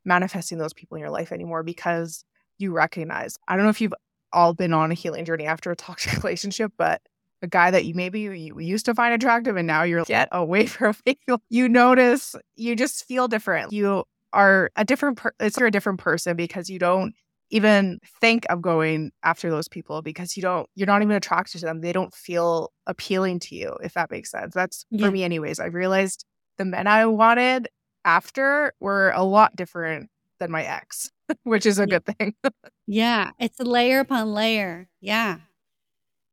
manifesting 0.04 0.58
those 0.58 0.72
people 0.72 0.96
in 0.96 1.00
your 1.00 1.10
life 1.10 1.32
anymore 1.32 1.62
because 1.62 2.24
you 2.58 2.72
recognize. 2.72 3.36
I 3.48 3.56
don't 3.56 3.64
know 3.64 3.70
if 3.70 3.80
you've 3.80 3.94
all 4.32 4.54
been 4.54 4.72
on 4.72 4.90
a 4.90 4.94
healing 4.94 5.24
journey 5.24 5.46
after 5.46 5.70
a 5.70 5.76
toxic 5.76 6.12
relationship, 6.22 6.72
but 6.76 7.02
a 7.42 7.46
guy 7.46 7.70
that 7.70 7.84
you 7.84 7.94
maybe 7.94 8.20
you, 8.20 8.58
used 8.58 8.86
to 8.86 8.94
find 8.94 9.14
attractive 9.14 9.56
and 9.56 9.66
now 9.66 9.82
you're 9.82 10.04
get 10.04 10.28
away 10.32 10.66
from 10.66 10.94
it. 11.04 11.18
You 11.48 11.68
notice 11.68 12.34
you 12.56 12.74
just 12.76 13.04
feel 13.06 13.28
different. 13.28 13.72
You 13.72 14.04
are 14.32 14.70
a 14.76 14.84
different 14.84 15.18
per- 15.18 15.34
it's 15.38 15.58
you're 15.58 15.68
a 15.68 15.70
different 15.70 16.00
person 16.00 16.36
because 16.36 16.68
you 16.68 16.78
don't 16.78 17.14
even 17.50 17.98
think 18.20 18.46
of 18.50 18.62
going 18.62 19.12
after 19.22 19.50
those 19.50 19.68
people 19.68 20.02
because 20.02 20.36
you 20.36 20.42
don't 20.42 20.68
you're 20.74 20.86
not 20.86 21.02
even 21.02 21.14
attracted 21.16 21.58
to 21.60 21.66
them. 21.66 21.80
They 21.80 21.92
don't 21.92 22.14
feel 22.14 22.72
appealing 22.86 23.40
to 23.40 23.54
you, 23.54 23.76
if 23.82 23.94
that 23.94 24.10
makes 24.10 24.30
sense. 24.30 24.54
That's 24.54 24.84
Yeah. 24.90 25.06
for 25.06 25.12
me 25.12 25.24
anyways. 25.24 25.60
I 25.60 25.66
realized 25.66 26.24
the 26.58 26.64
men 26.64 26.86
I 26.86 27.06
wanted 27.06 27.68
after 28.04 28.72
were 28.80 29.10
a 29.14 29.22
lot 29.24 29.56
different 29.56 30.10
than 30.40 30.50
my 30.50 30.62
ex, 30.64 31.10
which 31.44 31.66
is 31.66 31.78
a 31.78 31.82
Yeah. 31.82 31.98
good 31.98 32.04
thing. 32.18 32.34
Yeah, 32.86 33.30
it's 33.38 33.58
a 33.60 33.64
layer 33.64 34.00
upon 34.00 34.34
layer. 34.34 34.88
Yeah. 35.00 35.38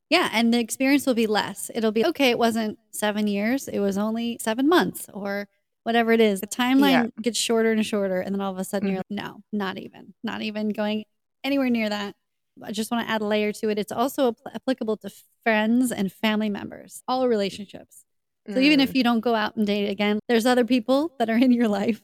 Yeah, 0.09 0.30
and 0.34 0.53
the 0.53 0.59
experience 0.59 1.05
will 1.05 1.14
be 1.14 1.28
less. 1.28 1.72
It'll 1.74 1.93
be 1.93 2.05
okay, 2.05 2.30
it 2.32 2.38
wasn't 2.38 2.78
7 2.91 3.28
years, 3.28 3.68
it 3.70 3.80
was 3.80 3.97
only 3.97 4.38
7 4.41 4.68
months 4.68 5.07
or 5.14 5.47
whatever 5.84 6.11
it 6.11 6.19
is. 6.21 6.41
The 6.41 6.47
timeline 6.47 7.11
gets 7.21 7.38
shorter 7.39 7.71
and 7.71 7.86
shorter 7.86 8.19
and 8.21 8.34
then 8.36 8.41
all 8.41 8.51
of 8.51 8.57
a 8.57 8.63
sudden 8.63 8.89
you're 8.89 8.97
like, 8.97 9.05
no, 9.09 9.41
not 9.51 9.77
even. 9.77 10.13
Not 10.23 10.41
even 10.41 10.69
going 10.69 11.05
anywhere 11.43 11.69
near 11.69 11.89
that. 11.89 12.15
I 12.63 12.71
just 12.71 12.91
want 12.91 13.07
to 13.07 13.11
add 13.11 13.21
a 13.21 13.25
layer 13.25 13.51
to 13.53 13.69
it. 13.69 13.79
It's 13.79 13.91
also 13.91 14.32
apl- 14.34 14.53
applicable 14.53 14.97
to 14.97 15.09
friends 15.43 15.91
and 15.91 16.11
family 16.11 16.49
members, 16.49 17.01
all 17.07 17.27
relationships. 17.27 18.05
So 18.51 18.59
even 18.59 18.79
Mm. 18.79 18.84
if 18.84 18.95
you 18.95 19.03
don't 19.03 19.21
go 19.21 19.34
out 19.36 19.55
and 19.55 19.65
date 19.65 19.88
again, 19.89 20.19
there's 20.27 20.45
other 20.45 20.65
people 20.65 21.13
that 21.19 21.29
are 21.29 21.38
in 21.38 21.51
your 21.51 21.67
life 21.67 22.01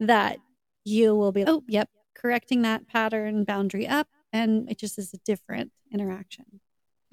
that 0.00 0.38
you 0.84 1.14
will 1.14 1.30
be, 1.32 1.44
oh, 1.46 1.62
yep, 1.68 1.88
correcting 2.14 2.62
that 2.62 2.86
pattern 2.88 3.44
boundary 3.44 3.86
up. 3.86 4.08
And 4.32 4.68
it 4.70 4.78
just 4.78 4.98
is 4.98 5.14
a 5.14 5.18
different 5.18 5.70
interaction. 5.92 6.60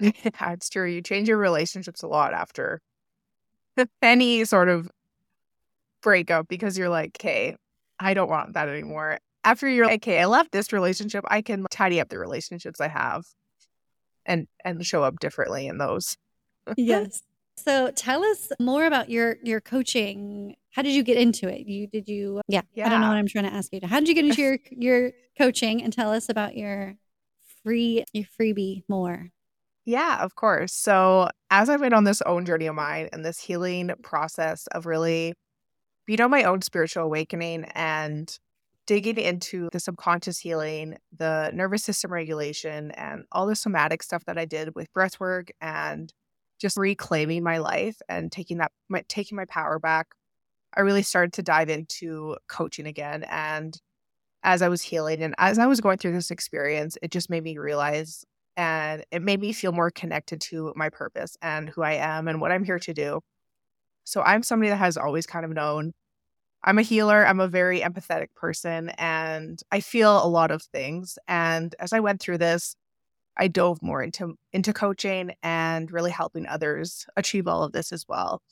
Yeah, 0.00 0.52
it's 0.52 0.68
true. 0.68 0.88
You 0.90 1.00
change 1.00 1.28
your 1.28 1.38
relationships 1.38 2.02
a 2.02 2.08
lot 2.08 2.34
after 2.34 2.80
any 4.02 4.44
sort 4.44 4.68
of 4.68 4.90
breakup 6.02 6.48
because 6.48 6.76
you're 6.76 6.88
like, 6.88 7.16
okay, 7.18 7.56
I 7.98 8.14
don't 8.14 8.28
want 8.28 8.54
that 8.54 8.68
anymore. 8.68 9.18
After 9.44 9.68
you're 9.68 9.86
like, 9.86 10.02
okay, 10.02 10.20
I 10.20 10.26
left 10.26 10.52
this 10.52 10.72
relationship, 10.72 11.24
I 11.28 11.42
can 11.42 11.66
tidy 11.70 12.00
up 12.00 12.08
the 12.08 12.18
relationships 12.18 12.80
I 12.80 12.88
have 12.88 13.24
and 14.24 14.46
and 14.64 14.84
show 14.84 15.02
up 15.02 15.18
differently 15.20 15.66
in 15.66 15.78
those. 15.78 16.16
yes. 16.76 17.22
So 17.56 17.90
tell 17.90 18.24
us 18.24 18.50
more 18.60 18.86
about 18.86 19.08
your 19.08 19.36
your 19.42 19.60
coaching. 19.60 20.56
How 20.70 20.82
did 20.82 20.92
you 20.92 21.02
get 21.02 21.16
into 21.16 21.48
it? 21.48 21.66
You 21.66 21.86
did 21.86 22.08
you 22.08 22.40
yeah, 22.48 22.62
yeah. 22.74 22.86
I 22.86 22.88
don't 22.88 23.00
know 23.00 23.08
what 23.08 23.16
I'm 23.16 23.28
trying 23.28 23.44
to 23.44 23.52
ask 23.52 23.72
you. 23.72 23.80
How 23.82 23.98
did 23.98 24.08
you 24.08 24.14
get 24.14 24.24
into 24.24 24.42
your 24.42 24.58
your 24.70 25.12
coaching 25.36 25.82
and 25.82 25.92
tell 25.92 26.12
us 26.12 26.28
about 26.28 26.56
your 26.56 26.96
free 27.62 28.04
your 28.12 28.26
freebie 28.38 28.82
more? 28.88 29.30
Yeah, 29.84 30.22
of 30.22 30.36
course. 30.36 30.72
So, 30.72 31.28
as 31.50 31.68
I 31.68 31.76
went 31.76 31.92
on 31.92 32.04
this 32.04 32.22
own 32.22 32.46
journey 32.46 32.66
of 32.66 32.76
mine 32.76 33.08
and 33.12 33.24
this 33.24 33.40
healing 33.40 33.90
process 34.02 34.68
of 34.68 34.86
really 34.86 35.34
being 36.06 36.18
know, 36.18 36.28
my 36.28 36.44
own 36.44 36.62
spiritual 36.62 37.04
awakening 37.04 37.64
and 37.74 38.38
digging 38.86 39.18
into 39.18 39.68
the 39.72 39.80
subconscious 39.80 40.38
healing, 40.38 40.96
the 41.16 41.50
nervous 41.54 41.84
system 41.84 42.12
regulation, 42.12 42.90
and 42.92 43.24
all 43.30 43.46
the 43.46 43.54
somatic 43.56 44.02
stuff 44.02 44.24
that 44.24 44.38
I 44.38 44.44
did 44.44 44.74
with 44.74 44.92
breath 44.92 45.20
work 45.20 45.50
and 45.60 46.12
just 46.60 46.76
reclaiming 46.76 47.42
my 47.42 47.58
life 47.58 47.96
and 48.08 48.30
taking 48.30 48.58
that 48.58 48.72
my, 48.88 49.04
taking 49.08 49.36
my 49.36 49.44
power 49.46 49.78
back, 49.78 50.08
I 50.76 50.80
really 50.80 51.02
started 51.02 51.32
to 51.34 51.42
dive 51.42 51.68
into 51.68 52.36
coaching 52.48 52.86
again. 52.86 53.24
And 53.24 53.76
as 54.42 54.62
I 54.62 54.68
was 54.68 54.82
healing 54.82 55.22
and 55.22 55.34
as 55.38 55.58
I 55.58 55.66
was 55.66 55.80
going 55.80 55.98
through 55.98 56.12
this 56.12 56.30
experience, 56.30 56.98
it 57.02 57.10
just 57.10 57.30
made 57.30 57.44
me 57.44 57.58
realize 57.58 58.24
and 58.56 59.04
it 59.10 59.22
made 59.22 59.40
me 59.40 59.52
feel 59.52 59.72
more 59.72 59.90
connected 59.90 60.40
to 60.42 60.72
my 60.76 60.90
purpose 60.90 61.36
and 61.40 61.68
who 61.70 61.82
I 61.82 61.94
am 61.94 62.28
and 62.28 62.40
what 62.40 62.52
I'm 62.52 62.64
here 62.64 62.78
to 62.80 62.94
do. 62.94 63.20
So 64.04 64.22
I'm 64.22 64.42
somebody 64.42 64.70
that 64.70 64.76
has 64.76 64.96
always 64.96 65.26
kind 65.26 65.44
of 65.44 65.52
known 65.52 65.92
I'm 66.64 66.78
a 66.78 66.82
healer, 66.82 67.26
I'm 67.26 67.40
a 67.40 67.48
very 67.48 67.80
empathetic 67.80 68.28
person 68.36 68.90
and 68.90 69.60
I 69.72 69.80
feel 69.80 70.24
a 70.24 70.28
lot 70.28 70.50
of 70.52 70.62
things 70.62 71.18
and 71.28 71.74
as 71.80 71.92
I 71.92 72.00
went 72.00 72.20
through 72.20 72.38
this 72.38 72.76
I 73.36 73.48
dove 73.48 73.82
more 73.82 74.02
into 74.02 74.36
into 74.52 74.72
coaching 74.72 75.32
and 75.42 75.90
really 75.90 76.10
helping 76.10 76.46
others 76.46 77.06
achieve 77.16 77.48
all 77.48 77.62
of 77.64 77.72
this 77.72 77.92
as 77.92 78.06
well. 78.08 78.42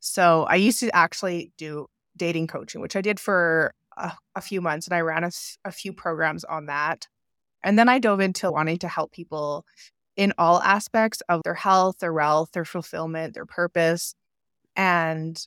So 0.00 0.44
I 0.44 0.56
used 0.56 0.80
to 0.80 0.94
actually 0.94 1.52
do 1.56 1.86
dating 2.16 2.48
coaching, 2.48 2.80
which 2.80 2.96
I 2.96 3.00
did 3.00 3.20
for 3.20 3.72
a, 3.96 4.12
a 4.34 4.40
few 4.40 4.60
months 4.60 4.86
and 4.86 4.94
I 4.94 5.00
ran 5.00 5.24
a 5.64 5.72
few 5.72 5.92
programs 5.92 6.44
on 6.44 6.66
that. 6.66 7.08
And 7.62 7.78
then 7.78 7.88
I 7.88 7.98
dove 7.98 8.20
into 8.20 8.50
wanting 8.50 8.78
to 8.78 8.88
help 8.88 9.12
people 9.12 9.64
in 10.16 10.32
all 10.38 10.60
aspects 10.62 11.22
of 11.28 11.42
their 11.44 11.54
health, 11.54 11.98
their 11.98 12.12
wealth, 12.12 12.52
their 12.52 12.64
fulfillment, 12.64 13.34
their 13.34 13.46
purpose. 13.46 14.14
And 14.76 15.40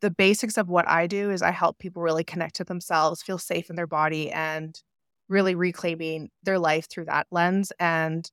the 0.00 0.10
basics 0.10 0.56
of 0.56 0.68
what 0.68 0.88
I 0.88 1.06
do 1.06 1.30
is 1.30 1.42
I 1.42 1.50
help 1.50 1.78
people 1.78 2.02
really 2.02 2.24
connect 2.24 2.56
to 2.56 2.64
themselves, 2.64 3.22
feel 3.22 3.38
safe 3.38 3.70
in 3.70 3.76
their 3.76 3.86
body, 3.86 4.30
and 4.30 4.80
really 5.28 5.54
reclaiming 5.54 6.30
their 6.42 6.58
life 6.58 6.88
through 6.88 7.04
that 7.06 7.26
lens. 7.30 7.72
And 7.78 8.30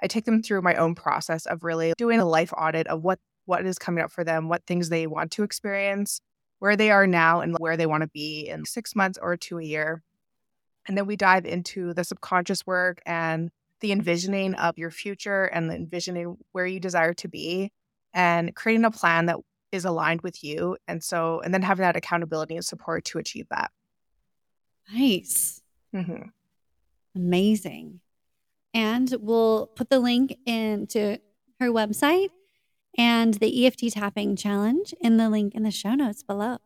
I 0.00 0.06
take 0.06 0.24
them 0.24 0.42
through 0.42 0.62
my 0.62 0.74
own 0.74 0.94
process 0.94 1.46
of 1.46 1.64
really 1.64 1.92
doing 1.98 2.20
a 2.20 2.24
life 2.24 2.52
audit 2.56 2.86
of 2.86 3.02
what 3.02 3.18
what 3.46 3.64
is 3.64 3.78
coming 3.78 4.04
up 4.04 4.12
for 4.12 4.24
them, 4.24 4.48
what 4.48 4.62
things 4.66 4.90
they 4.90 5.06
want 5.06 5.30
to 5.32 5.42
experience, 5.42 6.20
where 6.58 6.76
they 6.76 6.90
are 6.90 7.06
now, 7.06 7.40
and 7.40 7.56
where 7.58 7.78
they 7.78 7.86
want 7.86 8.02
to 8.02 8.08
be 8.08 8.46
in 8.46 8.66
six 8.66 8.94
months 8.94 9.18
or 9.20 9.38
to 9.38 9.58
a 9.58 9.64
year. 9.64 10.02
And 10.86 10.96
then 10.96 11.06
we 11.06 11.16
dive 11.16 11.46
into 11.46 11.94
the 11.94 12.04
subconscious 12.04 12.66
work 12.66 13.00
and 13.06 13.50
the 13.80 13.92
envisioning 13.92 14.54
of 14.54 14.76
your 14.76 14.90
future 14.90 15.44
and 15.44 15.70
the 15.70 15.74
envisioning 15.74 16.36
where 16.52 16.66
you 16.66 16.78
desire 16.78 17.14
to 17.14 17.28
be 17.28 17.72
and 18.12 18.54
creating 18.54 18.84
a 18.84 18.90
plan 18.90 19.26
that 19.26 19.38
is 19.72 19.84
aligned 19.84 20.22
with 20.22 20.42
you. 20.42 20.76
And 20.86 21.02
so, 21.02 21.40
and 21.40 21.52
then 21.52 21.62
having 21.62 21.82
that 21.82 21.96
accountability 21.96 22.54
and 22.56 22.64
support 22.64 23.04
to 23.06 23.18
achieve 23.18 23.46
that. 23.50 23.70
Nice. 24.92 25.60
hmm 25.94 26.28
amazing. 27.18 28.00
And 28.72 29.14
we'll 29.20 29.66
put 29.66 29.90
the 29.90 29.98
link 29.98 30.36
into 30.46 31.18
her 31.58 31.68
website 31.68 32.30
and 32.96 33.34
the 33.34 33.66
EFT 33.66 33.92
tapping 33.92 34.36
challenge 34.36 34.94
in 35.00 35.16
the 35.16 35.28
link 35.28 35.54
in 35.54 35.62
the 35.64 35.70
show 35.70 35.94
notes 35.94 36.22
below. 36.22 36.58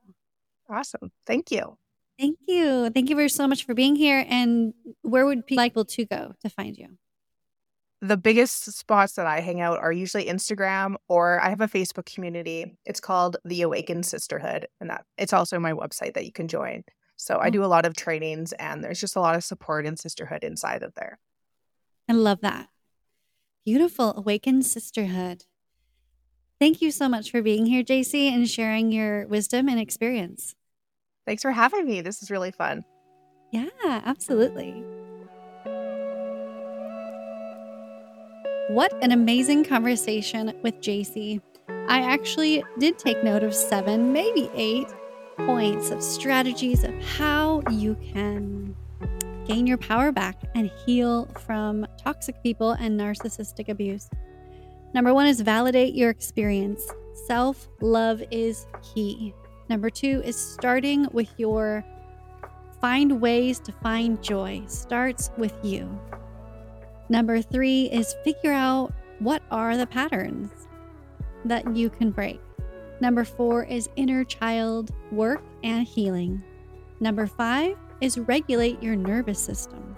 Awesome. 0.69 1.11
Thank 1.27 1.51
you. 1.51 1.79
Thank 2.19 2.39
you. 2.47 2.91
Thank 2.91 3.09
you 3.09 3.17
very 3.17 3.29
so 3.29 3.49
much 3.49 3.65
for 3.65 3.75
being 3.75 3.97
here. 3.97 4.25
And 4.29 4.75
where 5.03 5.27
would 5.27 5.47
people 5.47 5.63
like 5.63 5.75
to 5.75 6.05
go 6.05 6.35
to 6.41 6.49
find 6.51 6.77
you? 6.77 6.99
The 8.05 8.17
biggest 8.17 8.65
spots 8.73 9.13
that 9.13 9.29
I 9.29 9.39
hang 9.39 9.61
out 9.61 9.79
are 9.79 9.93
usually 9.93 10.25
Instagram 10.25 10.97
or 11.07 11.41
I 11.41 11.51
have 11.51 11.61
a 11.61 11.69
Facebook 11.69 12.13
community. 12.13 12.77
It's 12.85 12.99
called 12.99 13.37
the 13.45 13.63
Awakened 13.63 14.05
Sisterhood, 14.05 14.67
and 14.81 14.91
that 14.91 15.05
it's 15.17 15.33
also 15.33 15.61
my 15.61 15.73
website 15.73 16.15
that 16.15 16.27
you 16.27 16.33
can 16.33 16.49
join. 16.49 16.83
So 17.15 17.37
I 17.37 17.47
oh. 17.47 17.51
do 17.51 17.65
a 17.65 17.67
lot 17.67 17.87
of 17.87 17.95
trainings, 17.95 18.53
and 18.55 18.83
there's 18.83 19.01
just 19.01 19.15
a 19.15 19.21
lot 19.21 19.37
of 19.37 19.45
support 19.45 19.87
and 19.87 19.97
sisterhood 19.97 20.43
inside 20.43 20.83
of 20.83 20.95
there. 20.95 21.21
I 22.09 22.15
love 22.15 22.41
that. 22.41 22.71
Beautiful 23.65 24.13
Awakened 24.17 24.67
Sisterhood. 24.67 25.45
Thank 26.59 26.83
you 26.83 26.91
so 26.91 27.09
much 27.09 27.31
for 27.31 27.41
being 27.41 27.67
here, 27.67 27.85
Jaycee, 27.85 28.33
and 28.33 28.51
sharing 28.51 28.91
your 28.91 29.29
wisdom 29.29 29.69
and 29.69 29.79
experience. 29.79 30.57
Thanks 31.25 31.43
for 31.43 31.53
having 31.53 31.87
me. 31.87 32.01
This 32.01 32.21
is 32.21 32.33
really 32.33 32.51
fun. 32.51 32.85
Yeah, 33.53 33.69
absolutely. 33.85 34.85
What 38.69 38.93
an 39.03 39.11
amazing 39.11 39.65
conversation 39.65 40.53
with 40.63 40.81
Jaycee. 40.81 41.41
I 41.89 42.01
actually 42.01 42.63
did 42.79 42.97
take 42.97 43.23
note 43.25 43.43
of 43.43 43.53
seven, 43.55 44.13
maybe 44.13 44.49
eight 44.55 44.87
points 45.37 45.91
of 45.91 46.01
strategies 46.01 46.85
of 46.85 46.95
how 47.03 47.63
you 47.71 47.97
can 48.13 48.77
gain 49.47 49.67
your 49.67 49.79
power 49.79 50.13
back 50.13 50.37
and 50.55 50.71
heal 50.87 51.27
from 51.45 51.85
toxic 52.03 52.41
people 52.45 52.71
and 52.73 52.99
narcissistic 52.99 53.69
abuse. 53.69 54.09
Number 54.95 55.13
one 55.13 55.27
is 55.27 55.41
validate 55.41 55.95
your 55.95 56.11
experience. 56.11 56.87
Self 57.27 57.69
love 57.81 58.23
is 58.31 58.67
key. 58.95 59.35
Number 59.69 59.91
two 59.91 60.23
is 60.25 60.37
starting 60.37 61.09
with 61.13 61.29
your 61.37 61.85
find 62.81 63.21
ways 63.21 63.59
to 63.61 63.73
find 63.73 64.23
joy, 64.23 64.63
starts 64.67 65.31
with 65.37 65.55
you. 65.65 66.01
Number 67.13 67.43
three 67.43 67.91
is 67.93 68.17
figure 68.25 68.55
out 68.55 68.91
what 69.19 69.43
are 69.51 69.77
the 69.77 69.87
patterns 69.87 70.49
that 71.45 71.77
you 71.77 71.91
can 71.91 72.11
break. 72.11 72.41
Number 73.03 73.23
four 73.23 73.65
is 73.65 73.91
inner 73.97 74.25
child 74.25 74.91
work 75.11 75.43
and 75.63 75.87
healing. 75.87 76.43
Number 77.01 77.27
five 77.27 77.77
is 78.01 78.17
regulate 78.17 78.83
your 78.83 78.97
nervous 78.97 79.39
system. 79.39 79.95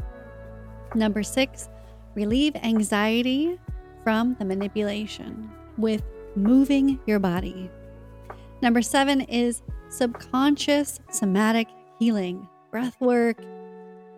Number 0.96 1.22
six, 1.22 1.68
relieve 2.16 2.56
anxiety 2.56 3.60
from 4.02 4.34
the 4.40 4.44
manipulation 4.44 5.48
with 5.78 6.02
moving 6.34 6.98
your 7.06 7.20
body. 7.20 7.70
Number 8.60 8.82
seven 8.82 9.20
is 9.20 9.62
subconscious 9.88 10.98
somatic 11.12 11.68
healing, 12.00 12.48
breath 12.72 13.00
work, 13.00 13.38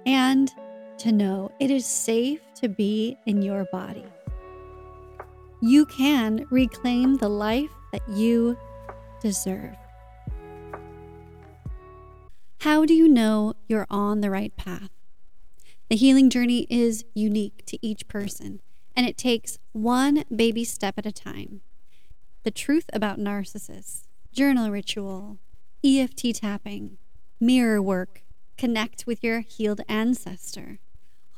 and 0.06 0.50
to 0.98 1.12
know 1.12 1.50
it 1.60 1.70
is 1.70 1.86
safe 1.86 2.40
to 2.56 2.68
be 2.68 3.16
in 3.26 3.42
your 3.42 3.66
body. 3.72 4.04
You 5.60 5.86
can 5.86 6.46
reclaim 6.50 7.16
the 7.16 7.28
life 7.28 7.70
that 7.92 8.08
you 8.08 8.56
deserve. 9.20 9.76
How 12.60 12.84
do 12.84 12.94
you 12.94 13.08
know 13.08 13.54
you're 13.68 13.86
on 13.90 14.20
the 14.20 14.30
right 14.30 14.56
path? 14.56 14.90
The 15.88 15.96
healing 15.96 16.30
journey 16.30 16.66
is 16.68 17.04
unique 17.14 17.64
to 17.66 17.78
each 17.86 18.08
person 18.08 18.60
and 18.96 19.06
it 19.06 19.16
takes 19.16 19.58
one 19.72 20.24
baby 20.34 20.64
step 20.64 20.98
at 20.98 21.06
a 21.06 21.12
time. 21.12 21.60
The 22.42 22.50
truth 22.50 22.86
about 22.92 23.18
narcissists, 23.18 24.04
journal 24.32 24.70
ritual, 24.70 25.38
EFT 25.84 26.34
tapping, 26.34 26.98
mirror 27.38 27.82
work, 27.82 28.22
connect 28.56 29.06
with 29.06 29.22
your 29.22 29.40
healed 29.40 29.82
ancestor, 29.88 30.78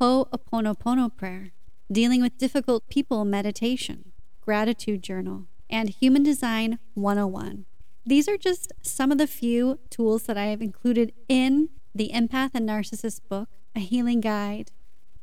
Ho'oponopono 0.01 1.17
prayer, 1.17 1.51
dealing 1.91 2.23
with 2.23 2.39
difficult 2.39 2.89
people 2.89 3.25
meditation, 3.25 4.13
gratitude 4.41 5.03
journal, 5.03 5.47
and 5.69 5.89
human 5.89 6.23
design 6.23 6.79
101. 6.95 7.65
These 8.07 8.29
are 8.29 8.37
just 8.37 8.73
some 8.81 9.11
of 9.11 9.19
the 9.19 9.27
few 9.27 9.81
tools 9.91 10.23
that 10.25 10.39
I 10.39 10.47
have 10.47 10.63
included 10.63 11.13
in 11.29 11.71
the 11.93 12.13
Empath 12.15 12.51
and 12.55 12.69
Narcissist 12.69 13.23
book, 13.29 13.49
a 13.75 13.81
healing 13.81 14.21
guide 14.21 14.71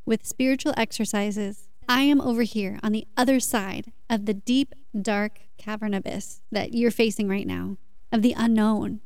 with 0.05 0.25
spiritual 0.25 0.73
exercises 0.75 1.69
I 1.87 2.01
am 2.01 2.19
over 2.19 2.41
here 2.41 2.77
on 2.83 2.91
the 2.91 3.07
other 3.15 3.39
side 3.39 3.93
of 4.09 4.25
the 4.25 4.33
deep, 4.33 4.73
dark 5.01 5.39
cavern 5.57 5.93
abyss 5.93 6.41
that 6.51 6.73
you're 6.73 6.91
facing 6.91 7.29
right 7.29 7.47
now, 7.47 7.77
of 8.11 8.23
the 8.23 8.35
unknown. 8.35 8.99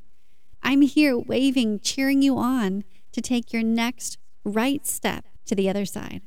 I'm 0.64 0.82
here 0.82 1.16
waving, 1.16 1.82
cheering 1.82 2.24
you 2.24 2.40
on 2.40 2.86
to 3.12 3.22
take 3.22 3.54
your 3.54 3.62
next 3.62 4.18
right 4.44 4.88
step 4.88 5.26
to 5.50 5.56
the 5.56 5.70
other 5.70 5.86
side. 5.86 6.22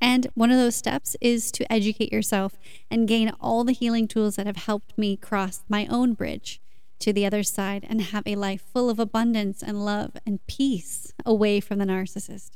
And 0.00 0.26
one 0.34 0.50
of 0.50 0.58
those 0.58 0.76
steps 0.76 1.16
is 1.20 1.50
to 1.52 1.72
educate 1.72 2.12
yourself 2.12 2.58
and 2.90 3.08
gain 3.08 3.32
all 3.40 3.64
the 3.64 3.72
healing 3.72 4.06
tools 4.06 4.36
that 4.36 4.46
have 4.46 4.56
helped 4.56 4.96
me 4.98 5.16
cross 5.16 5.62
my 5.68 5.86
own 5.86 6.12
bridge 6.12 6.60
to 7.00 7.12
the 7.12 7.26
other 7.26 7.42
side 7.42 7.86
and 7.88 8.00
have 8.00 8.22
a 8.26 8.36
life 8.36 8.62
full 8.72 8.90
of 8.90 8.98
abundance 8.98 9.62
and 9.62 9.84
love 9.84 10.12
and 10.26 10.46
peace 10.46 11.12
away 11.24 11.58
from 11.58 11.78
the 11.78 11.84
narcissist. 11.84 12.52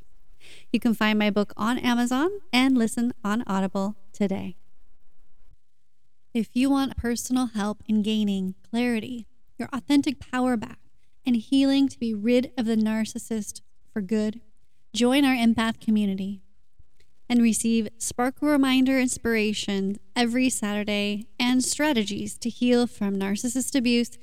You 0.73 0.79
can 0.81 0.95
find 0.95 1.19
my 1.19 1.31
book 1.31 1.53
on 1.57 1.79
Amazon 1.79 2.31
and 2.53 2.77
listen 2.77 3.13
on 3.25 3.43
Audible 3.47 3.97
today. 4.13 4.57
If 6.35 6.51
you 6.55 6.71
want 6.71 6.97
personal 6.97 7.47
help 7.47 7.83
in 7.87 8.03
gaining 8.03 8.55
clarity, 8.71 9.27
your 9.59 9.69
authentic 9.73 10.21
power 10.21 10.57
back, 10.57 10.79
and 11.27 11.37
healing 11.37 11.89
to 11.89 11.99
be 11.99 12.15
rid 12.15 12.53
of 12.57 12.67
the 12.67 12.77
narcissist 12.77 13.63
for 13.93 14.01
good, 14.01 14.41
join 14.95 15.25
our 15.25 15.35
empath 15.35 15.81
community 15.81 16.41
and 17.29 17.43
receive 17.43 17.89
sparkle 17.99 18.49
reminder 18.49 18.99
inspiration 18.99 19.99
every 20.17 20.49
Saturday 20.49 21.27
and 21.39 21.63
strategies 21.63 22.39
to 22.39 22.49
heal 22.49 22.87
from 22.87 23.19
narcissist 23.19 23.77
abuse. 23.77 24.19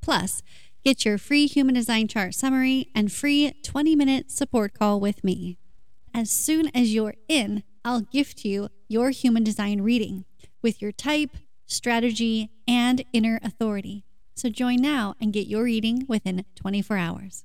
Plus, 0.00 0.42
get 0.84 1.04
your 1.04 1.18
free 1.18 1.46
human 1.46 1.74
design 1.74 2.06
chart 2.06 2.34
summary 2.34 2.88
and 2.94 3.12
free 3.12 3.52
20 3.64 3.96
minute 3.96 4.30
support 4.30 4.72
call 4.74 5.00
with 5.00 5.24
me. 5.24 5.58
As 6.14 6.30
soon 6.30 6.70
as 6.74 6.94
you're 6.94 7.14
in, 7.28 7.64
I'll 7.84 8.02
gift 8.02 8.44
you 8.44 8.68
your 8.88 9.10
human 9.10 9.42
design 9.42 9.80
reading 9.80 10.24
with 10.62 10.80
your 10.80 10.92
type, 10.92 11.36
strategy, 11.66 12.50
and 12.68 13.04
inner 13.12 13.40
authority. 13.42 14.04
So 14.36 14.48
join 14.48 14.76
now 14.76 15.14
and 15.20 15.32
get 15.32 15.48
your 15.48 15.64
reading 15.64 16.06
within 16.08 16.44
24 16.54 16.96
hours. 16.96 17.44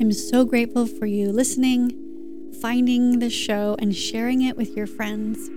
I'm 0.00 0.12
so 0.12 0.44
grateful 0.44 0.86
for 0.86 1.06
you 1.06 1.32
listening, 1.32 2.52
finding 2.60 3.18
the 3.18 3.30
show, 3.30 3.76
and 3.78 3.94
sharing 3.94 4.42
it 4.42 4.56
with 4.56 4.76
your 4.76 4.86
friends. 4.86 5.48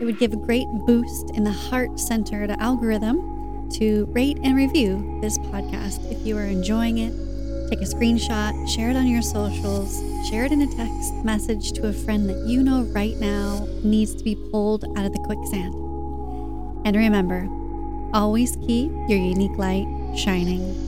It 0.00 0.04
would 0.04 0.18
give 0.18 0.32
a 0.32 0.36
great 0.36 0.66
boost 0.86 1.30
in 1.34 1.44
the 1.44 1.52
heart 1.52 1.98
centered 1.98 2.50
algorithm 2.50 3.68
to 3.74 4.06
rate 4.12 4.38
and 4.42 4.56
review 4.56 5.18
this 5.20 5.38
podcast 5.38 6.10
if 6.10 6.26
you 6.26 6.36
are 6.38 6.44
enjoying 6.44 6.98
it 6.98 7.12
Take 7.68 7.82
a 7.82 7.84
screenshot, 7.84 8.66
share 8.66 8.88
it 8.88 8.96
on 8.96 9.06
your 9.06 9.20
socials, 9.20 10.02
share 10.26 10.46
it 10.46 10.52
in 10.52 10.62
a 10.62 10.66
text 10.74 11.12
message 11.22 11.72
to 11.72 11.88
a 11.88 11.92
friend 11.92 12.26
that 12.30 12.46
you 12.46 12.62
know 12.62 12.84
right 12.94 13.14
now 13.18 13.68
needs 13.82 14.14
to 14.14 14.24
be 14.24 14.34
pulled 14.34 14.86
out 14.96 15.04
of 15.04 15.12
the 15.12 15.18
quicksand. 15.18 15.74
And 16.86 16.96
remember, 16.96 17.46
always 18.14 18.56
keep 18.56 18.90
your 19.06 19.18
unique 19.18 19.58
light 19.58 19.86
shining. 20.16 20.87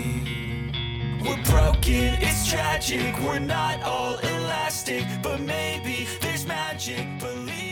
We're 1.23 1.43
broken, 1.43 2.15
it's 2.19 2.47
tragic, 2.49 3.17
we're 3.19 3.39
not 3.39 3.81
all 3.83 4.17
elastic, 4.17 5.05
but 5.21 5.39
maybe 5.39 6.07
there's 6.19 6.47
magic, 6.47 7.05
believe 7.19 7.70